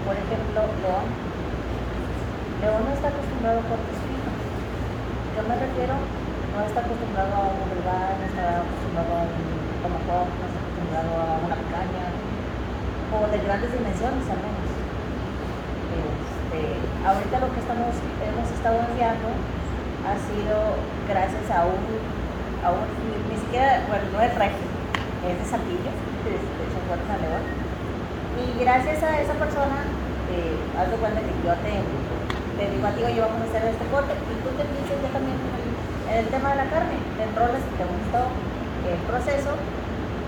por 0.04 0.16
ejemplo, 0.16 0.60
León, 0.84 1.08
León 2.62 2.82
no 2.86 2.92
está 2.92 3.14
acostumbrado 3.14 3.62
a 3.62 3.70
cortes 3.70 3.98
finos. 4.02 4.38
Yo 5.38 5.42
me 5.46 5.56
refiero, 5.62 5.94
no 5.94 6.60
está 6.66 6.82
acostumbrado 6.82 7.30
a 7.38 7.54
un 7.54 7.58
vulgar, 7.70 8.18
no 8.18 8.26
está 8.26 8.66
acostumbrado 8.66 9.12
a 9.14 9.22
un 9.30 9.38
tomahawk, 9.86 10.30
no 10.42 10.46
está 10.50 10.60
acostumbrado 10.66 11.12
a 11.22 11.30
una 11.38 11.54
picaña, 11.54 12.06
o 13.14 13.30
de 13.30 13.38
grandes 13.46 13.70
dimensiones 13.78 14.26
al 14.26 14.42
menos. 14.42 14.70
Este, 16.02 16.60
ahorita 17.06 17.46
lo 17.46 17.50
que 17.54 17.62
estamos, 17.62 17.94
hemos 18.26 18.48
estado 18.50 18.78
enviando 18.90 19.30
ha 20.02 20.18
sido 20.18 20.82
gracias 21.06 21.46
a 21.54 21.62
un, 21.62 21.82
a 22.66 22.74
un 22.74 22.90
ni, 23.06 23.38
siquiera, 23.38 23.86
bueno, 23.86 24.18
no 24.18 24.20
es 24.26 24.34
regio, 24.34 24.66
es 25.30 25.38
de 25.38 25.46
de 25.46 25.46
San 25.46 25.62
Juan 25.62 26.98
de 26.98 27.06
San 27.06 27.22
León. 27.22 27.44
Y 28.42 28.66
gracias 28.66 29.04
a 29.06 29.22
esa 29.22 29.34
persona, 29.38 29.86
eh, 30.34 30.58
haz 30.74 30.90
de 30.90 30.98
cuenta 30.98 31.22
que 31.22 31.34
yo 31.46 31.54
te, 31.62 31.86
te 32.58 32.66
digo 32.66 32.86
a 32.90 32.94
ti, 32.98 33.02
oye, 33.06 33.22
vamos 33.22 33.40
a 33.42 33.46
hacer 33.46 33.64
este 33.70 33.86
corte, 33.94 34.12
y 34.18 34.36
tú 34.42 34.50
te 34.58 34.66
piensas 34.66 34.98
ya 34.98 35.12
también 35.14 35.38
en 35.38 36.18
el, 36.18 36.26
tema 36.34 36.52
de 36.52 36.58
la 36.58 36.68
carne, 36.74 36.98
te 37.16 37.24
enrolas 37.24 37.62
y 37.62 37.74
te 37.78 37.86
gustó 37.86 38.22
el 38.90 39.00
proceso, 39.06 39.54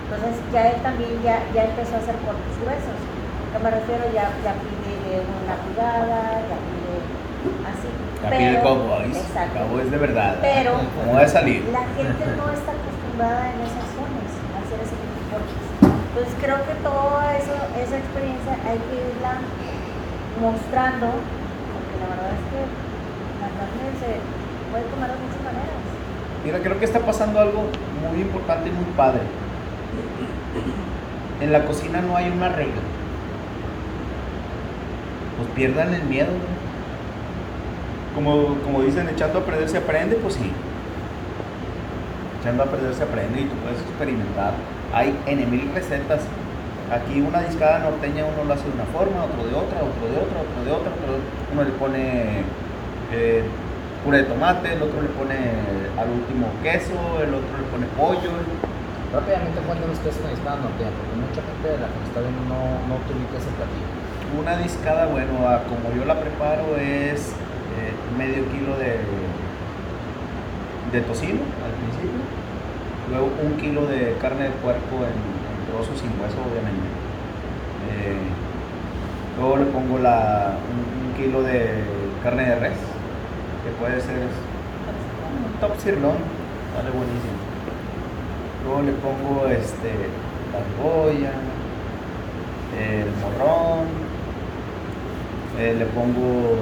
entonces 0.06 0.34
ya 0.54 0.70
él 0.70 0.80
también 0.82 1.14
ya, 1.26 1.42
ya 1.54 1.70
empezó 1.70 1.98
a 1.98 2.02
hacer 2.02 2.18
cortes 2.26 2.54
gruesos. 2.62 2.98
¿A 2.98 3.48
qué 3.54 3.58
me 3.62 3.70
refiero? 3.70 4.04
Ya, 4.14 4.30
ya 4.42 4.54
pide 4.58 5.22
una 5.22 5.54
pulgada, 5.62 6.42
ya 6.50 6.58
pide 6.66 6.98
así. 7.66 7.90
La 8.22 8.30
pide 8.34 8.62
Cowboys. 8.62 9.18
Exacto. 9.18 9.58
Cowboys 9.58 9.90
de 9.90 9.98
verdad. 9.98 10.38
Pero 10.42 10.82
¿Cómo 10.98 11.14
va 11.14 11.22
a 11.22 11.28
salir? 11.30 11.62
la 11.70 11.86
gente 11.94 12.26
no 12.38 12.46
está 12.50 12.74
acostumbrada 12.74 13.54
en 13.54 13.58
esas 13.70 13.86
zonas 13.94 14.32
a 14.54 14.58
hacer 14.66 14.78
ese 14.82 14.98
tipo 14.98 15.14
de 15.14 15.26
cortes. 15.30 15.62
Entonces 16.10 16.34
creo 16.42 16.58
que 16.66 16.76
toda 16.82 17.22
eso, 17.38 17.54
esa 17.78 17.98
experiencia 18.02 18.54
hay 18.66 18.82
que 18.90 18.98
irla 19.14 19.34
mostrando, 20.42 21.08
verdad 22.10 22.32
es 22.34 22.44
que 22.50 22.60
la 23.40 23.50
carne 23.56 23.86
se 24.00 24.20
puede 24.72 24.86
comer 24.92 25.10
de 25.12 25.18
muchas 25.18 25.44
maneras. 25.44 25.80
Mira, 26.44 26.60
creo 26.60 26.80
que 26.80 26.86
está 26.86 27.00
pasando 27.00 27.40
algo 27.40 27.66
muy 28.10 28.22
importante 28.22 28.70
y 28.70 28.72
muy 28.72 28.86
padre. 28.96 29.22
En 31.42 31.52
la 31.52 31.66
cocina 31.66 32.02
no 32.02 32.16
hay 32.16 32.30
una 32.30 32.50
regla. 32.50 32.82
Pues 35.38 35.50
pierdan 35.56 35.94
el 35.94 36.04
miedo. 36.04 36.28
¿no? 36.28 36.60
Como, 38.16 38.56
como 38.64 38.82
dicen, 38.82 39.08
echando 39.10 39.40
a 39.40 39.46
perder 39.46 39.70
se 39.70 39.78
aprende, 39.78 40.16
pues 40.18 40.34
sí. 40.34 40.52
Echando 42.42 42.64
a 42.64 42.66
perder 42.66 42.94
se 42.94 43.04
aprende 43.04 43.42
y 43.42 43.46
tú 43.46 43.56
puedes 43.56 43.80
experimentar. 43.82 44.54
Hay 44.94 45.18
N 45.28 45.46
mil 45.46 45.72
recetas 45.74 46.22
Aquí 46.90 47.22
una 47.22 47.42
discada 47.42 47.80
norteña 47.80 48.26
uno 48.26 48.44
lo 48.46 48.54
hace 48.54 48.66
de 48.66 48.74
una 48.74 48.86
forma, 48.90 49.26
otro 49.30 49.46
de 49.46 49.54
otra, 49.54 49.78
otro 49.86 50.06
de 50.10 50.18
otra, 50.18 50.38
otro 50.42 50.60
de 50.66 50.72
otra, 50.74 50.90
otro- 50.90 51.22
uno 51.54 51.62
le 51.64 51.74
pone 51.78 52.42
eh, 53.14 53.44
puré 54.04 54.18
de 54.20 54.24
tomate, 54.26 54.74
el 54.74 54.82
otro 54.82 55.02
le 55.02 55.10
pone 55.14 55.38
al 55.98 56.10
último 56.10 56.50
queso, 56.66 56.98
el 57.22 57.30
otro 57.34 57.54
le 57.62 57.66
pone 57.70 57.86
pollo. 57.94 58.34
Rápidamente 59.14 59.58
cuéntanos 59.66 59.98
qué 60.02 60.10
es 60.10 60.18
una 60.22 60.30
discada 60.34 60.58
norteña, 60.66 60.94
porque 60.98 61.14
mucha 61.18 61.42
gente 61.46 61.68
de 61.74 61.78
la 61.82 61.90
que 61.94 62.00
está 62.10 62.20
viendo 62.26 62.42
no, 62.50 62.62
no 62.90 62.94
ubica 63.06 63.38
ese 63.38 63.50
platillo. 63.58 63.90
Una 64.38 64.54
discada, 64.58 65.06
bueno, 65.10 65.34
como 65.70 65.94
yo 65.94 66.06
la 66.06 66.18
preparo 66.22 66.78
es 66.78 67.34
eh, 67.78 67.94
medio 68.18 68.46
kilo 68.54 68.78
de, 68.78 69.02
de 70.94 71.02
tocino 71.06 71.42
al 71.66 71.74
principio, 71.82 72.22
luego 73.10 73.30
un 73.46 73.58
kilo 73.58 73.86
de 73.90 74.14
carne 74.22 74.50
de 74.50 74.54
puerco 74.62 75.02
en, 75.06 75.18
en 75.70 75.76
trozos 75.76 76.00
sin 76.00 76.10
hueso, 76.20 76.38
obviamente. 76.42 76.88
Eh, 77.90 78.18
luego 79.38 79.58
le 79.58 79.66
pongo 79.66 80.00
la, 80.00 80.58
un, 80.70 81.14
kilo 81.14 81.44
de 81.44 81.84
carne 82.24 82.46
de 82.46 82.56
res, 82.56 82.78
que 83.64 83.72
puede 83.78 84.00
ser 84.00 84.16
un 84.16 85.60
top 85.60 85.78
sirloin, 85.78 86.16
sale 86.74 86.90
buenísimo. 86.92 87.40
Luego 88.64 88.82
le 88.84 88.92
pongo 88.94 89.48
este, 89.48 89.92
la 90.54 90.60
cebolla, 90.64 91.34
el 92.80 93.12
morrón, 93.20 93.88
eh, 95.60 95.76
le 95.78 95.86
pongo 95.88 96.56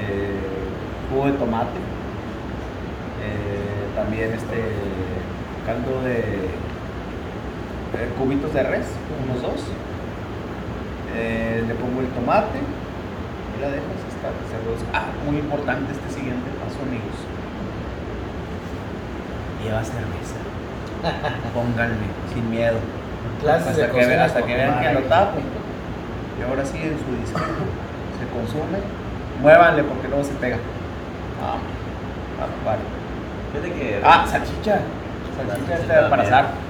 eh, 0.00 0.40
jugo 1.10 1.26
de 1.26 1.32
tomate, 1.32 1.78
también 3.94 4.32
este 4.32 4.56
caldo 5.66 6.02
de 6.02 6.48
eh, 7.94 8.08
cubitos 8.18 8.52
de 8.54 8.62
res, 8.62 8.86
unos 9.24 9.42
dos. 9.42 9.60
Eh, 11.14 11.64
le 11.66 11.74
pongo 11.74 12.00
el 12.00 12.08
tomate 12.08 12.58
y 12.58 13.60
la 13.60 13.68
dejo 13.70 13.90
hasta 14.06 14.30
que 14.30 14.44
se 14.46 14.56
reduzca. 14.62 14.86
Ah, 14.94 15.10
muy 15.26 15.38
importante 15.38 15.90
este 15.92 16.08
siguiente 16.10 16.46
paso, 16.62 16.78
amigos. 16.86 17.18
Lleva 19.64 19.82
cerveza. 19.82 20.38
Pónganle, 21.54 22.06
sin 22.32 22.50
miedo. 22.50 22.78
Clases 23.42 23.76
de 23.76 23.84
Hasta 23.84 23.98
que, 23.98 24.14
hasta 24.14 24.42
que 24.42 24.54
vean 24.54 24.80
que 24.80 24.92
lo 24.92 25.00
tapo. 25.08 25.38
Y 26.38 26.42
ahora 26.42 26.64
sí, 26.64 26.78
en 26.78 26.96
su 26.96 27.10
disco 27.20 27.40
se 27.40 28.26
consume. 28.32 28.78
Muévanle 29.42 29.82
porque 29.82 30.08
luego 30.08 30.24
se 30.24 30.32
pega. 30.34 30.56
Ah, 31.42 31.56
ah, 32.40 32.48
vale. 32.64 32.82
Fíjate 33.52 33.72
que. 33.72 34.00
Ah, 34.04 34.24
salchicha. 34.30 34.80
Salchicha 35.36 35.76
Salchicha 35.76 36.10
para 36.10 36.22
asar. 36.22 36.69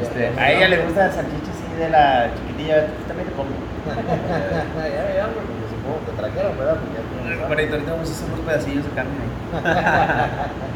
Este, 0.00 0.28
a 0.40 0.52
ella 0.52 0.68
le 0.68 0.82
gusta 0.84 1.06
la 1.08 1.12
salchicha 1.12 1.50
así 1.52 1.66
de 1.78 1.88
la 1.90 2.30
chiquitilla. 2.34 2.86
También 3.06 3.28
te 3.28 3.34
comes. 3.34 3.52
ya 3.84 5.04
llamo, 5.20 5.34
porque 5.44 5.66
supongo 5.70 5.98
que 6.06 6.12
trajeron, 6.16 6.58
¿verdad? 6.58 6.76
Porque. 6.80 7.04
Ahorita 7.44 7.92
vamos 7.92 8.08
a 8.08 8.12
hacer 8.12 8.26
unos 8.32 8.40
pedacillos 8.46 8.84
de 8.84 8.90
carne 8.96 9.12
ahí. 9.20 9.30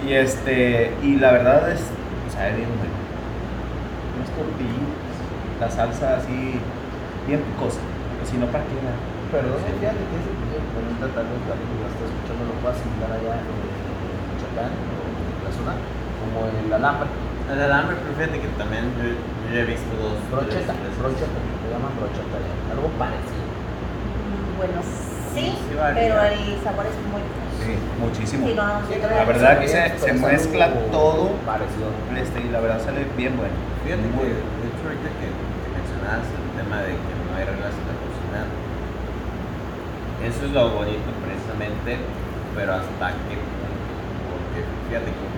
y 0.08 0.12
este, 0.14 0.92
y 1.02 1.16
la 1.16 1.32
verdad 1.32 1.70
es, 1.72 1.80
sabe 2.32 2.56
bien 2.56 2.68
bueno. 2.76 2.96
Unas 4.16 4.30
tortillas, 4.36 5.16
la 5.60 5.68
salsa 5.70 6.16
así, 6.18 6.60
bien 7.26 7.40
picosa. 7.42 7.80
Si 8.24 8.36
no, 8.36 8.46
¿para 8.52 8.64
qué? 8.64 8.76
la- 8.84 9.00
Perdón, 9.28 9.60
ya 9.80 9.92
le 9.92 10.00
tienes 10.08 10.24
que 10.24 10.56
pregunta 10.72 11.04
tal 11.12 11.28
vez 11.28 11.40
la 11.48 11.56
gente 11.60 11.74
que 11.76 11.84
está 11.84 12.04
escuchando 12.08 12.42
lo 12.48 12.54
pueda 12.64 12.72
asimilar 12.72 13.12
allá 13.12 13.34
en 13.44 13.44
Michoacán 14.32 14.72
o 14.72 15.04
en 15.04 15.36
la 15.44 15.50
zona, 15.52 15.72
como 16.16 16.48
el 16.48 16.68
alambre, 16.72 17.08
El 17.48 17.60
alambre, 17.62 17.96
pero 18.04 18.12
fíjate 18.20 18.40
que 18.44 18.48
también 18.60 18.84
yo, 19.00 19.08
ya 19.52 19.60
he 19.60 19.64
visto 19.64 19.88
dos. 19.96 20.20
brocheta, 20.30 20.72
tres- 20.76 20.92
tres- 20.92 20.98
brocheta, 21.00 21.38
le 21.40 21.66
llaman 21.72 21.92
brocheta 21.96 22.36
algo 22.72 22.88
parecido. 23.00 23.40
Mm, 23.48 24.52
Bueno, 24.60 24.78
sí, 25.32 25.44
pero 25.96 26.14
el 26.28 26.60
sabor 26.60 26.84
es 26.84 26.96
muy 27.08 27.22
Sí, 27.58 27.74
muchísimo. 28.00 28.46
Sí, 28.46 28.54
no, 28.54 28.64
sí, 28.86 28.94
La 29.00 29.24
verdad 29.24 29.58
que 29.60 29.68
se, 29.68 30.12
mezcla 30.12 30.72
todo 30.92 31.32
Parecido. 31.44 31.88
este, 32.16 32.40
y 32.46 32.48
la 32.52 32.60
verdad 32.60 32.80
sale 32.80 33.04
bien 33.16 33.34
bueno. 33.36 33.56
Fíjate 33.84 34.02
que, 34.04 34.24
de 34.28 34.66
hecho, 34.68 34.82
ahorita 34.84 35.08
que, 35.18 35.26
que 35.32 35.68
mencionabas 35.74 36.28
el 36.28 36.44
tema 36.54 36.76
de 36.86 36.92
que 36.96 37.12
no 37.24 37.30
hay 37.34 37.44
reglas 37.48 37.74
en 37.74 37.84
la 37.88 37.96
cocina, 37.98 38.40
eso 40.22 40.40
es 40.46 40.52
lo 40.52 40.62
bonito 40.76 41.08
precisamente, 41.24 41.98
pero 42.54 42.70
hasta 42.78 43.06
qué 43.26 43.34
punto. 43.40 43.66
Porque 44.30 44.58
fíjate 44.88 45.10
que 45.16 45.37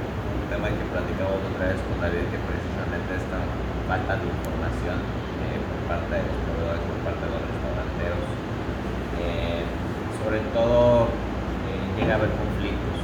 tema 0.61 0.77
que 0.77 0.93
platicamos 0.93 1.41
otra 1.41 1.73
vez 1.73 1.81
con 1.89 1.97
David, 2.05 2.29
que 2.29 2.37
precisamente 2.37 3.17
esta 3.17 3.41
falta 3.89 4.13
de 4.21 4.29
información 4.29 5.01
eh, 5.41 5.57
por 5.57 5.81
parte 5.89 6.21
de 6.21 6.25
los 6.29 6.37
proveedores, 6.45 6.85
por 6.85 7.01
parte 7.01 7.23
de 7.25 7.33
los 7.33 7.43
restauranteros, 7.49 8.25
eh, 9.25 9.65
sobre 10.21 10.41
todo 10.53 11.09
eh, 11.65 11.81
llega 11.97 12.13
a 12.13 12.19
haber 12.21 12.29
conflictos, 12.37 12.99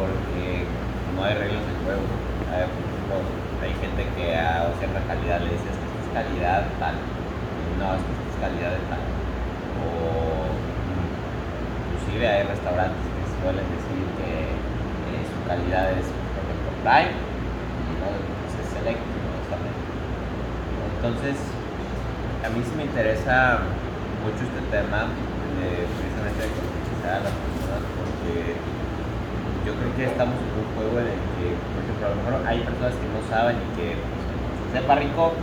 porque 0.00 0.64
no 1.12 1.20
hay 1.28 1.34
reglas 1.36 1.60
de 1.60 1.76
juego. 1.84 2.08
Hay, 2.52 3.72
gente 3.78 4.08
que 4.16 4.34
a 4.34 4.72
cierta 4.80 5.00
calidad 5.06 5.40
le 5.44 5.52
dice, 5.52 5.68
"Es 5.68 5.76
que 5.76 5.86
esta 5.86 6.00
es 6.00 6.10
calidad 6.16 6.60
tal, 6.80 6.96
no, 7.76 7.86
es 7.94 8.00
esta 8.00 8.28
es 8.32 8.38
calidad 8.40 8.72
de 8.72 8.82
tal. 8.88 9.02
O 9.76 10.48
mm, 10.56 11.12
inclusive 11.84 12.24
hay 12.26 12.42
restaurantes 12.48 13.04
que 13.12 13.22
suelen 13.38 13.68
decir 13.76 14.04
que 14.18 14.56
eh, 14.56 15.22
su 15.28 15.38
calidad 15.46 15.92
es, 15.94 16.21
Prime, 16.82 17.14
y 17.14 17.92
no 18.02 18.10
es 18.10 18.66
Select, 18.74 18.98
honestamente. 18.98 19.82
Entonces, 20.98 21.38
a 22.42 22.50
mí 22.50 22.58
sí 22.66 22.74
me 22.74 22.90
interesa 22.90 23.62
mucho 24.26 24.42
este 24.42 24.62
tema 24.66 25.06
de 25.62 25.86
precisamente 25.86 26.42
de 26.42 26.50
concientizar 26.58 27.22
a 27.22 27.26
las 27.26 27.34
personas 27.38 27.82
porque 27.86 28.58
yo 29.62 29.78
creo 29.78 29.90
que 29.94 30.04
estamos 30.10 30.34
en 30.42 30.50
un 30.58 30.66
juego 30.74 30.94
en 30.98 31.08
el 31.14 31.22
que, 31.38 31.46
por 31.54 31.80
ejemplo, 31.86 32.02
a 32.02 32.10
lo 32.10 32.18
mejor 32.18 32.34
hay 32.50 32.58
personas 32.66 32.94
que 32.98 33.08
no 33.14 33.20
saben 33.30 33.56
y 33.62 33.68
que 33.78 33.86
pues, 33.94 34.68
sepa 34.74 34.98
rico, 34.98 35.38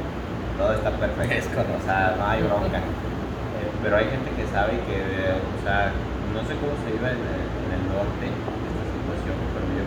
todo 0.59 0.75
está 0.75 0.91
perfecto. 0.91 1.55
O 1.55 1.81
sea, 1.87 2.19
no 2.19 2.23
hay 2.27 2.43
bronca. 2.43 2.83
Eh, 2.83 3.71
pero 3.79 3.95
hay 3.95 4.11
gente 4.11 4.27
que 4.35 4.43
sabe 4.51 4.75
que, 4.83 4.99
o 5.39 5.59
sea, 5.63 5.95
no 6.35 6.43
sé 6.43 6.51
cómo 6.59 6.75
se 6.83 6.91
vive 6.91 7.15
en 7.15 7.23
el, 7.23 7.47
en 7.47 7.71
el 7.79 7.83
norte 7.95 8.27
esta 8.27 8.83
situación, 8.91 9.35
pero 9.55 9.65
yo 9.71 9.83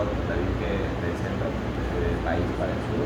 notado 0.00 0.24
también 0.32 0.56
que 0.56 0.70
del 1.04 1.16
centro 1.20 1.48
del 1.52 2.18
país 2.24 2.46
para 2.56 2.72
el 2.72 2.80
sur, 2.88 3.04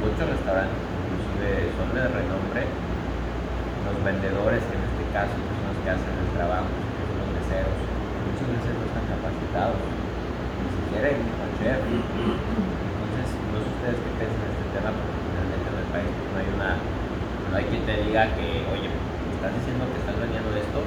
muchos 0.00 0.24
restaurantes, 0.24 0.80
inclusive 1.04 1.68
son 1.76 1.88
de 1.92 2.02
renombre, 2.08 2.62
los 2.64 3.96
vendedores, 4.04 4.62
que 4.64 4.76
en 4.76 4.84
este 4.88 5.04
caso 5.12 5.36
son 5.36 5.62
los 5.68 5.76
que 5.84 5.90
hacen 5.92 6.16
el 6.16 6.30
trabajo, 6.32 6.72
los 6.72 7.28
meseros, 7.36 7.76
muchas 8.24 8.48
veces 8.56 8.72
no 8.72 8.84
están 8.88 9.04
capacitados, 9.04 9.76
ni 9.76 10.68
siquiera 10.72 11.12
mismo 11.12 11.44
chef. 11.60 11.76
Entonces, 11.76 13.28
no 13.52 13.56
sé 13.60 13.68
ustedes 13.68 13.98
qué 14.00 14.10
piensan 14.16 14.48
de 14.48 14.52
este 14.56 14.68
tema, 14.80 14.90
porque 14.96 15.12
finalmente 15.28 15.68
en 15.68 15.76
el 15.76 15.88
país 15.92 16.08
pues, 16.08 16.28
no 16.32 16.36
hay 16.40 16.48
una, 16.56 16.70
no 16.80 17.52
hay 17.52 17.66
quien 17.68 17.84
te 17.84 17.94
diga 18.00 18.32
que, 18.32 18.64
oye, 18.72 18.88
estás 18.88 19.52
diciendo 19.60 19.84
que 19.92 19.98
estás 20.00 20.16
vendiendo 20.16 20.48
esto 20.56 20.80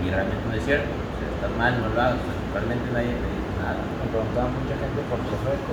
y 0.00 0.08
realmente 0.08 0.44
no 0.48 0.56
es 0.56 0.64
cierto, 0.64 0.88
o 0.88 1.16
sea, 1.20 1.28
estás 1.28 1.52
mal, 1.60 1.72
no 1.84 1.92
lo 1.92 2.00
hagas, 2.00 2.16
o 2.16 2.24
sea, 2.24 2.36
realmente 2.56 2.88
nadie. 2.88 3.33
Me 3.72 4.06
preguntaba 4.12 4.48
mucha 4.52 4.74
gente 4.76 5.00
por 5.08 5.18
Profeco. 5.24 5.70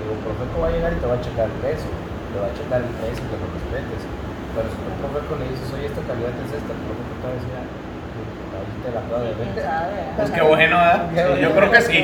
Digo, 0.00 0.12
Profeco 0.24 0.56
va 0.64 0.68
a 0.68 0.72
llegar 0.72 0.90
y 0.94 0.98
te 1.02 1.06
va 1.06 1.16
a 1.18 1.22
checar 1.22 1.46
el 1.52 1.56
peso, 1.60 1.88
te 2.32 2.36
va 2.40 2.46
a 2.48 2.54
checar 2.56 2.78
el 2.80 2.90
precio, 3.02 3.22
que 3.28 3.36
lo 3.36 3.46
respetes. 3.52 4.02
Pero 4.56 4.66
si 4.72 4.78
tu 4.80 4.90
Profeco 5.02 5.32
le 5.36 5.44
dices, 5.52 5.68
oye, 5.76 5.86
esta 5.92 6.02
calidad 6.08 6.32
es 6.40 6.50
esta, 6.56 6.70
el 6.72 6.82
Profeco 6.88 7.12
te 7.20 7.24
va 7.28 7.32
a 7.32 7.36
decir, 7.38 7.52
"Ah, 7.58 7.66
ahí 8.58 8.72
te 8.82 8.88
la 8.90 9.00
acabo 9.04 9.20
de 9.22 9.32
¿Quién 9.36 9.44
vender. 9.52 9.64
sabe? 9.68 9.98
Pues 10.16 10.28
qué 10.32 10.42
bueno, 10.42 10.76
¿eh? 10.80 10.98
Yo 11.44 11.48
creo 11.52 11.68
que 11.70 11.80
sí. 11.82 12.00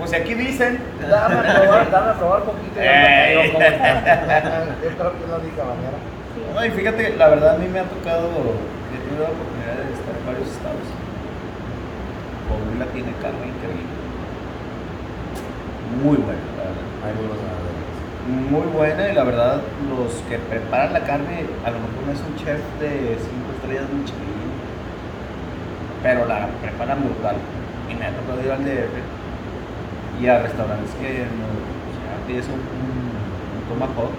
Pues 0.00 0.10
aquí 0.14 0.32
dicen. 0.34 0.72
Dame 1.04 1.36
a 1.38 1.42
probar, 1.60 1.84
dame 1.92 2.10
a 2.10 2.16
probar 2.18 2.40
poquito 2.48 2.80
está. 2.80 2.84
Yo 3.36 4.90
creo 4.96 5.12
que 5.12 5.22
es 5.24 5.30
la 5.30 5.38
única 5.38 5.62
manera. 5.68 5.98
No, 6.54 6.58
y 6.64 6.70
fíjate, 6.70 7.16
la 7.16 7.28
verdad 7.28 7.54
a 7.56 7.58
mí 7.58 7.66
me 7.68 7.80
ha 7.80 7.84
tocado, 7.84 8.26
he 8.26 8.98
tenido 9.04 9.22
la 9.26 9.30
oportunidad 9.34 9.76
de 9.86 9.92
estar 9.94 10.14
en 10.18 10.24
varios 10.26 10.48
estados. 10.48 10.86
Coahuila 12.48 12.86
tiene 12.92 13.12
carne 13.22 13.46
increíble. 13.54 14.03
Muy 16.02 16.16
buena, 16.16 16.40
la 16.58 16.64
verdad. 16.64 16.82
Hay 17.04 17.12
muy 17.14 17.26
buenos 17.28 17.44
ganadores. 17.44 17.84
Muy 18.50 18.66
buena 18.72 19.08
y 19.08 19.12
la 19.14 19.24
verdad 19.24 19.60
los 19.88 20.12
que 20.28 20.38
preparan 20.38 20.92
la 20.92 21.04
carne 21.04 21.46
a 21.64 21.70
lo 21.70 21.78
mejor 21.78 22.02
no 22.06 22.12
es 22.12 22.20
un 22.20 22.34
chef 22.36 22.60
de 22.80 23.16
5 23.20 23.52
estrellas 23.54 23.84
Michelin, 23.92 24.50
pero 26.02 26.26
la 26.26 26.48
preparan 26.62 27.04
brutal. 27.04 27.36
Y 27.90 27.94
me 27.94 28.06
ha 28.06 28.10
tocado 28.16 28.40
ir 28.42 28.50
al 28.50 28.64
DF 28.64 28.94
y 30.20 30.26
a 30.26 30.38
restaurantes 30.40 30.90
que 31.00 31.26
no, 31.36 31.46
pides 32.26 32.46
un, 32.46 32.54
un, 32.54 32.60
un 33.54 33.62
tomahawk, 33.68 34.10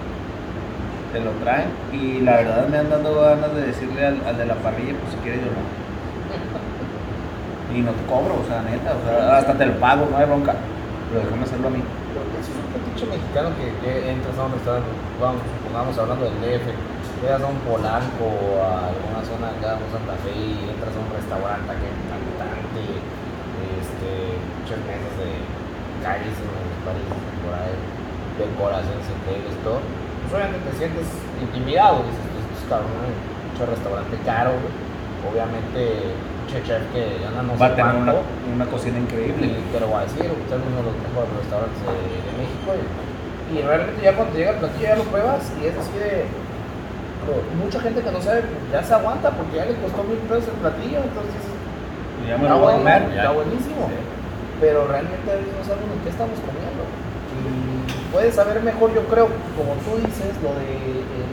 te 1.12 1.20
lo 1.20 1.30
traen 1.42 1.68
y 1.92 2.20
la 2.20 2.36
verdad 2.36 2.68
me 2.68 2.78
han 2.78 2.88
dado 2.90 3.20
ganas 3.20 3.52
de 3.54 3.66
decirle 3.66 4.06
al, 4.06 4.20
al 4.26 4.38
de 4.38 4.46
la 4.46 4.54
parrilla, 4.54 4.94
pues 5.00 5.12
si 5.12 5.18
quieres 5.18 5.40
yo 5.40 5.46
no. 5.50 5.62
Y 7.76 7.80
no 7.80 7.90
te 7.90 8.04
cobro, 8.06 8.36
o 8.40 8.44
sea, 8.46 8.62
neta, 8.62 8.94
o 8.94 9.02
sea, 9.04 9.38
hasta 9.38 9.54
te 9.54 9.66
lo 9.66 9.72
pago, 9.80 10.06
no 10.08 10.16
hay 10.16 10.24
bronca. 10.24 10.54
Pero 11.08 11.22
déjame 11.22 11.44
hacerlo 11.46 11.68
a 11.68 11.70
mí. 11.70 11.82
es 11.82 12.48
un 12.50 12.66
fetiche 12.74 13.06
mexicano 13.06 13.54
que, 13.54 13.70
entras 14.10 14.36
a 14.38 14.42
un 14.46 14.52
restaurante, 14.58 14.90
vamos, 15.22 15.42
supongamos 15.46 15.94
hablando 15.98 16.24
del 16.26 16.38
DF, 16.42 16.66
llegas 17.22 17.42
a 17.42 17.46
un 17.46 17.60
Polanco 17.62 18.26
o 18.26 18.58
a 18.58 18.90
alguna 18.90 19.22
zona 19.22 19.54
acá, 19.54 19.78
un 19.78 19.90
Santa 19.94 20.18
Fe 20.26 20.34
y 20.34 20.66
entras 20.66 20.92
a 20.92 21.00
un 21.00 21.10
restaurante 21.14 21.70
que 21.78 21.88
cantante, 22.10 22.82
este, 23.78 24.10
muchas 24.34 24.80
mesas 24.82 25.14
de 25.22 25.30
carísimos, 26.02 26.58
parísimos 26.82 27.34
por 27.42 27.54
ahí, 27.54 27.76
decoraciones 28.36 29.06
increíbles, 29.06 29.54
todo. 29.62 29.78
Pues 30.26 30.42
obviamente 30.42 30.66
te 30.66 30.74
sientes 30.74 31.06
intimidado, 31.38 32.02
dices, 32.02 32.26
pues, 32.34 32.44
pues, 32.50 32.62
cabrón, 32.66 32.90
mucho 32.98 33.62
restaurante 33.62 34.14
caro, 34.26 34.58
obviamente, 35.22 36.18
chef 36.46 36.82
que 36.92 37.18
ya 37.20 37.30
no 37.42 37.58
Va 37.58 37.66
a 37.66 37.74
tener 37.74 37.94
una, 37.94 38.14
una 38.54 38.66
cocina 38.66 38.98
increíble. 38.98 39.46
Y 39.46 39.72
te 39.72 39.80
lo 39.80 39.86
voy 39.88 39.98
a 39.98 40.02
decir, 40.02 40.24
usted 40.26 40.56
es 40.56 40.62
uno 40.62 40.76
de 40.80 40.86
los 40.88 40.96
mejores 41.02 41.30
restaurantes 41.42 41.80
de, 41.82 41.96
de 42.26 42.32
México. 42.38 42.68
Y, 42.74 43.58
y 43.58 43.62
realmente 43.62 44.02
ya 44.02 44.12
cuando 44.14 44.34
llega 44.36 44.50
el 44.52 44.58
platillo 44.58 44.86
ya 44.86 44.96
lo 44.96 45.04
pruebas 45.04 45.42
y 45.62 45.66
es 45.66 45.76
así 45.78 45.94
de... 45.98 46.26
mucha 47.62 47.78
gente 47.80 48.02
que 48.02 48.10
no 48.10 48.20
sabe, 48.20 48.42
ya 48.72 48.82
se 48.82 48.94
aguanta 48.94 49.30
porque 49.30 49.56
ya 49.56 49.64
le 49.66 49.74
costó 49.76 50.02
mil 50.02 50.18
pesos 50.26 50.50
el 50.50 50.60
platillo, 50.62 50.98
entonces 51.02 51.42
Y 52.24 52.28
ya 52.28 52.36
me 52.38 52.44
está, 52.44 52.54
lo 52.54 52.60
voy 52.60 52.74
a 52.74 52.76
comer. 52.78 53.02
está 53.14 53.30
buenísimo. 53.30 53.82
Pero 54.60 54.86
realmente 54.88 55.26
a 55.30 55.36
veces 55.36 55.52
no 55.52 55.62
sabemos 55.62 55.96
qué 56.02 56.10
estamos 56.10 56.38
comiendo. 56.42 56.82
Y 57.38 58.12
puedes 58.12 58.34
saber 58.34 58.62
mejor, 58.62 58.94
yo 58.94 59.02
creo, 59.06 59.28
como 59.54 59.74
tú 59.84 60.00
dices, 60.00 60.32
lo 60.42 60.50
de 60.58 60.66
el, 61.20 61.30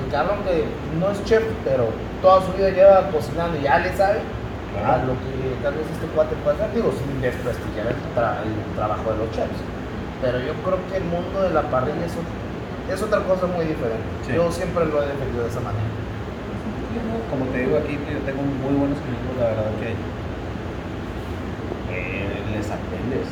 el 0.00 0.10
cabrón 0.12 0.38
que 0.46 0.64
no 0.98 1.10
es 1.10 1.22
chef, 1.24 1.42
pero 1.64 1.88
toda 2.22 2.40
su 2.46 2.52
vida 2.52 2.70
lleva 2.70 3.10
cocinando 3.10 3.58
y 3.58 3.62
ya 3.62 3.78
le 3.80 3.92
sabe 3.96 4.20
a 4.78 4.98
Claro. 4.98 5.06
lo 5.06 5.14
que 5.22 5.32
tal 5.62 5.74
vez 5.74 5.86
este 5.92 6.06
cuate 6.14 6.34
hacer, 6.44 6.68
digo, 6.74 6.90
sin 6.92 7.20
desprestigiar 7.22 7.86
el, 7.94 7.98
tra- 8.16 8.42
el 8.42 8.52
trabajo 8.74 9.06
de 9.12 9.18
los 9.22 9.30
chefs. 9.32 9.60
Pero 10.20 10.38
yo 10.40 10.54
creo 10.64 10.78
que 10.90 10.96
el 10.98 11.04
mundo 11.04 11.42
de 11.42 11.50
la 11.50 11.62
parrilla 11.70 12.04
es, 12.06 12.14
ot- 12.16 12.92
es 12.92 13.00
otra 13.02 13.20
cosa 13.24 13.46
muy 13.46 13.64
diferente. 13.66 14.04
Sí. 14.26 14.32
Yo 14.34 14.50
siempre 14.50 14.84
lo 14.86 15.02
he 15.02 15.06
defendido 15.06 15.44
de 15.44 15.50
esa 15.50 15.60
manera. 15.60 15.88
Como 17.30 17.46
te 17.50 17.58
digo 17.66 17.76
aquí, 17.78 17.98
yo 17.98 18.18
tengo 18.22 18.42
muy 18.42 18.74
buenos 18.78 18.98
amigos, 19.02 19.34
la 19.40 19.46
verdad 19.50 19.70
que 19.82 19.90
eh, 21.90 22.38
les 22.54 22.66
aprendes. 22.70 23.26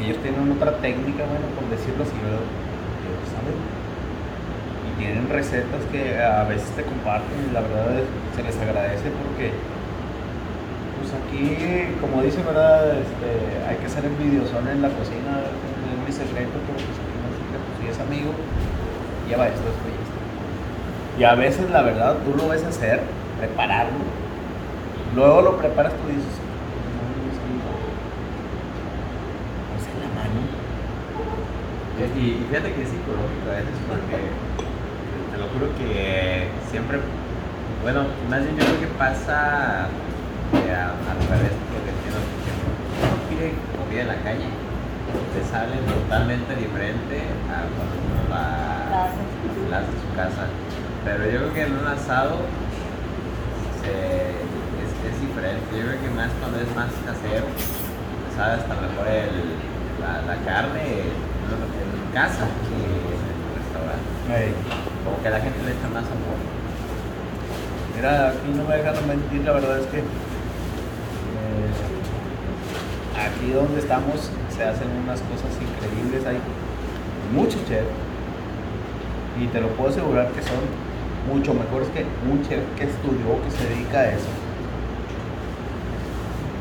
Ellos 0.00 0.18
tienen 0.22 0.50
otra 0.52 0.72
técnica, 0.78 1.22
bueno, 1.28 1.46
por 1.54 1.68
decirlo 1.70 2.02
así, 2.02 2.16
¿verdad? 2.24 2.42
Ellos 2.42 3.22
saben. 3.30 3.56
Tienen 5.02 5.26
recetas 5.28 5.82
que 5.90 6.14
a 6.22 6.44
veces 6.44 6.70
te 6.78 6.84
comparten 6.84 7.34
y 7.50 7.52
la 7.52 7.60
verdad 7.62 7.98
es- 7.98 8.06
se 8.38 8.42
les 8.46 8.54
agradece 8.62 9.10
porque, 9.10 9.50
pues 10.94 11.10
aquí, 11.10 11.58
como 12.00 12.22
dice, 12.22 12.38
¿verdad? 12.46 12.86
Este, 13.02 13.66
hay 13.66 13.76
que 13.82 13.88
ser 13.90 14.04
envidiosón 14.06 14.62
en 14.68 14.80
la 14.80 14.86
cocina, 14.94 15.42
es 15.42 15.98
mi 16.06 16.12
secreto, 16.14 16.54
pero 16.54 16.78
pues 16.78 16.94
aquí 17.02 17.18
no 17.18 17.26
es 17.26 17.36
secreto. 17.42 17.66
Si 17.82 17.84
es 17.90 17.98
amigo, 17.98 18.30
lleva 19.26 19.48
esto, 19.50 19.66
esto 19.66 19.86
y 19.90 19.96
esto. 20.06 20.18
Y 21.18 21.24
a 21.26 21.34
veces, 21.34 21.68
la 21.74 21.82
verdad, 21.82 22.14
tú 22.22 22.38
lo 22.38 22.46
ves 22.48 22.62
hacer, 22.62 23.02
prepararlo. 23.42 24.06
Luego 25.18 25.42
lo 25.42 25.56
preparas 25.58 25.92
tú 25.98 26.06
dices, 26.14 26.30
no, 26.30 27.10
es 29.74 29.84
en 29.90 29.98
la 29.98 30.10
mano. 30.14 30.38
Y 31.98 32.02
y 32.22 32.46
fíjate 32.48 32.70
que 32.72 32.82
es 32.82 32.88
psicológico 32.88 33.50
a 33.50 33.58
veces 33.58 33.76
porque 33.90 34.30
lo 35.42 35.48
juro 35.50 35.66
que 35.76 36.46
siempre, 36.70 36.98
bueno, 37.82 38.06
más 38.30 38.42
bien 38.44 38.54
yo 38.56 38.64
creo 38.64 38.80
que 38.80 38.86
pasa 38.94 39.88
eh, 40.54 40.70
a- 40.70 40.94
al 41.10 41.18
revés 41.26 41.50
lo 41.74 41.78
que 41.82 43.50
comida 43.76 44.02
en 44.02 44.08
la 44.08 44.22
calle, 44.22 44.46
te 45.34 45.42
sale 45.50 45.74
totalmente 45.82 46.54
diferente 46.54 47.26
a 47.50 47.66
cuando 47.74 47.94
uno 48.06 48.22
la, 48.30 49.78
hace 49.82 49.92
su 49.98 50.14
casa. 50.14 50.46
Pero 51.04 51.24
yo 51.26 51.38
creo 51.50 51.54
que 51.54 51.62
en 51.62 51.72
un 51.76 51.86
asado 51.88 52.38
es, 53.82 54.90
es 55.02 55.20
diferente, 55.20 55.66
yo 55.74 55.82
creo 55.90 56.00
que 56.02 56.10
más 56.14 56.30
cuando 56.38 56.60
es 56.60 56.70
más 56.76 56.86
casero, 57.02 57.46
sabe 58.36 58.52
hasta 58.62 58.74
mejor 58.78 59.08
el, 59.10 59.58
la, 59.98 60.22
la 60.22 60.36
carne 60.46 61.10
en, 61.10 61.32
casa 62.14 62.46
que 62.68 62.76
en 62.78 63.24
el 63.26 63.40
restaurante. 63.58 64.91
Como 65.04 65.22
que 65.22 65.30
la 65.30 65.40
gente 65.40 65.58
le 65.64 65.72
echa 65.72 65.88
más 65.88 66.04
amor. 66.04 66.38
Mira, 67.96 68.28
aquí 68.28 68.48
no 68.54 68.64
me 68.64 68.76
dejan 68.76 69.06
mentir, 69.06 69.44
la 69.44 69.52
verdad 69.52 69.78
es 69.78 69.86
que 69.86 69.98
eh, 69.98 70.02
aquí 73.14 73.52
donde 73.52 73.78
estamos 73.80 74.30
se 74.48 74.64
hacen 74.64 74.88
unas 75.04 75.20
cosas 75.22 75.50
increíbles, 75.60 76.26
hay 76.26 76.38
muchos 77.34 77.64
chefs 77.66 77.86
y 79.40 79.46
te 79.46 79.60
lo 79.60 79.68
puedo 79.68 79.90
asegurar 79.90 80.28
que 80.32 80.42
son 80.42 80.60
mucho 81.28 81.54
mejores 81.54 81.88
que 81.90 82.04
un 82.28 82.42
chef 82.42 82.60
que 82.76 82.84
estudió, 82.84 83.40
que 83.44 83.50
se 83.50 83.68
dedica 83.68 84.00
a 84.00 84.10
eso. 84.10 84.28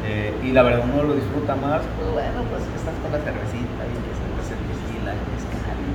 Eh, 0.05 0.33
y 0.43 0.51
la 0.51 0.63
verdad 0.63 0.83
uno 0.91 1.03
lo 1.03 1.13
disfruta 1.13 1.55
más, 1.55 1.81
pues 1.97 2.11
bueno, 2.11 2.43
pues 2.49 2.63
estás 2.75 2.95
con 3.01 3.11
la 3.11 3.19
cervecita 3.19 3.81
y 3.85 3.95
que 4.01 4.11
sacas 4.17 4.49
el 4.51 4.61
tequila, 4.65 5.13
es 5.13 5.45
cali, 5.61 5.93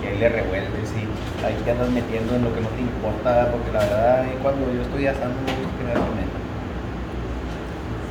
y 0.00 0.06
ahí 0.06 0.18
le 0.18 0.28
revuelves 0.28 0.88
y 0.94 1.04
ahí 1.44 1.56
te 1.64 1.70
andas 1.70 1.88
metiendo 1.90 2.34
en 2.34 2.44
lo 2.44 2.54
que 2.54 2.60
no 2.60 2.68
te 2.68 2.80
importa, 2.80 3.48
porque 3.50 3.72
la 3.72 3.80
verdad 3.80 4.20
ahí 4.20 4.38
cuando 4.42 4.72
yo 4.72 4.82
estoy 4.82 5.06
asando 5.06 5.36
gusta 5.40 5.76
que 5.78 5.84
me 5.84 5.92
comenta. 5.94 6.38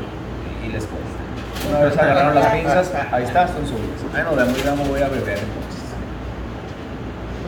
Y, 0.01 0.65
y 0.65 0.71
les 0.71 0.85
cuesta. 0.85 1.21
Una 1.69 1.79
vez 1.85 1.97
agarraron 1.97 2.35
las 2.35 2.47
pinzas, 2.53 2.91
ahí 3.11 3.23
está, 3.23 3.47
son 3.47 3.65
suyas. 3.67 3.99
Bueno, 4.11 4.35
de 4.35 4.43
muy 4.45 4.61
me 4.83 4.89
voy 4.89 5.01
a 5.01 5.09
beber 5.09 5.37
entonces. 5.37 5.79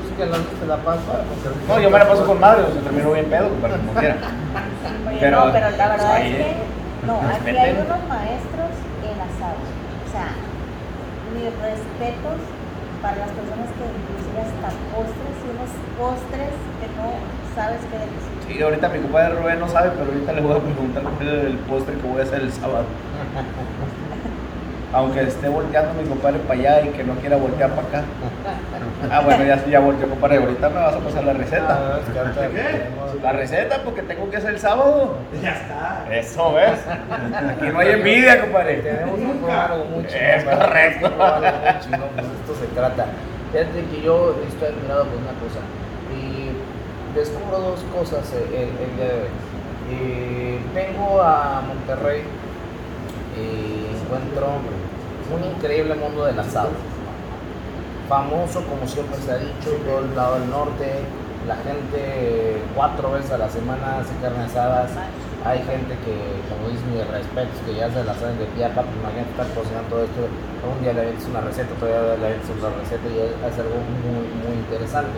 Sí 0.07 0.13
que 0.17 0.25
la 0.25 0.37
te 0.37 0.65
la 0.67 0.77
pasa. 0.77 1.23
porque- 1.25 1.57
No, 1.67 1.79
yo 1.79 1.89
me 1.89 1.99
la 1.99 2.07
paso 2.07 2.25
con 2.25 2.39
madre, 2.39 2.63
o 2.63 2.71
sea, 2.71 2.81
termino 2.81 3.11
bien 3.11 3.25
pedo, 3.25 3.49
pero 3.61 3.75
como 3.77 3.93
quiera. 3.93 4.15
Oye, 5.07 5.17
Pero, 5.19 5.45
no, 5.45 5.51
pero 5.51 5.69
la 5.71 5.87
verdad 5.89 6.13
ahí, 6.13 6.31
es 6.31 6.37
que 6.37 6.55
no, 7.07 7.13
aquí 7.21 7.57
hay 7.57 7.71
unos 7.73 8.01
maestros 8.07 8.71
en 9.01 9.17
asado. 9.21 9.57
O 9.61 10.09
sea, 10.11 10.29
mis 11.33 11.49
respetos 11.61 12.37
para 13.01 13.17
las 13.17 13.29
personas 13.31 13.67
que 13.77 13.83
inclusive 13.89 14.39
hasta 14.41 14.69
postres 14.93 15.35
y 15.41 15.47
unos 15.51 15.71
postres 15.97 16.53
que 16.79 16.87
no 16.97 17.07
sabes 17.55 17.79
qué 17.89 17.97
decir. 17.97 18.31
Sí, 18.47 18.61
ahorita 18.61 18.89
mi 18.89 18.99
compadre 18.99 19.35
Rubén 19.35 19.59
no 19.59 19.67
sabe, 19.67 19.91
pero 19.97 20.05
ahorita 20.11 20.33
le 20.33 20.41
voy 20.41 20.57
a 20.57 20.59
preguntar 20.59 21.03
cuál 21.03 21.27
es 21.27 21.45
el 21.45 21.57
postre 21.69 21.95
que 21.95 22.07
voy 22.07 22.19
a 22.19 22.23
hacer 22.23 22.41
el 22.41 22.51
sábado. 22.51 22.85
Aunque 24.93 25.21
esté 25.21 25.47
volteando 25.47 25.93
mi 26.01 26.07
compadre 26.07 26.39
para 26.39 26.59
allá 26.59 26.81
y 26.81 26.89
que 26.89 27.03
no 27.05 27.13
quiera 27.15 27.37
voltear 27.37 27.69
para 27.69 27.87
acá. 27.87 28.03
Ah, 29.09 29.21
bueno, 29.21 29.45
ya, 29.45 29.63
ya 29.65 29.79
volteó, 29.79 30.09
compadre. 30.09 30.37
Ahorita 30.37 30.67
me 30.67 30.75
vas 30.75 30.93
a 30.95 30.99
pasar 30.99 31.23
la 31.23 31.31
receta. 31.33 31.65
Ah, 31.69 31.99
es 32.01 32.13
tenemos- 32.35 33.21
La 33.23 33.31
receta, 33.31 33.77
porque 33.85 34.01
tengo 34.01 34.29
que 34.29 34.35
hacer 34.35 34.49
el 34.51 34.59
sábado. 34.59 35.15
Ya 35.41 35.53
está. 35.53 36.05
Eso, 36.11 36.53
¿ves? 36.53 36.77
Aquí 37.51 37.67
no 37.71 37.79
hay 37.79 37.91
envidia, 37.91 38.41
compadre. 38.41 38.75
Tenemos 38.81 39.17
un 39.17 39.31
chingón. 39.41 40.05
Es 40.11 40.43
correcto. 40.43 41.09
Trata. 42.75 43.07
Fíjate 43.51 43.85
que 43.85 44.01
yo 44.01 44.35
estoy 44.47 44.69
admirado 44.69 45.05
por 45.05 45.17
una 45.17 45.35
cosa. 45.39 45.59
Y 46.15 46.51
descubro 47.17 47.59
dos 47.59 47.79
cosas 47.93 48.31
el, 48.33 48.95
día 48.95 49.05
de 49.05 49.21
hoy. 49.21 49.29
Eh, 49.89 50.59
vengo 50.73 51.21
a 51.21 51.61
Monterrey 51.67 52.23
y 53.35 53.95
encuentro 54.03 54.47
un 55.35 55.55
increíble 55.55 55.95
mundo 55.95 56.25
del 56.25 56.39
asado. 56.39 56.69
Famoso, 58.07 58.63
como 58.65 58.87
siempre 58.87 59.17
se 59.17 59.31
ha 59.31 59.37
dicho, 59.37 59.71
todo 59.85 59.99
el 59.99 60.15
lado 60.15 60.39
del 60.39 60.49
norte. 60.49 60.85
La 61.47 61.55
gente 61.57 62.61
cuatro 62.75 63.13
veces 63.13 63.31
a 63.31 63.37
la 63.37 63.49
semana 63.49 63.99
hace 63.99 64.13
carne 64.21 64.45
asadas. 64.45 64.91
Hay 65.43 65.57
gente 65.65 65.97
que, 66.05 66.13
como 66.53 66.69
dice 66.69 66.85
mis 66.93 67.01
respetos, 67.09 67.57
que 67.65 67.73
ya 67.73 67.89
se 67.89 68.03
la 68.03 68.13
saben 68.13 68.37
de 68.37 68.45
pie 68.53 68.65
a 68.65 68.69
pa, 68.69 68.85
pues 68.85 68.93
imagínate 69.01 69.31
estar 69.31 69.49
cocinando 69.57 69.89
todo 69.89 70.03
esto. 70.05 70.21
Un 70.61 70.77
día 70.85 70.93
le 70.93 71.01
avientas 71.01 71.25
una 71.25 71.41
receta, 71.41 71.73
otro 71.73 71.87
día 71.89 72.13
le 72.13 72.25
avientas 72.29 72.49
otra 72.53 72.69
receta 72.77 73.05
y 73.09 73.17
es 73.25 73.55
algo 73.57 73.77
muy, 74.05 74.25
muy 74.45 74.55
interesante. 74.61 75.17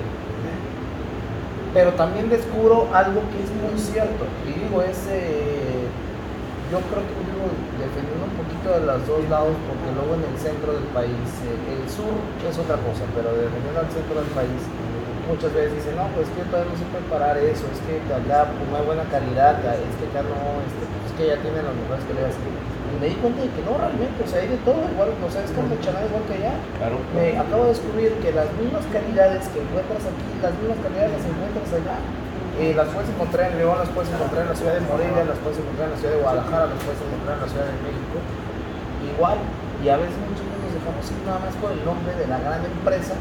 Pero 1.73 1.91
también 1.99 2.29
descubro 2.29 2.87
algo 2.93 3.19
que 3.33 3.43
es 3.43 3.51
muy 3.51 3.75
cierto. 3.75 4.23
Y 4.47 4.63
digo, 4.63 4.81
es. 4.81 5.03
eh, 5.11 5.89
yo 6.71 6.81
creo 6.89 7.05
que 7.05 7.13
digo, 7.21 7.45
defendiendo 7.77 8.25
un 8.25 8.33
poquito 8.33 8.67
de 8.73 8.81
los 8.81 9.05
dos 9.05 9.21
lados, 9.29 9.53
porque 9.69 9.93
luego 9.93 10.17
en 10.17 10.25
el 10.25 10.37
centro 10.41 10.73
del 10.73 10.89
país, 10.89 11.21
eh, 11.45 11.77
el 11.77 11.85
sur 11.85 12.17
es 12.41 12.55
otra 12.57 12.81
cosa, 12.81 13.05
pero 13.13 13.29
defendiendo 13.29 13.77
al 13.77 13.91
centro 13.93 14.17
del 14.17 14.31
país, 14.33 14.57
muchas 15.27 15.51
veces 15.53 15.73
dicen, 15.75 15.95
no, 15.95 16.07
pues 16.13 16.27
es 16.27 16.33
que 16.35 16.43
todavía 16.49 16.71
no 16.71 16.77
sé 16.77 16.85
preparar 16.91 17.35
eso, 17.37 17.65
es 17.71 17.79
que 17.85 17.99
acá 18.11 18.51
pues, 18.51 18.65
no 18.67 18.75
hay 18.77 18.85
buena 18.85 19.05
calidad, 19.07 19.59
es 19.63 19.95
que 19.99 20.05
acá 20.11 20.21
no, 20.25 20.59
este, 20.63 20.83
pues, 20.83 21.03
es 21.07 21.13
que 21.15 21.23
ya 21.31 21.37
tienen 21.39 21.63
las 21.63 21.75
mejores 21.75 22.03
calidades. 22.05 22.35
Y 22.39 22.95
me 23.01 23.09
di 23.09 23.17
cuenta 23.17 23.41
de 23.41 23.49
que 23.49 23.63
no, 23.65 23.73
realmente, 23.73 24.17
o 24.21 24.27
sea, 24.29 24.37
hay 24.43 24.49
de 24.53 24.59
todo, 24.61 24.79
igual, 24.85 25.17
o 25.17 25.29
sea, 25.31 25.41
es 25.41 25.51
campechana 25.51 26.05
igual 26.05 26.23
que 26.29 26.35
allá. 26.37 26.53
Claro. 26.77 27.01
Me 27.17 27.33
acabo 27.33 27.65
de 27.65 27.73
descubrir 27.73 28.13
que 28.21 28.29
las 28.31 28.49
mismas 28.53 28.85
calidades 28.93 29.49
que 29.49 29.59
encuentras 29.65 30.03
aquí, 30.05 30.29
las 30.45 30.53
mismas 30.61 30.79
calidades 30.83 31.09
las 31.17 31.25
encuentras 31.25 31.69
allá. 31.73 31.97
Eh, 32.53 32.69
las 32.77 32.85
puedes 32.93 33.09
encontrar 33.09 33.49
en 33.49 33.57
León, 33.57 33.81
las 33.81 33.89
puedes 33.89 34.13
encontrar 34.13 34.45
en 34.45 34.49
la 34.53 34.57
ciudad 34.57 34.77
de 34.77 34.85
Morelia, 34.85 35.25
las 35.25 35.41
puedes 35.41 35.57
encontrar 35.57 35.89
en 35.89 35.93
la 35.97 35.99
ciudad 35.99 36.13
de 36.13 36.21
Guadalajara, 36.21 36.65
las 36.69 36.81
puedes 36.85 37.01
encontrar 37.01 37.33
en 37.33 37.41
la 37.41 37.49
ciudad 37.49 37.65
de 37.65 37.77
México. 37.81 38.15
Igual, 39.09 39.37
y 39.81 39.85
a 39.89 39.97
veces 39.97 40.15
muchos 40.21 40.45
nos 40.45 40.69
dejamos 40.69 41.01
ir 41.09 41.17
nada 41.25 41.39
más 41.41 41.53
por 41.57 41.73
el 41.73 41.81
nombre 41.81 42.13
de 42.13 42.25
la 42.29 42.37
gran 42.45 42.61
empresa. 42.61 43.17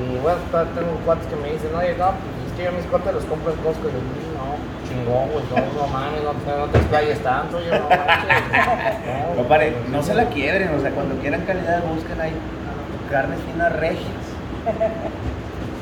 Y 0.00 0.18
bueno, 0.22 0.38
tengo 0.74 0.92
cuates 1.04 1.26
que 1.28 1.36
me 1.36 1.52
dicen, 1.52 1.70
oye, 1.76 1.94
no, 1.98 2.06
pues 2.16 2.48
es 2.48 2.52
que 2.56 2.64
yo 2.64 2.72
mis 2.72 2.86
cortes 2.86 3.12
los 3.14 3.24
compro 3.24 3.52
en 3.52 3.58
Costco. 3.60 3.84
Y 3.88 3.92
yo, 3.92 4.00
"Mm, 4.00 4.32
no, 4.40 4.46
chingón, 4.88 5.24
güey, 5.30 5.44
no, 5.50 5.56
no 5.80 5.86
mames, 5.92 6.22
no, 6.24 6.32
te- 6.40 6.58
no 6.58 6.66
te 6.72 6.78
explayes 6.78 7.20
tanto, 7.22 7.60
yo 7.60 7.70
no. 7.78 7.88
No, 7.88 9.36
Compadre, 9.36 9.72
pues, 9.72 9.88
no 9.90 10.02
se 10.02 10.14
la 10.14 10.24
quiebren, 10.26 10.74
o 10.74 10.80
sea, 10.80 10.90
cuando 10.90 11.14
quieran 11.16 11.42
calidad 11.42 11.82
busquen 11.84 12.20
ahí 12.20 12.32
carnes 13.10 13.38
finas 13.50 13.72
regias. 13.76 14.24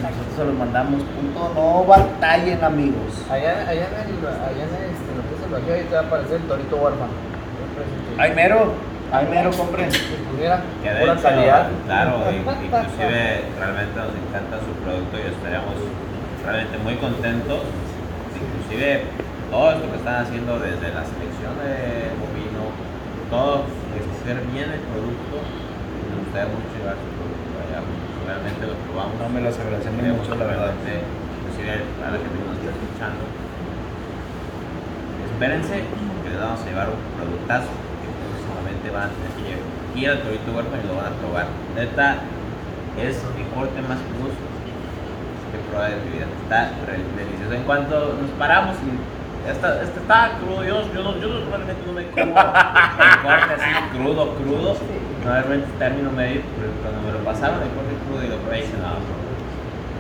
Nosotros 0.02 0.34
se 0.36 0.44
los 0.44 0.54
mandamos, 0.54 1.02
punto, 1.02 1.52
no 1.54 1.84
batallen 1.84 2.62
amigos. 2.62 3.24
Allá, 3.30 3.66
allá 3.68 3.86
en 3.88 4.10
el, 4.14 4.26
allá 4.26 4.64
en 4.64 4.74
el, 4.78 4.90
este, 4.94 5.10
lo 5.16 5.22
que 5.26 5.44
el 5.44 5.50
Bajío, 5.52 5.74
ahí 5.74 5.82
te 5.88 5.94
va 5.94 6.00
a 6.02 6.04
aparecer 6.04 6.36
el 6.36 6.42
torito 6.46 6.76
huérfano. 6.76 7.12
Ay 8.18 8.32
mero, 8.34 8.72
ay 9.12 9.26
mero. 9.30 9.50
Pues 9.50 10.00
mira, 10.38 10.62
Que 10.82 10.90
de 10.90 11.00
pura 11.00 11.12
hecho, 11.14 11.22
calidad. 11.22 11.68
claro, 11.86 12.12
in- 12.30 12.44
inclusive 12.44 13.42
realmente 13.58 13.96
nos 13.98 14.14
encanta 14.14 14.54
su 14.62 14.72
producto 14.84 15.14
y 15.18 15.24
estaríamos 15.34 15.74
realmente 16.44 16.78
muy 16.78 16.94
contentos. 16.96 17.60
Inclusive 18.38 19.02
todo 19.50 19.72
esto 19.72 19.84
que 19.90 19.96
están 19.98 20.16
haciendo 20.22 20.58
desde 20.60 20.88
la 20.94 21.02
selección 21.08 21.52
de 21.58 22.12
bovino, 22.20 22.62
todo, 23.32 23.64
escoger 23.96 24.44
bien 24.52 24.68
el 24.70 24.82
producto, 24.92 25.36
nos 25.42 26.16
gustaría 26.28 26.48
mucho 26.52 26.68
llevar 26.76 26.96
su 27.00 27.08
producto 27.16 27.54
allá. 27.64 27.80
Realmente 28.28 28.62
lo 28.68 28.76
probamos. 28.86 29.16
No 29.18 29.28
me 29.32 29.40
los 29.40 29.56
agradecemos 29.58 30.04
mucho, 30.20 30.32
la 30.36 30.44
verdad. 30.46 30.72
Inclusive 30.78 31.72
a 32.04 32.06
la 32.12 32.18
gente 32.20 32.36
que 32.38 32.44
nos 32.46 32.56
está 32.60 32.70
escuchando, 32.76 33.24
espérense 35.32 35.74
que 36.22 36.28
les 36.30 36.38
vamos 36.40 36.60
a 36.60 36.66
llevar 36.68 36.88
un 36.92 37.00
productazo 37.16 37.70
próximamente 38.68 38.90
van 38.90 39.10
a 39.10 39.98
ir 39.98 40.08
al 40.10 40.18
Torito 40.22 40.52
Huérfano 40.52 40.82
y 40.82 40.86
lo 40.86 40.94
van 40.96 41.06
a 41.12 41.16
probar. 41.16 41.46
Neta, 41.74 42.16
es 43.00 43.16
mi 43.36 43.44
corte 43.54 43.80
más 43.88 43.98
plus 44.12 44.34
que 45.50 45.58
probado 45.70 45.92
en 45.94 46.04
mi 46.04 46.10
vida. 46.18 46.26
Está 46.44 46.70
delicioso. 47.16 47.52
En 47.54 47.62
cuanto 47.64 48.14
nos 48.20 48.30
paramos 48.38 48.76
y 48.84 48.90
esta, 49.48 49.80
este 49.82 50.00
está 50.00 50.36
crudo, 50.40 50.62
yo, 50.64 50.82
yo, 50.92 51.00
yo 51.20 51.28
no- 51.28 51.40
realmente 51.48 51.80
no 51.86 51.92
me 51.96 52.04
como 52.12 52.36
el 52.36 53.16
corte 53.24 53.52
así 53.56 53.70
crudo, 53.96 54.34
crudo. 54.36 54.76
Normalmente 55.24 55.68
término 55.78 56.10
medio, 56.12 56.42
pero 56.58 56.70
cuando 56.82 56.98
me 57.02 57.12
lo 57.12 57.20
pasaron 57.24 57.62
el 57.62 57.70
corte 57.72 57.94
crudo 58.06 58.22
y 58.24 58.28
lo 58.28 58.36
probé 58.44 58.60
y 58.64 58.70
no, 58.76 58.92
bro, 59.02 59.16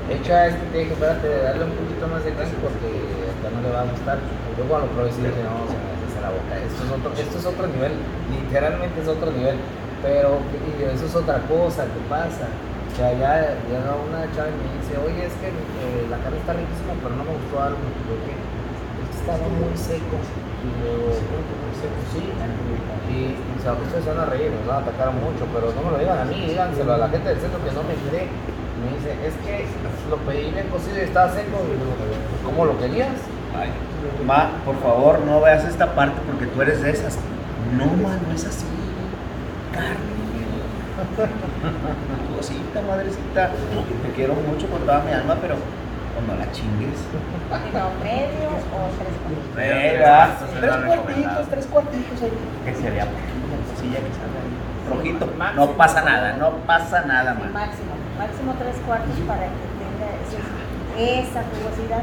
De 0.08 0.14
hecho, 0.16 0.32
a 0.34 0.46
este 0.46 0.64
te 0.72 0.78
dije, 0.78 0.92
espérate, 0.92 1.28
darle 1.42 1.64
un 1.64 1.72
poquito 1.76 2.04
más 2.08 2.22
de 2.24 2.30
gas 2.32 2.48
porque 2.60 2.88
acá 2.88 3.48
no 3.52 3.60
le 3.64 3.70
va 3.72 3.80
a 3.82 3.88
gustar. 3.88 4.18
Yo 4.56 4.64
cuando 4.68 4.86
lo 4.86 4.92
probé 4.92 5.12
sí 5.12 5.20
dije, 5.24 5.42
no, 5.44 5.64
se 5.68 5.76
me 5.76 5.80
deshace 5.80 5.87
la 6.28 6.36
boca. 6.36 6.52
Esto 6.60 6.84
es 6.84 6.90
otro, 6.92 7.10
esto 7.16 7.36
es 7.38 7.46
otro 7.46 7.66
nivel, 7.66 7.92
literalmente 8.28 9.00
es 9.00 9.08
otro 9.08 9.32
nivel. 9.32 9.56
Pero 9.98 10.38
eso 10.94 11.06
es 11.06 11.14
otra 11.16 11.42
cosa, 11.50 11.82
¿qué 11.90 12.00
pasa? 12.06 12.46
Que 12.94 13.02
allá 13.02 13.58
llega 13.66 13.98
una 13.98 14.30
chava 14.30 14.46
y 14.46 14.54
me 14.54 14.68
dice, 14.78 14.94
oye, 14.94 15.26
es 15.26 15.34
que 15.42 15.50
eh, 15.50 16.06
la 16.06 16.22
carne 16.22 16.38
está 16.38 16.54
riquísima, 16.54 16.94
pero 17.02 17.18
no 17.18 17.26
me 17.26 17.34
gustó 17.34 17.58
algo. 17.58 17.82
Yo, 18.06 18.14
que 18.22 18.34
estaba 19.10 19.42
muy 19.58 19.74
seco. 19.74 20.14
Y 20.62 20.70
yo, 20.78 21.18
¿cómo 21.18 21.42
que 21.42 21.82
seco? 21.82 21.98
Sí. 22.14 22.22
Y, 23.10 23.34
o 23.34 23.58
sea, 23.58 23.74
ustedes 23.74 24.06
se 24.06 24.10
van 24.14 24.22
a 24.22 24.30
reír, 24.30 24.54
nos 24.54 24.70
van 24.70 24.78
a 24.78 24.82
atacar 24.86 25.10
mucho, 25.10 25.42
pero 25.50 25.74
no 25.74 25.80
me 25.82 25.90
lo 25.90 25.98
digan 25.98 26.18
a 26.22 26.26
mí, 26.30 26.46
díganselo 26.46 26.94
a 26.94 26.98
la 26.98 27.08
gente 27.08 27.26
del 27.26 27.40
centro 27.42 27.58
que 27.58 27.74
no 27.74 27.82
me 27.82 27.98
cree. 28.06 28.30
Me 28.78 28.94
dice, 28.94 29.10
es 29.26 29.34
que 29.42 29.66
lo 30.06 30.16
pedí 30.22 30.54
bien 30.54 30.70
cocido 30.70 30.94
y 31.02 31.10
estaba 31.10 31.26
seco. 31.34 31.58
Y 31.66 31.74
¿cómo 32.46 32.70
lo 32.70 32.78
querías? 32.78 33.18
Ma, 34.26 34.50
por 34.64 34.76
favor, 34.82 35.20
no 35.20 35.40
veas 35.40 35.64
esta 35.64 35.94
parte 35.94 36.20
porque 36.26 36.46
tú 36.46 36.60
eres 36.62 36.82
de 36.82 36.90
esas. 36.90 37.16
No, 37.76 37.86
ma, 37.86 38.16
no 38.26 38.34
es 38.34 38.44
así. 38.46 38.64
Carne. 39.72 40.18
Tu 42.28 42.36
Cosita, 42.36 42.82
madrecita. 42.86 43.50
Te 44.02 44.10
quiero 44.14 44.34
mucho 44.34 44.66
con 44.68 44.80
toda 44.82 45.00
mi 45.00 45.12
alma, 45.12 45.36
pero 45.40 45.54
no 45.54 46.34
la 46.34 46.50
chingues. 46.52 46.98
No, 47.72 47.90
medio 48.02 48.50
o 48.50 48.90
tres 48.98 49.14
cuartos. 49.22 49.54
Venga, 49.54 50.36
tres 50.60 50.72
cuartitos, 50.84 51.48
tres 51.48 51.66
cuartitos 51.66 52.22
ahí. 52.22 52.32
Que 52.64 52.74
sería 52.74 53.04
una 53.04 53.58
cosilla 53.72 53.98
que 54.02 54.12
salga 54.18 54.38
ahí. 54.42 54.54
Rojito. 54.90 55.26
No 55.54 55.70
pasa 55.76 56.02
nada, 56.02 56.36
no 56.38 56.50
pasa 56.66 57.02
nada, 57.04 57.34
man. 57.34 57.52
máximo, 57.52 57.92
máximo 58.18 58.54
tres 58.58 58.76
cuartos 58.86 59.14
para 59.26 59.44
que 59.46 59.68
tenga 59.78 60.08
ese- 60.26 61.20
esa 61.28 61.42
jugosidad. 61.44 62.02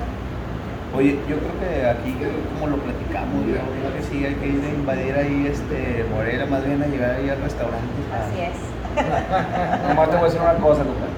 Oye, 0.95 1.19
yo 1.27 1.35
creo 1.35 1.51
que 1.59 1.83
aquí, 1.87 2.15
como 2.53 2.67
lo 2.71 2.77
platicamos, 2.77 3.45
yo 3.45 3.55
creo 3.59 3.93
que 3.95 4.01
sí 4.07 4.23
hay 4.23 4.35
que 4.35 4.47
ir 4.47 4.63
a 4.63 4.69
invadir 4.69 5.13
ahí 5.13 5.45
este 5.51 6.05
Morelia, 6.07 6.45
más 6.45 6.65
bien 6.65 6.81
a 6.81 6.87
llegar 6.87 7.19
ahí 7.19 7.27
al 7.27 7.41
restaurante. 7.41 7.91
Así 8.15 8.39
es. 8.39 8.55
Nomás 9.89 10.09
te 10.09 10.15
voy 10.15 10.23
a 10.23 10.27
decir 10.31 10.39
una 10.39 10.55
cosa, 10.55 10.87
compadre. 10.87 11.11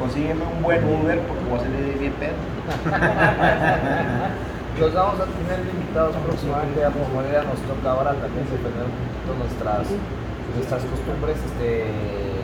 Consígueme 0.00 0.42
un 0.42 0.60
buen 0.60 0.82
Uber 0.82 1.20
porque 1.22 1.44
voy 1.46 1.54
a 1.54 1.62
salir 1.62 1.94
bien 1.98 2.14
pedo. 2.18 2.34
Los 4.80 4.92
vamos 4.92 5.20
a 5.20 5.24
tener 5.24 5.64
de 5.64 5.70
invitados 5.70 6.16
próximamente 6.26 6.84
a 6.84 6.90
Morelia, 6.90 7.44
nos 7.46 7.60
toca 7.62 7.92
ahora 7.94 8.12
también 8.12 8.44
defender 8.44 8.84
un 8.84 8.92
poquito 8.92 9.32
nuestras, 9.38 9.86
nuestras 10.52 10.84
costumbres 10.84 11.38
este, 11.46 11.86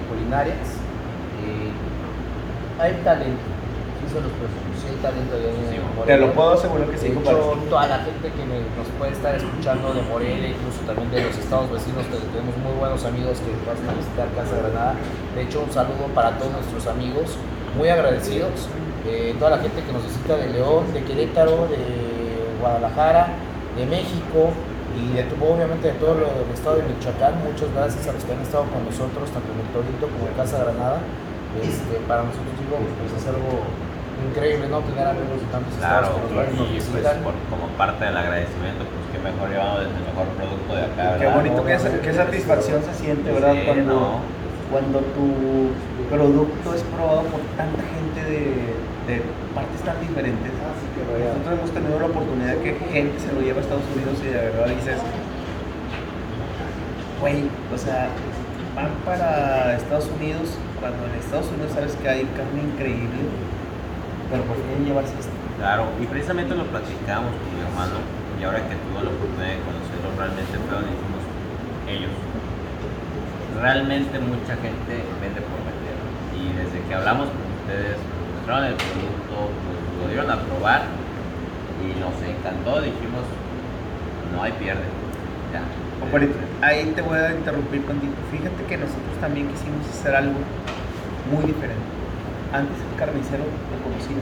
culinarias. 0.09 0.79
Y 1.43 1.75
hay 2.81 2.95
talento, 3.05 3.45
se 4.09 4.17
los 4.17 4.33
presumo, 4.33 4.72
sí 4.93 5.01
talento 5.01 5.35
Sí, 5.41 5.77
Morelia. 5.97 6.05
Te 6.05 6.17
lo 6.21 6.29
puedo 6.37 6.51
asegurar 6.53 6.87
que 6.93 6.99
sí, 6.99 7.09
De 7.09 7.15
compadre. 7.15 7.39
hecho, 7.41 7.57
toda 7.73 7.87
la 7.89 7.99
gente 8.05 8.27
que 8.29 8.43
me- 8.45 8.69
nos 8.77 8.89
puede 8.99 9.13
estar 9.13 9.33
escuchando 9.35 9.95
de 9.97 10.03
Morelia, 10.03 10.49
incluso 10.53 10.81
también 10.85 11.09
de 11.11 11.25
los 11.25 11.37
estados 11.39 11.69
vecinos, 11.73 12.05
que 12.13 12.21
tenemos 12.33 12.57
muy 12.61 12.75
buenos 12.79 13.01
amigos 13.05 13.41
que 13.41 13.51
pasan 13.65 13.89
a 13.89 13.95
visitar 13.97 14.27
Casa 14.37 14.55
Granada. 14.61 14.95
De 15.35 15.41
hecho, 15.43 15.65
un 15.65 15.73
saludo 15.73 16.05
para 16.15 16.37
todos 16.37 16.53
nuestros 16.53 16.85
amigos, 16.87 17.37
muy 17.77 17.89
agradecidos. 17.89 18.69
eh, 19.03 19.35
toda 19.37 19.51
la 19.51 19.59
gente 19.59 19.83
que 19.83 19.91
nos 19.91 20.05
visita 20.07 20.37
de 20.39 20.47
León, 20.55 20.87
de 20.95 21.03
Querétaro, 21.03 21.67
de 21.67 21.83
Guadalajara, 22.63 23.35
de 23.77 23.85
México 23.87 24.55
y 24.95 25.11
de, 25.19 25.27
obviamente 25.43 25.89
de 25.91 25.95
todo 25.99 26.15
lo- 26.15 26.31
el 26.39 26.47
estado 26.55 26.77
de 26.77 26.85
Michoacán. 26.87 27.35
Muchas 27.43 27.67
gracias 27.75 28.07
a 28.07 28.13
los 28.15 28.23
que 28.23 28.31
han 28.33 28.43
estado 28.47 28.63
con 28.71 28.85
nosotros, 28.87 29.27
tanto 29.35 29.51
en 29.51 29.59
el 29.59 29.69
Torito 29.75 30.07
como 30.07 30.31
en 30.31 30.35
Casa 30.39 30.63
Granada. 30.63 31.03
Este, 31.59 31.99
para 32.07 32.23
nosotros, 32.23 32.55
digo, 32.63 32.79
pues 32.79 33.11
es 33.19 33.27
algo 33.27 33.67
increíble, 34.29 34.69
¿no? 34.69 34.81
Tener 34.87 35.07
amigos 35.07 35.39
de 35.43 35.49
tantos 35.51 35.73
estados 35.75 36.09
Claro, 36.09 36.47
que 36.51 36.57
nos 36.57 36.69
y 36.71 36.79
pues 36.91 37.05
por- 37.27 37.39
como 37.51 37.67
parte 37.77 38.05
del 38.05 38.17
agradecimiento, 38.17 38.83
pues 38.87 39.03
qué 39.13 39.19
mejor 39.23 39.47
llevamos 39.51 39.81
el 39.87 39.93
mejor 40.07 40.27
producto 40.39 40.71
de 40.75 40.83
acá, 40.87 41.05
Qué 41.19 41.25
¿verdad? 41.27 41.37
bonito, 41.37 41.61
qué, 41.65 41.75
qué 42.03 42.13
satisfacción 42.15 42.79
se 42.83 42.95
siente, 42.95 43.27
¿verdad? 43.33 43.53
Sí, 43.55 43.63
cuando, 43.67 43.93
no. 43.95 44.09
cuando 44.71 44.99
tu 45.13 45.27
producto 46.11 46.67
es 46.75 46.83
probado 46.95 47.23
por 47.33 47.41
tanta 47.57 47.83
gente 47.83 48.21
de, 48.25 48.43
de 49.09 49.15
partes 49.55 49.81
tan 49.83 49.99
diferentes. 50.01 50.53
Nosotros 50.53 51.59
hemos 51.59 51.71
tenido 51.73 51.99
la 52.01 52.07
oportunidad 52.07 52.57
que 52.63 52.73
gente 52.93 53.19
se 53.21 53.33
lo 53.33 53.41
lleva 53.43 53.59
a 53.59 53.63
Estados 53.63 53.85
Unidos 53.95 54.17
y 54.23 54.29
de 54.29 54.39
verdad 54.39 54.67
dices, 54.69 54.99
güey, 57.21 57.45
o 57.73 57.79
sea, 57.79 58.09
van 58.75 58.91
para 59.05 59.77
Estados 59.77 60.09
Unidos 60.19 60.57
cuando 60.81 61.05
en 61.07 61.15
Estados 61.21 61.47
Unidos 61.53 61.73
sabes 61.75 61.95
que 61.97 62.09
hay 62.09 62.25
carne 62.37 62.63
increíble, 62.73 63.23
pero 64.33 64.49
por 64.49 64.57
qué 64.57 64.73
llevarse 64.81 65.13
esto? 65.21 65.37
Claro, 65.61 65.93
y 66.01 66.09
precisamente 66.09 66.57
lo 66.57 66.65
platicamos 66.73 67.37
con 67.37 67.49
mi 67.53 67.61
hermano, 67.61 68.01
y 68.41 68.43
ahora 68.43 68.65
que 68.65 68.75
tuve 68.81 69.05
la 69.05 69.13
oportunidad 69.13 69.53
de 69.53 69.61
conocerlo, 69.61 70.09
realmente 70.17 70.55
fue 70.57 70.73
donde 70.73 70.91
dijimos 70.97 71.23
ellos. 71.87 72.15
Realmente 73.61 74.19
mucha 74.19 74.57
gente 74.57 75.05
vende 75.21 75.41
por 75.45 75.61
vender. 75.69 75.97
Y 76.33 76.51
desde 76.57 76.81
que 76.89 76.95
hablamos 76.97 77.29
con 77.29 77.45
ustedes, 77.61 78.01
nos 78.01 78.33
mostraron 78.41 78.65
el 78.73 78.77
producto, 78.81 79.37
nos 79.53 79.95
lo 80.01 80.05
dieron 80.09 80.31
a 80.33 80.41
probar 80.49 80.83
y 81.85 81.93
nos 82.01 82.17
encantó. 82.25 82.81
Dijimos, 82.81 83.29
no 84.33 84.43
hay 84.43 84.53
pierde. 84.57 84.89
Ya. 85.53 85.63
Ahí 86.67 86.91
te 86.97 87.03
voy 87.03 87.19
a 87.19 87.31
interrumpir 87.37 87.85
contigo. 87.85 88.15
Fíjate 88.33 88.65
que 88.65 88.77
nosotros 88.81 89.15
también 89.21 89.47
quisimos 89.53 89.87
hacer 89.87 90.17
algo 90.17 90.41
muy 91.31 91.45
diferente. 91.45 91.92
Antes 92.53 92.77
el 92.85 92.95
carnicero 93.01 93.45
te 93.49 93.77
conocía. 93.81 94.21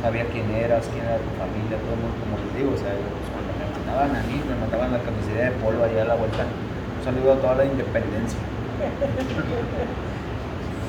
Sabía 0.00 0.24
quién 0.32 0.48
eras, 0.56 0.88
quién 0.88 1.04
era 1.04 1.20
tu 1.20 1.28
familia, 1.36 1.76
todo 1.84 1.92
el 1.92 2.00
mundo, 2.00 2.16
como 2.24 2.40
les 2.40 2.52
digo. 2.56 2.72
O 2.72 2.80
sea, 2.80 2.96
pues, 2.96 3.28
cuando 3.28 3.52
me 3.60 3.68
mandaban 3.68 4.10
a 4.16 4.22
mí, 4.24 4.40
me 4.40 4.56
mandaban 4.56 4.88
a 4.88 4.96
la 4.96 5.04
carnicería 5.04 5.52
de 5.52 5.56
polo 5.60 5.84
allá 5.84 6.00
a 6.00 6.10
la 6.12 6.16
vuelta. 6.16 6.48
Un 6.48 7.02
saludo 7.04 7.36
a 7.36 7.40
toda 7.44 7.60
la 7.60 7.64
independencia. 7.68 8.40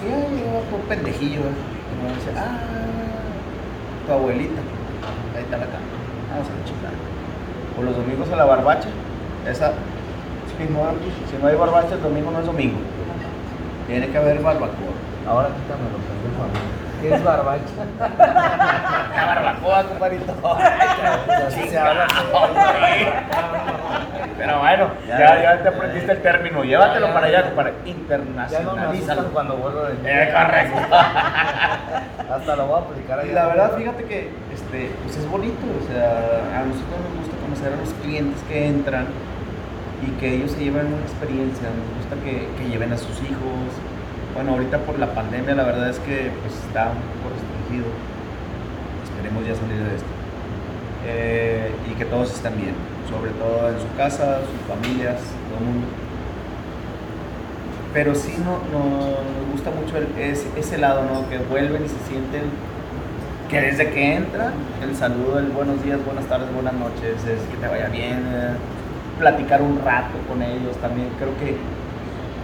Y 0.05 0.07
ahí 0.07 0.37
yo, 0.37 0.61
por 0.69 0.81
pendejillo, 0.81 1.39
¿eh? 1.41 1.57
y 1.89 1.93
me 1.97 2.13
dice, 2.13 2.29
ah, 2.37 2.61
tu 4.05 4.13
abuelita. 4.13 4.61
Ahí 5.35 5.41
está 5.43 5.57
la 5.57 5.65
cama. 5.65 5.81
Vamos 6.29 6.47
a 6.47 6.53
la 6.53 6.65
chingada. 6.65 6.93
O 7.79 7.81
los 7.81 7.95
domingos 7.95 8.29
a 8.31 8.35
la 8.35 8.45
barbacha. 8.45 8.89
Esa, 9.49 9.73
si 10.57 10.71
no, 10.71 10.85
si 11.29 11.41
no 11.41 11.47
hay 11.47 11.55
barbacha, 11.55 11.95
el 11.95 12.03
domingo 12.03 12.29
no 12.29 12.39
es 12.39 12.45
domingo. 12.45 12.77
Tiene 13.87 14.09
que 14.09 14.17
haber 14.17 14.41
barbacoa. 14.43 14.94
Ahora 15.27 15.49
quítamelo, 15.49 15.97
pendejo. 16.05 16.43
a 16.43 16.47
mí. 16.47 16.85
¿Qué 17.01 17.13
es 17.13 17.23
barbacha? 17.23 17.63
La 19.15 19.25
barbacoa, 19.25 19.83
compadrito. 19.83 20.33
Así 21.47 21.67
se 21.67 21.77
habla. 21.77 22.07
Pero 24.37 24.59
bueno, 24.59 24.89
ya, 25.07 25.19
Ya, 25.19 25.41
ya, 25.43 25.63
te 25.63 25.69
aprendiste 25.69 26.11
el 26.11 26.21
término. 26.21 26.63
Llévatelo 26.63 27.07
Ya, 27.07 27.13
para 27.13 27.27
allá, 27.27 27.55
para 27.55 27.71
Ya 28.49 28.59
no 28.61 29.23
cuando 29.33 29.55
vuelvo 29.57 29.83
de 29.83 29.93
Eh, 30.03 30.33
correcto. 30.33 30.77
Hasta 32.33 32.55
lo 32.55 32.67
voy 32.67 32.75
a 32.75 32.83
aplicar 32.83 33.19
allá. 33.19 33.31
Y 33.31 33.33
la 33.33 33.45
verdad, 33.47 33.77
fíjate 33.77 34.03
que 34.05 34.29
este, 34.53 34.91
pues 35.03 35.17
es 35.17 35.29
bonito, 35.29 35.65
o 35.81 35.87
sea, 35.91 36.59
a 36.59 36.65
nosotros 36.65 36.99
nos 37.09 37.17
gusta 37.19 37.37
conocer 37.43 37.73
a 37.73 37.77
los 37.77 37.93
clientes 38.01 38.41
que 38.47 38.67
entran 38.67 39.05
y 40.05 40.11
que 40.19 40.35
ellos 40.35 40.51
se 40.51 40.59
lleven 40.63 40.87
una 40.87 41.01
experiencia, 41.03 41.67
nos 41.69 41.97
gusta 41.97 42.15
que, 42.23 42.47
que 42.57 42.69
lleven 42.69 42.91
a 42.93 42.97
sus 42.97 43.21
hijos. 43.21 43.71
Bueno, 44.35 44.51
ahorita 44.51 44.79
por 44.79 44.99
la 44.99 45.13
pandemia 45.13 45.55
la 45.55 45.63
verdad 45.63 45.89
es 45.89 45.99
que 45.99 46.29
pues 46.41 46.53
está 46.67 46.91
un 46.91 46.99
poco 47.15 47.31
restringido. 47.33 47.87
Esperemos 49.07 49.47
ya 49.47 49.55
salir 49.55 49.79
de 49.81 49.95
esto. 49.95 50.07
Eh, 51.07 51.71
y 51.89 51.93
que 51.95 52.05
todos 52.05 52.33
estén 52.33 52.55
bien, 52.57 52.75
sobre 53.09 53.31
todo 53.31 53.69
en 53.69 53.79
su 53.79 53.95
casa, 53.95 54.41
sus 54.41 54.59
familias, 54.67 55.15
todo 55.49 55.59
el 55.59 55.65
mundo. 55.65 55.87
Pero 57.93 58.13
sí 58.13 58.35
no, 58.43 58.59
no- 58.77 59.23
nos 59.23 59.51
gusta 59.53 59.71
mucho 59.71 59.95
ese, 60.19 60.77
lado, 60.77 61.05
¿no? 61.05 61.29
Que 61.29 61.37
vuelven 61.37 61.85
y 61.85 61.87
se 61.87 61.99
sienten 62.09 62.43
que 63.49 63.61
desde 63.61 63.89
que 63.91 64.15
entra, 64.15 64.51
el 64.83 64.95
saludo, 64.97 65.39
el 65.39 65.45
buenos 65.47 65.81
días, 65.83 66.03
buenas 66.03 66.25
tardes, 66.25 66.51
buenas 66.53 66.73
noches, 66.73 67.23
es 67.23 67.39
que 67.51 67.57
te 67.61 67.67
vaya 67.67 67.87
bien, 67.87 68.25
eh, 68.33 68.55
platicar 69.19 69.61
un 69.61 69.79
rato 69.85 70.17
con 70.27 70.41
ellos 70.41 70.75
también, 70.81 71.07
creo 71.19 71.31
que 71.37 71.55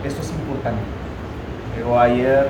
esto 0.07 0.21
es 0.21 0.29
importante. 0.29 1.00
Pero 1.75 1.99
ayer 1.99 2.47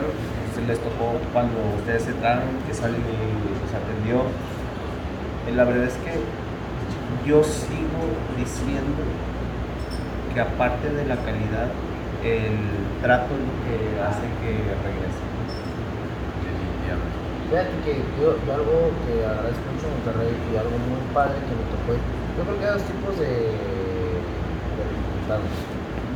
se 0.55 0.61
les 0.67 0.79
tocó 0.79 1.13
cuando 1.33 1.53
ustedes 1.77 2.07
entraron, 2.07 2.43
que 2.67 2.73
Sally 2.73 2.97
los 2.97 3.71
atendió. 3.73 4.23
Y 5.47 5.55
la 5.55 5.63
verdad 5.63 5.85
es 5.85 5.97
que 6.05 6.19
yo 7.27 7.43
sigo 7.43 8.01
diciendo 8.37 9.03
que 10.33 10.41
aparte 10.41 10.89
de 10.89 11.05
la 11.05 11.15
calidad, 11.17 11.69
el 12.23 13.01
trato 13.01 13.33
es 13.33 13.41
lo 13.41 13.55
que 13.65 14.01
hace 14.01 14.25
que 14.41 14.51
regresen. 14.85 15.31
Fíjate 17.51 17.75
que 17.83 17.99
yo, 18.15 18.39
yo 18.47 18.53
algo 18.53 18.95
que 19.03 19.25
agradezco 19.25 19.67
mucho 19.75 19.87
en 19.87 19.93
Monterrey 19.99 20.31
y 20.31 20.55
algo 20.55 20.71
muy 20.71 21.03
padre 21.13 21.35
que 21.43 21.51
me 21.51 21.67
tocó, 21.67 21.99
yo 21.99 22.43
creo 22.47 22.59
que 22.59 22.65
hay 22.65 22.73
dos 22.79 22.87
tipos 22.87 23.19
de, 23.19 23.27
de 23.27 24.83
resultados. 24.87 25.70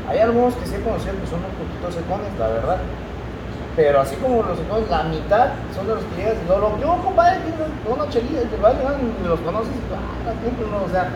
Hay 0.09 0.19
algunos 0.19 0.53
que 0.55 0.65
sí 0.67 0.75
he 0.75 0.81
conocido 0.81 1.13
que 1.19 1.27
son 1.27 1.41
un 1.41 1.55
poquito 1.57 1.89
secones, 1.91 2.31
la 2.37 2.47
verdad. 2.49 2.77
Pero 3.75 3.99
así 3.99 4.15
como 4.17 4.43
los 4.43 4.57
secones, 4.57 4.87
la 4.89 5.03
mitad 5.03 5.51
son 5.75 5.87
de 5.87 5.95
los 5.99 6.03
que 6.07 6.15
llegas 6.15 6.37
y 6.39 6.47
luego, 6.47 6.77
luego, 6.79 6.95
yo 6.97 7.03
compadre, 7.03 7.43
tiene 7.43 7.59
una 7.83 8.07
chelita, 8.07 8.47
te 8.47 8.57
vas 8.63 8.75
y 8.79 9.27
los 9.27 9.39
conoces 9.41 9.75
y 9.75 9.81
ah, 9.91 10.31
la 10.31 10.33
gente, 10.39 10.63
no, 10.71 10.79
o 10.85 10.89
sea, 10.89 11.11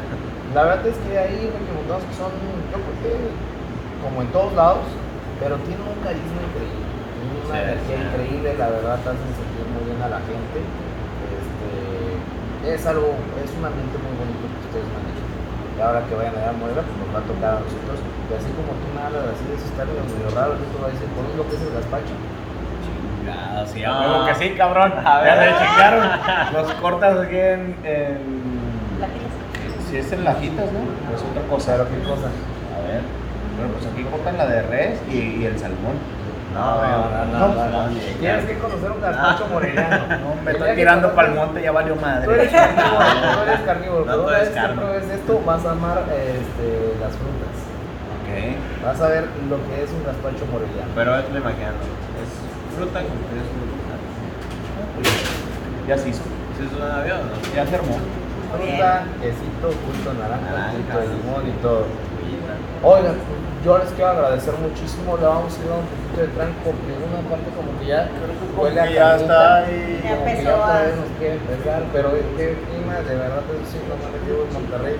la 0.54 0.62
verdad 0.68 0.88
es 0.88 0.98
que 1.08 1.12
hay 1.16 1.48
recomendados 1.56 2.04
que 2.04 2.16
son, 2.20 2.32
yo 2.74 2.78
creo 2.84 2.96
que 3.00 3.12
como 4.04 4.22
en 4.24 4.30
todos 4.36 4.52
lados, 4.60 4.84
pero 5.40 5.56
tienen 5.64 5.88
un 5.88 6.04
carisma 6.04 6.44
increíble, 6.52 6.84
tienen 7.16 7.40
una 7.48 7.56
Sí, 7.56 7.64
energía 7.64 7.96
sí. 7.96 8.04
increíble, 8.12 8.50
la 8.60 8.68
verdad 8.76 8.96
te 9.04 9.10
hacen 9.16 9.32
sentir 9.40 9.66
muy 9.72 9.84
bien 9.88 10.00
a 10.04 10.10
la 10.12 10.20
gente. 10.28 10.60
Este, 11.40 12.76
es 12.76 12.82
algo, 12.92 13.16
es 13.40 13.52
un 13.56 13.64
ambiente 13.64 13.96
muy 14.04 14.14
bonito 14.20 14.44
que 14.52 14.60
ustedes 14.68 14.88
manejan. 14.92 15.09
Y 15.80 15.82
ahora 15.82 16.03
que 16.03 16.13
vayan 16.15 16.36
a 16.36 16.51
Morelia, 16.59 16.84
pues 16.84 16.97
nos 16.99 17.07
va 17.15 17.19
a 17.23 17.27
tocar 17.32 17.51
a 17.55 17.59
nosotros. 17.63 17.97
Y 18.03 18.32
así 18.36 18.51
como 18.51 18.75
tú 18.75 18.86
me 18.91 18.99
hablas 18.99 19.32
así 19.32 19.47
de 19.47 19.55
esos 19.55 19.71
términos 19.80 20.03
medio 20.11 20.27
raros, 20.36 20.59
te 20.59 20.75
voy 20.75 20.91
a 20.91 20.91
decir, 20.91 21.07
¿conoces 21.15 21.38
lo 21.39 21.45
que 21.47 21.55
es 21.55 21.61
el 21.63 21.71
gazpacho? 21.71 22.15
Chingado, 22.84 23.63
sí, 23.71 23.80
No. 23.80 23.88
a 23.88 23.95
huevo 24.03 24.19
que 24.27 24.36
sí, 24.36 24.47
cabrón. 24.59 24.91
A 24.99 25.13
ver. 25.23 25.27
Ya 25.32 25.36
me 25.39 25.49
chingaron. 25.55 26.03
Los 26.53 26.67
cortas 26.84 27.15
aquí 27.23 27.39
en. 27.39 27.61
en- 27.88 28.59
Lápidas. 28.99 29.32
si 29.89 29.95
es 29.97 30.11
en 30.11 30.23
lajitas, 30.27 30.67
¿no? 30.75 30.84
Es 31.15 31.23
otra 31.23 31.43
cosa. 31.47 31.71
Pero 31.80 31.88
qué 31.88 31.99
cosa. 32.03 32.27
A 32.27 32.80
ver. 32.84 33.01
Bueno, 33.55 33.71
pues 33.80 33.88
aquí 33.88 34.03
cortan 34.03 34.36
la 34.38 34.45
de 34.51 34.61
res 34.67 34.99
y, 35.09 35.39
y 35.39 35.45
el 35.47 35.55
salmón. 35.57 35.95
No, 36.54 36.82
no, 36.82 37.47
no, 37.54 37.70
no, 37.70 37.89
Tienes 38.20 38.45
que 38.45 38.58
conocer 38.58 38.91
un 38.91 39.02
gazpacho 39.02 39.47
moreliano. 39.47 40.06
No, 40.20 40.41
me 40.43 40.52
estoy 40.52 40.76
tirando 40.76 41.14
el 41.28 41.36
monte, 41.36 41.62
ya 41.62 41.72
valió 41.72 41.93
Tú 41.93 42.02
madre. 42.02 42.34
eres 42.34 42.52
carnívoro, 42.52 43.06
tú 43.34 43.41
eres 43.43 43.60
carnívoro. 43.62 44.06
No, 44.06 44.12
pero 44.12 44.18
tú 44.18 44.28
una 44.28 44.38
vez 44.39 44.50
que 44.50 44.68
pruebes 44.76 45.10
esto, 45.10 45.41
vas 45.45 45.66
a 45.66 45.72
amar 45.72 45.97
este, 46.10 46.95
las 47.00 47.14
frutas. 47.16 47.56
Ok. 48.18 48.30
Vas 48.86 49.02
a 49.02 49.08
ver 49.10 49.24
lo 49.50 49.58
que 49.68 49.84
es 49.84 49.89
un 49.91 50.04
gazpacho 50.04 50.45
moreliano. 50.52 50.89
Pero 50.95 51.16
estoy 51.18 51.38
imaginando, 51.38 51.84
es 52.18 52.32
fruta 52.76 53.00
con 53.00 53.18
frutas. 53.30 53.50
Ya 55.88 55.97
se 55.97 56.10
hizo. 56.10 56.24
¿Sí 56.58 56.66
es 56.66 56.74
un 56.74 56.91
avión 56.91 57.20
no? 57.30 57.56
Ya 57.56 57.66
se 57.66 57.76
armó. 57.76 57.97
Fruta, 58.50 59.04
quesito, 59.22 59.68
de 59.70 60.20
naranja, 60.20 60.50
Naranja. 60.50 60.97
de 60.97 61.08
limón 61.08 61.47
y 61.47 61.52
todo. 61.62 61.86
Oigan, 62.84 63.16
yo 63.64 63.78
les 63.78 63.89
quiero 63.91 64.12
agradecer 64.12 64.53
muchísimo. 64.55 65.18
Le 65.18 65.26
vamos 65.26 65.51
a 65.53 65.57
ir 65.60 65.68
dando 65.68 65.84
un 65.84 65.91
poquito 65.91 66.22
de 66.22 66.28
tran 66.36 66.51
porque 66.64 66.91
una 66.95 67.22
parte 67.30 67.49
como 67.55 67.70
que 67.80 67.86
ya 67.88 68.07
huele 68.57 68.80
a 68.82 68.88
que 68.88 68.93
ya 68.93 69.16
está 69.16 69.55
ahí. 69.66 70.01
Ya 70.03 70.10
como 70.16 70.26
que 70.26 70.32
empezó 70.32 70.49
ya 70.49 70.55
otra 70.55 70.78
a- 70.80 70.82
vez 70.84 70.95
nos 70.95 71.10
quiere 71.20 71.34
empezar, 71.36 71.82
pero 71.93 72.07
qué 72.38 72.45
clima, 72.68 72.95
de 73.03 73.16
verdad, 73.16 73.43
eso 73.51 73.66
sí, 73.72 73.78
no 73.89 73.95
me 73.99 74.20
llevo 74.26 74.43
en 74.47 74.53
Monterrey. 74.53 74.95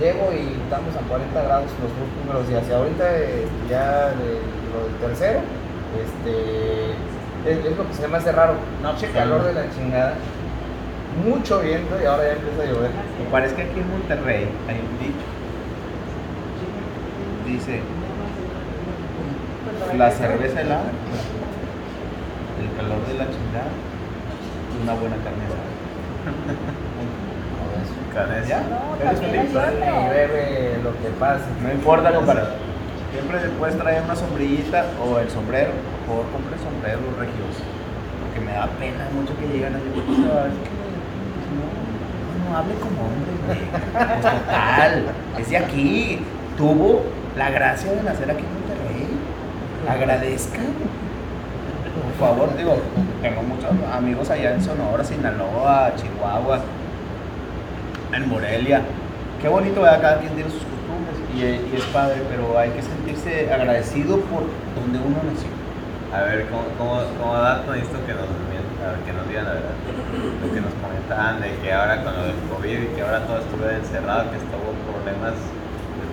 Llego 0.00 0.32
y 0.32 0.56
estamos 0.64 0.92
a 0.96 1.00
40 1.08 1.42
grados 1.42 1.68
los 1.80 1.90
dos 1.92 2.08
primeros 2.20 2.48
días. 2.48 2.64
Y 2.68 2.72
ahorita 2.72 3.04
eh, 3.16 3.46
ya 3.68 4.08
de, 4.16 4.40
lo 4.72 4.78
del 4.88 4.96
tercero, 5.04 5.40
este, 6.00 6.92
es, 7.48 7.64
es 7.64 7.76
lo 7.76 7.86
que 7.86 7.94
se 7.94 8.08
me 8.08 8.16
hace 8.16 8.32
raro. 8.32 8.54
No, 8.82 8.92
Noche 8.92 9.10
calor 9.12 9.44
de 9.44 9.52
la 9.52 9.64
chingada, 9.74 10.14
mucho 11.24 11.60
viento 11.60 11.94
y 12.02 12.06
ahora 12.06 12.24
ya 12.24 12.32
empieza 12.32 12.62
a 12.62 12.66
llover. 12.66 12.90
Me 13.22 13.30
parece 13.30 13.54
que 13.54 13.62
aquí 13.62 13.80
en 13.80 13.90
Monterrey 13.90 14.48
hay 14.68 14.80
un 14.80 14.98
dicho. 14.98 15.26
Dice, 17.46 17.80
la 19.96 20.10
cerveza 20.10 20.60
helada, 20.60 20.90
el 22.60 22.76
calor 22.76 23.06
de 23.06 23.14
la 23.14 23.24
chingada 23.24 23.70
y 24.72 24.82
una 24.82 24.94
buena 24.94 25.16
carne 25.16 25.44
asada. 25.46 25.62
¿Ya? 28.46 28.60
No, 28.68 28.94
¿Eres 29.00 29.20
también 29.20 29.46
feliz? 29.48 29.56
hay 29.56 29.74
Y 29.78 30.08
bebe 30.10 30.80
lo 30.84 30.92
que 30.92 31.08
pase. 31.18 31.44
No 31.62 31.72
importa, 31.72 32.12
compadre. 32.12 32.42
Siempre 33.10 33.38
puedes 33.58 33.78
traer 33.78 34.02
una 34.02 34.14
sombrillita 34.14 34.84
o 35.02 35.18
el 35.18 35.30
sombrero. 35.30 35.70
Por 36.06 36.16
favor, 36.16 36.32
compre 36.32 36.58
sombreros 36.58 37.16
regios. 37.18 37.56
Porque 38.20 38.40
me 38.40 38.52
da 38.52 38.66
pena 38.78 39.08
mucho 39.14 39.36
que 39.38 39.48
llegan 39.48 39.74
a 39.74 39.78
es 39.78 39.84
que 39.84 39.90
no, 39.96 40.04
no, 41.56 42.50
no 42.50 42.56
hable 42.58 42.74
como 42.74 43.00
hombre, 43.00 43.32
güey. 43.46 43.58
Pues 43.92 44.20
total, 44.20 45.04
es 45.38 45.48
de 45.50 45.56
aquí. 45.56 46.20
Tuvo 46.58 47.02
la 47.36 47.50
gracia 47.50 47.92
de 47.92 48.02
nacer 48.02 48.30
aquí 48.30 48.44
en. 48.44 48.61
Agradezcan. 49.88 50.66
Por 51.92 52.28
favor, 52.28 52.56
digo, 52.56 52.76
tengo 53.20 53.42
muchos 53.42 53.70
amigos 53.92 54.30
allá 54.30 54.54
en 54.54 54.62
Sonora, 54.62 55.02
Sinaloa, 55.02 55.92
Chihuahua, 55.96 56.60
en 58.12 58.28
Morelia. 58.28 58.82
Qué 59.40 59.48
bonito, 59.48 59.82
¿verdad? 59.82 60.00
cada 60.00 60.18
quien 60.20 60.34
tiene 60.34 60.50
sus 60.50 60.62
costumbres 60.62 61.18
y, 61.34 61.40
y 61.42 61.76
es 61.76 61.84
padre, 61.92 62.22
pero 62.30 62.56
hay 62.56 62.70
que 62.70 62.82
sentirse 62.82 63.52
agradecido 63.52 64.20
por 64.20 64.44
donde 64.78 64.98
uno 64.98 65.18
nació. 65.26 65.50
A 66.14 66.22
ver, 66.22 66.46
como, 66.46 66.62
como, 66.78 67.02
como 67.18 67.34
dato 67.34 67.74
esto 67.74 67.98
que 68.06 68.12
nos, 68.12 68.28
a 68.28 68.92
ver, 68.92 69.00
que 69.02 69.12
nos 69.12 69.28
digan 69.28 69.46
la 69.46 69.52
verdad, 69.54 69.76
lo 70.42 70.54
que 70.54 70.60
nos 70.60 70.74
comentaban 70.78 71.40
de 71.40 71.56
que 71.58 71.72
ahora 71.72 72.04
con 72.04 72.14
lo 72.14 72.22
del 72.22 72.38
COVID 72.52 72.78
y 72.82 72.86
que 72.94 73.02
ahora 73.02 73.26
todo 73.26 73.38
estuvo 73.38 73.68
encerrado, 73.68 74.30
que 74.30 74.36
estuvo 74.36 74.76
problemas 74.86 75.34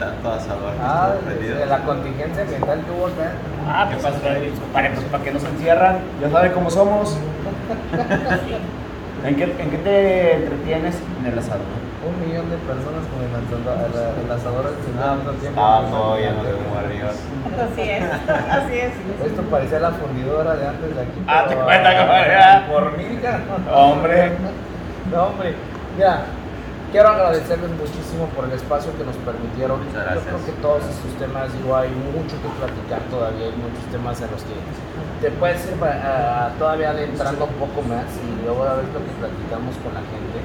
asador 0.03 0.73
que 0.73 0.79
Ah, 0.81 1.13
de 1.27 1.65
la 1.65 1.77
contingencia 1.79 2.43
ambiental 2.43 2.81
que 2.85 2.91
hubo 2.91 3.07
acá. 3.07 3.31
Ah, 3.67 3.87
¿Qué 3.89 3.97
pues? 3.97 4.13
Para, 4.73 4.89
pues, 4.89 5.03
para 5.11 5.23
que 5.23 5.31
nos 5.31 5.43
encierran, 5.43 5.97
ya 6.21 6.29
saben 6.29 6.51
cómo 6.53 6.69
somos. 6.69 7.17
¿En 9.25 9.35
qué, 9.35 9.43
¿En 9.43 9.69
qué 9.69 9.77
te 9.77 10.33
entretienes? 10.35 10.95
En 11.19 11.25
el 11.33 11.37
asador. 11.39 11.65
Un 11.99 12.15
millón 12.25 12.49
de 12.49 12.55
personas 12.63 13.03
con 13.11 13.19
el 13.19 13.35
asador, 13.35 13.91
el, 13.91 14.25
el 14.25 14.31
asador 14.31 14.65
Ah, 14.97 15.15
tiempo. 15.19 15.47
estaba 15.49 15.81
todo 15.89 16.15
lleno 16.17 16.43
de 16.43 16.53
humo 16.53 16.79
arriba. 16.79 17.09
Así 17.09 17.81
es, 17.81 18.03
así 18.49 18.73
es. 18.79 18.93
Esto 19.25 19.41
parecía 19.51 19.79
la 19.81 19.91
fundidora 19.91 20.55
de 20.55 20.67
antes 20.67 20.95
de 20.95 21.01
aquí. 21.01 21.21
Ah, 21.27 21.45
te 21.49 21.55
cuenta, 21.55 21.89
ah, 21.89 21.97
compadre. 21.99 22.73
Por 22.73 22.97
mil, 22.97 23.21
cabrón. 23.21 23.65
Hombre. 23.73 24.31
No, 25.11 25.23
hombre. 25.23 25.55
Mira, 25.97 26.21
quiero 26.91 27.09
agradecerles 27.09 27.71
muchísimo 27.71 28.25
por 28.35 28.45
el 28.45 28.53
espacio 28.53 28.91
que 28.97 29.03
nos 29.05 29.15
permitieron. 29.21 29.85
Muchas 29.85 30.15
Yo 30.15 30.21
creo 30.21 30.45
que 30.45 30.53
todos 30.61 30.83
estos 30.85 31.11
temas, 31.19 31.53
digo, 31.53 31.75
hay 31.75 31.89
mucho 31.89 32.35
que 32.41 32.49
platicar 32.57 33.01
todavía, 33.09 33.45
hay 33.47 33.57
muchos 33.57 33.83
temas 33.91 34.19
en 34.21 34.31
los 34.31 34.41
que 34.43 34.57
te 35.21 35.31
puedes 35.35 35.65
ir 35.65 35.75
ah, 35.83 36.51
todavía 36.57 36.91
adentrando 36.91 37.45
un 37.45 37.57
poco 37.59 37.81
más 37.83 38.07
y 38.23 38.45
luego 38.45 38.63
a 38.63 38.75
ver 38.75 38.85
lo 38.89 38.99
que 39.03 39.13
platicamos 39.19 39.75
con 39.83 39.93
la 39.93 40.03
gente. 40.07 40.39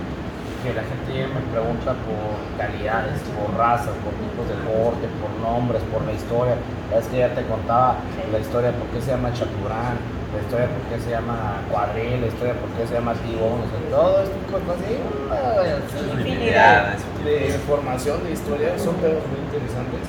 que 0.64 0.72
la 0.72 0.80
gente 0.80 1.28
me 1.28 1.44
pregunta 1.52 1.92
por 2.08 2.40
calidades, 2.56 3.20
por 3.36 3.52
razas, 3.54 3.92
por 4.00 4.16
tipos 4.16 4.48
de 4.48 4.56
corte, 4.64 5.04
por 5.20 5.28
nombres, 5.44 5.82
por 5.92 6.02
la 6.08 6.12
historia. 6.12 6.56
Es 6.96 7.06
que 7.08 7.18
ya 7.18 7.34
te 7.34 7.44
contaba 7.44 7.96
la 8.32 8.38
historia 8.38 8.72
de 8.72 8.78
por 8.78 8.88
qué 8.88 9.00
se 9.00 9.12
llama 9.12 9.32
Chaturán, 9.32 10.00
la 10.34 10.40
historia 10.42 10.66
de 10.66 10.72
por 10.74 10.84
qué 10.90 10.96
se 11.04 11.10
llama 11.10 11.36
Cuadril, 11.70 12.20
la 12.20 12.26
historia 12.26 12.52
de 12.54 12.60
por 12.60 12.70
qué 12.76 12.82
se 12.86 12.94
llama 12.94 13.14
Tibón, 13.14 13.58
o 13.62 13.66
sea, 13.70 13.80
todo 13.90 14.22
esto 14.22 14.36
cosas 14.50 14.76
así. 14.76 14.94
ah, 15.30 16.18
Infinidad, 16.18 16.96
De 17.24 17.54
información, 17.54 18.24
de 18.24 18.32
historia, 18.32 18.78
son 18.78 18.94
temas 18.98 19.22
muy 19.30 19.40
interesantes 19.46 20.02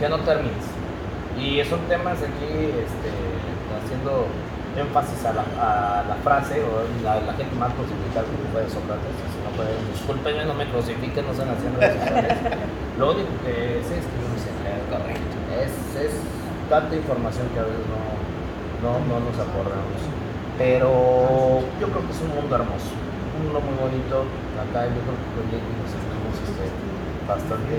que 0.00 0.08
no 0.08 0.18
terminas. 0.20 0.66
Y 1.38 1.62
son 1.68 1.80
temas 1.88 2.18
aquí 2.18 2.50
este, 2.84 3.10
haciendo 3.78 4.26
énfasis 4.76 5.20
a 5.28 5.32
la, 5.36 5.44
a 5.60 6.04
la 6.08 6.16
frase 6.24 6.60
o 6.64 6.84
la, 7.04 7.20
la 7.20 7.32
gente 7.34 7.54
más 7.56 7.72
crucificada 7.76 8.24
que 8.24 8.48
fue 8.52 8.62
Sócrates. 8.72 9.14
Si 9.32 9.38
no 9.44 9.50
pueden, 9.56 9.76
discúlpenme, 9.92 10.44
no 10.44 10.54
me 10.54 10.66
crucifiquen, 10.68 11.26
no 11.26 11.32
sean 11.34 11.50
haciendo 11.52 11.78
redes. 11.80 12.00
Lo 12.98 13.12
único 13.12 13.30
que 13.44 13.80
sé 13.84 14.00
es 14.00 14.04
que 14.08 14.16
yo 14.20 14.26
no 14.28 14.36
leer. 14.64 14.82
Correcto. 14.92 15.36
Es, 15.60 15.72
es 15.96 16.12
tanta 16.68 16.94
información 16.96 17.48
que 17.52 17.60
a 17.60 17.64
veces 17.68 17.84
no, 17.88 18.00
no, 18.82 18.98
no 19.06 19.16
nos 19.22 19.36
acordamos. 19.38 20.00
Pero 20.58 21.62
yo 21.80 21.86
creo 21.88 22.02
que 22.04 22.12
es 22.12 22.20
un 22.20 22.34
mundo 22.34 22.52
hermoso, 22.54 22.92
un 22.92 23.46
mundo 23.46 23.58
muy 23.62 23.76
bonito. 23.78 24.26
Acá 24.58 24.84
yo 24.90 25.00
creo 25.00 25.16
que 25.48 25.58
nos 25.58 25.90
estamos 25.90 26.34
este, 26.44 26.66
bastante 27.24 27.74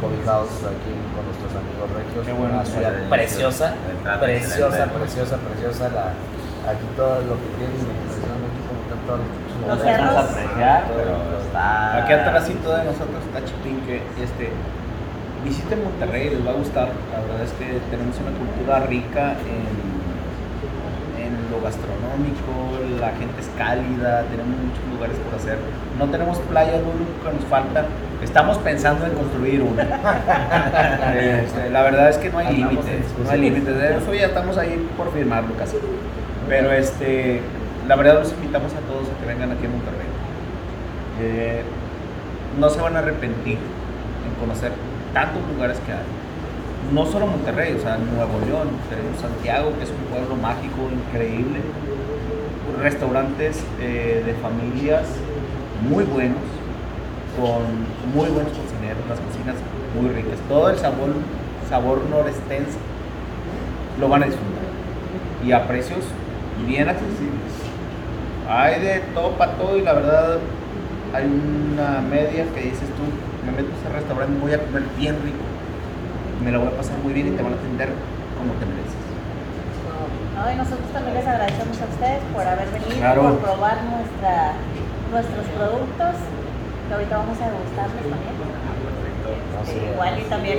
cobijados 0.00 0.50
aquí 0.64 0.92
con 1.14 1.22
nuestros 1.28 1.52
amigos 1.54 1.86
regios. 1.94 2.26
Qué 2.26 2.34
bueno. 2.34 2.54
Una 2.56 2.66
ciudad 2.66 2.92
preciosa, 3.08 3.76
preciosa, 4.20 4.84
preciosa, 4.90 5.36
preciosa. 5.38 5.84
La, 5.94 6.16
aquí 6.66 6.86
todo 6.96 7.20
lo 7.24 7.36
que 7.38 7.48
tiene 7.60 7.76
aquí 7.78 8.60
como 8.68 8.80
que 8.88 8.96
todo 9.06 9.20
No 9.20 9.76
se 9.76 9.88
a 9.88 10.20
apreciar, 10.20 10.80
pero 10.88 11.14
está. 11.40 12.02
Aquí 12.02 12.12
atrásito 12.12 12.68
de 12.74 12.84
nosotros 12.84 13.20
está 13.22 13.38
Chipinque. 13.44 14.02
Este, 14.18 14.50
visiten 15.44 15.84
Monterrey, 15.84 16.30
les 16.30 16.44
va 16.44 16.50
a 16.50 16.58
gustar. 16.58 16.88
La 17.12 17.20
verdad 17.22 17.44
es 17.44 17.52
que 17.52 17.78
tenemos 17.88 18.16
una 18.18 18.32
cultura 18.34 18.80
rica 18.88 19.36
en 19.46 19.94
lo 21.54 21.62
gastronómico, 21.62 22.82
la 23.00 23.10
gente 23.10 23.40
es 23.40 23.50
cálida, 23.56 24.24
tenemos 24.30 24.54
muchos 24.58 24.84
lugares 24.92 25.16
por 25.18 25.34
hacer. 25.34 25.58
No 25.98 26.06
tenemos 26.06 26.38
playa, 26.38 26.72
lo 26.72 26.90
único 26.90 27.12
que 27.22 27.32
nos 27.32 27.44
falta. 27.44 27.86
Estamos 28.22 28.58
pensando 28.58 29.06
en 29.06 29.12
construir 29.12 29.62
una. 29.62 29.84
Este, 31.14 31.70
la 31.70 31.82
verdad 31.82 32.10
es 32.10 32.18
que 32.18 32.30
no 32.30 32.38
hay 32.38 32.56
límites, 32.56 33.04
no 33.22 33.30
hay 33.30 33.40
límites. 33.40 33.76
De 33.76 33.96
eso 33.96 34.14
ya 34.14 34.26
estamos 34.26 34.58
ahí 34.58 34.88
por 34.96 35.12
firmarlo 35.12 35.54
casi. 35.56 35.76
Pero 36.48 36.72
este, 36.72 37.40
la 37.86 37.96
verdad 37.96 38.14
los 38.14 38.32
invitamos 38.32 38.72
a 38.72 38.80
todos 38.80 39.08
a 39.08 39.20
que 39.20 39.26
vengan 39.26 39.52
aquí 39.52 39.66
a 39.66 39.68
Monterrey. 39.68 40.08
Eh, 41.20 41.62
no 42.58 42.68
se 42.70 42.80
van 42.80 42.96
a 42.96 42.98
arrepentir 43.00 43.58
en 43.58 44.40
conocer 44.40 44.72
tantos 45.12 45.42
lugares 45.54 45.78
que 45.86 45.92
hay. 45.92 46.23
No 46.92 47.06
solo 47.06 47.26
Monterrey, 47.26 47.74
o 47.74 47.80
sea, 47.80 47.96
Nuevo 47.96 48.38
León, 48.46 48.68
Santiago, 49.20 49.72
que 49.78 49.84
es 49.84 49.90
un 49.90 50.04
pueblo 50.10 50.36
mágico, 50.36 50.88
increíble. 50.92 51.60
Restaurantes 52.80 53.64
eh, 53.80 54.22
de 54.24 54.34
familias 54.34 55.06
muy 55.88 56.04
buenos, 56.04 56.42
con 57.38 57.62
muy 58.14 58.28
buenos 58.30 58.52
cocineros, 58.52 59.02
las 59.08 59.18
cocinas 59.20 59.56
muy 59.98 60.10
ricas. 60.10 60.38
Todo 60.48 60.70
el 60.70 60.78
sabor, 60.78 61.14
sabor 61.68 62.02
norestense 62.10 62.78
lo 63.98 64.08
van 64.08 64.22
a 64.22 64.26
disfrutar. 64.26 64.64
Y 65.44 65.52
a 65.52 65.66
precios 65.66 66.04
bien 66.66 66.88
accesibles. 66.88 67.52
Hay 68.48 68.80
de 68.80 69.00
todo 69.14 69.30
para 69.32 69.52
todo 69.52 69.76
y 69.76 69.82
la 69.82 69.94
verdad 69.94 70.38
hay 71.14 71.24
una 71.24 72.00
media 72.00 72.44
que 72.54 72.60
dices 72.60 72.88
tú, 72.96 73.04
me 73.46 73.52
meto 73.52 73.70
a 73.72 73.78
ese 73.78 73.88
restaurante, 73.88 74.38
voy 74.40 74.52
a 74.52 74.58
comer 74.58 74.82
bien 74.98 75.16
rico, 75.22 75.38
me 76.44 76.52
la 76.52 76.58
voy 76.58 76.68
a 76.68 76.76
pasar 76.76 76.98
muy 77.02 77.12
bien 77.12 77.28
y 77.28 77.30
te 77.32 77.42
van 77.42 77.52
a 77.52 77.56
atender 77.56 77.88
como 78.38 78.52
te 78.60 78.66
mereces. 78.66 78.94
No, 80.36 80.50
y 80.52 80.56
nosotros 80.56 80.88
también 80.92 81.14
les 81.16 81.26
agradecemos 81.26 81.76
a 81.80 81.84
ustedes 81.84 82.20
por 82.34 82.42
haber 82.46 82.68
venido, 82.70 82.96
Claro. 82.98 83.22
por 83.22 83.38
probar 83.38 83.78
nuestra, 83.84 84.52
nuestros 85.10 85.46
productos, 85.56 86.14
que 86.88 86.94
ahorita 86.94 87.16
vamos 87.16 87.38
a 87.40 87.44
degustarles 87.48 88.04
también. 88.10 88.34
Este, 89.64 89.78
es. 89.86 89.92
igual 89.94 90.18
y 90.20 90.22
también 90.24 90.58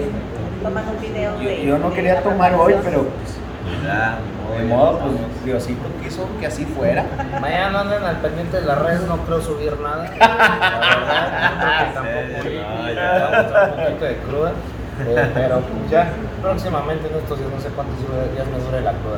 toman 0.63 0.83
un 0.89 0.99
video 1.01 1.39
Yo, 1.39 1.49
de. 1.49 1.65
yo 1.65 1.77
no 1.77 1.89
de 1.89 1.95
quería 1.95 2.23
tomar 2.23 2.53
hoy, 2.55 2.75
pero 2.83 3.03
pues, 3.03 3.37
Ya, 3.83 4.17
de 4.57 4.63
modo, 4.65 4.99
pues 4.99 5.13
Diosito 5.45 5.83
quiso 6.01 6.27
que 6.39 6.47
así 6.47 6.65
fuera. 6.65 7.05
Mañana 7.41 7.81
anden 7.81 8.03
al 8.03 8.17
pendiente 8.17 8.57
de 8.61 8.65
las 8.65 8.79
redes, 8.81 9.01
no 9.01 9.17
creo 9.17 9.41
subir 9.41 9.77
nada. 9.79 10.09
La 10.19 12.01
verdad, 12.01 12.25
yo 12.33 12.41
creo 12.41 12.43
que 12.43 12.49
Sí, 12.49 12.55
tampoco 12.57 12.73
no, 12.73 12.81
ahorita 12.81 13.03
ya. 13.03 13.19
vamos 13.19 13.35
a 13.37 13.41
estar 13.41 13.69
un 13.69 13.85
poquito 13.85 14.05
de 14.05 14.17
cruda. 14.17 14.51
Eh, 15.07 15.31
pero 15.33 15.59
pues 15.61 15.91
ya 15.91 16.11
próximamente 16.41 17.07
en 17.09 17.15
estos 17.15 17.37
días, 17.39 17.49
no 17.53 17.61
sé 17.61 17.69
cuántos 17.69 17.97
días 18.33 18.47
me 18.47 18.59
dure 18.63 18.81
la 18.81 18.91
cruda. 18.91 19.17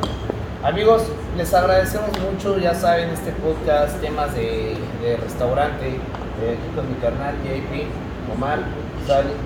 Amigos, 0.64 1.04
les 1.36 1.54
agradecemos 1.54 2.10
mucho, 2.20 2.58
ya 2.58 2.74
saben, 2.74 3.10
este 3.10 3.30
podcast, 3.32 4.00
temas 4.00 4.34
de, 4.34 4.76
de 5.02 5.16
restaurante, 5.16 5.86
eh, 5.88 6.58
aquí 6.58 6.74
con 6.74 6.88
mi 6.88 6.94
carnal 6.96 7.34
JP, 7.44 8.32
Omar, 8.34 8.58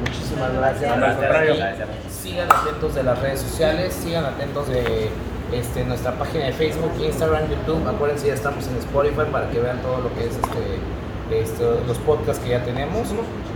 muchísimas 0.01 0.53
gracias. 0.55 0.91
Gracias, 1.21 1.89
sigan 2.11 2.49
atentos 2.51 2.95
de 2.95 3.03
las 3.03 3.19
redes 3.19 3.41
sociales, 3.41 3.93
sigan 3.95 4.25
atentos 4.25 4.69
de 4.69 5.11
este, 5.53 5.85
nuestra 5.85 6.13
página 6.13 6.47
de 6.47 6.53
Facebook, 6.53 6.93
Instagram, 6.99 7.43
YouTube. 7.51 7.87
Acuérdense, 7.87 8.29
ya 8.29 8.35
estamos 8.35 8.67
en 8.69 8.77
Spotify 8.79 9.23
para 9.31 9.49
que 9.51 9.61
vean 9.61 9.79
todo 9.83 9.99
lo 10.01 10.15
que 10.15 10.25
es 10.27 10.33
este, 10.35 11.41
esto- 11.43 11.81
los 11.87 11.99
podcasts 11.99 12.43
que 12.43 12.51
ya 12.51 12.65
tenemos. 12.65 13.09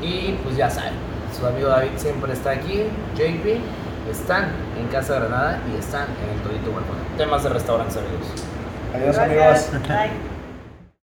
Y 0.03 0.33
pues 0.45 0.57
ya 0.57 0.69
saben, 0.69 0.93
su 1.39 1.47
amigo 1.47 1.69
David 1.69 1.91
siempre 1.97 2.33
está 2.33 2.51
aquí, 2.51 2.85
JP, 3.15 3.61
están 4.11 4.51
en 4.79 4.89
Casa 4.89 5.17
Granada 5.17 5.61
y 5.73 5.79
están 5.79 6.07
en 6.25 6.37
el 6.37 6.43
Todito 6.43 6.73
Balcón. 6.73 6.97
Temas 7.19 7.43
de 7.43 7.49
restaurantes, 7.51 7.97
amigos. 7.97 8.27
Adiós 8.95 9.17
Gracias. 9.17 9.75
amigos. 9.75 9.89
Bye. 9.89 10.36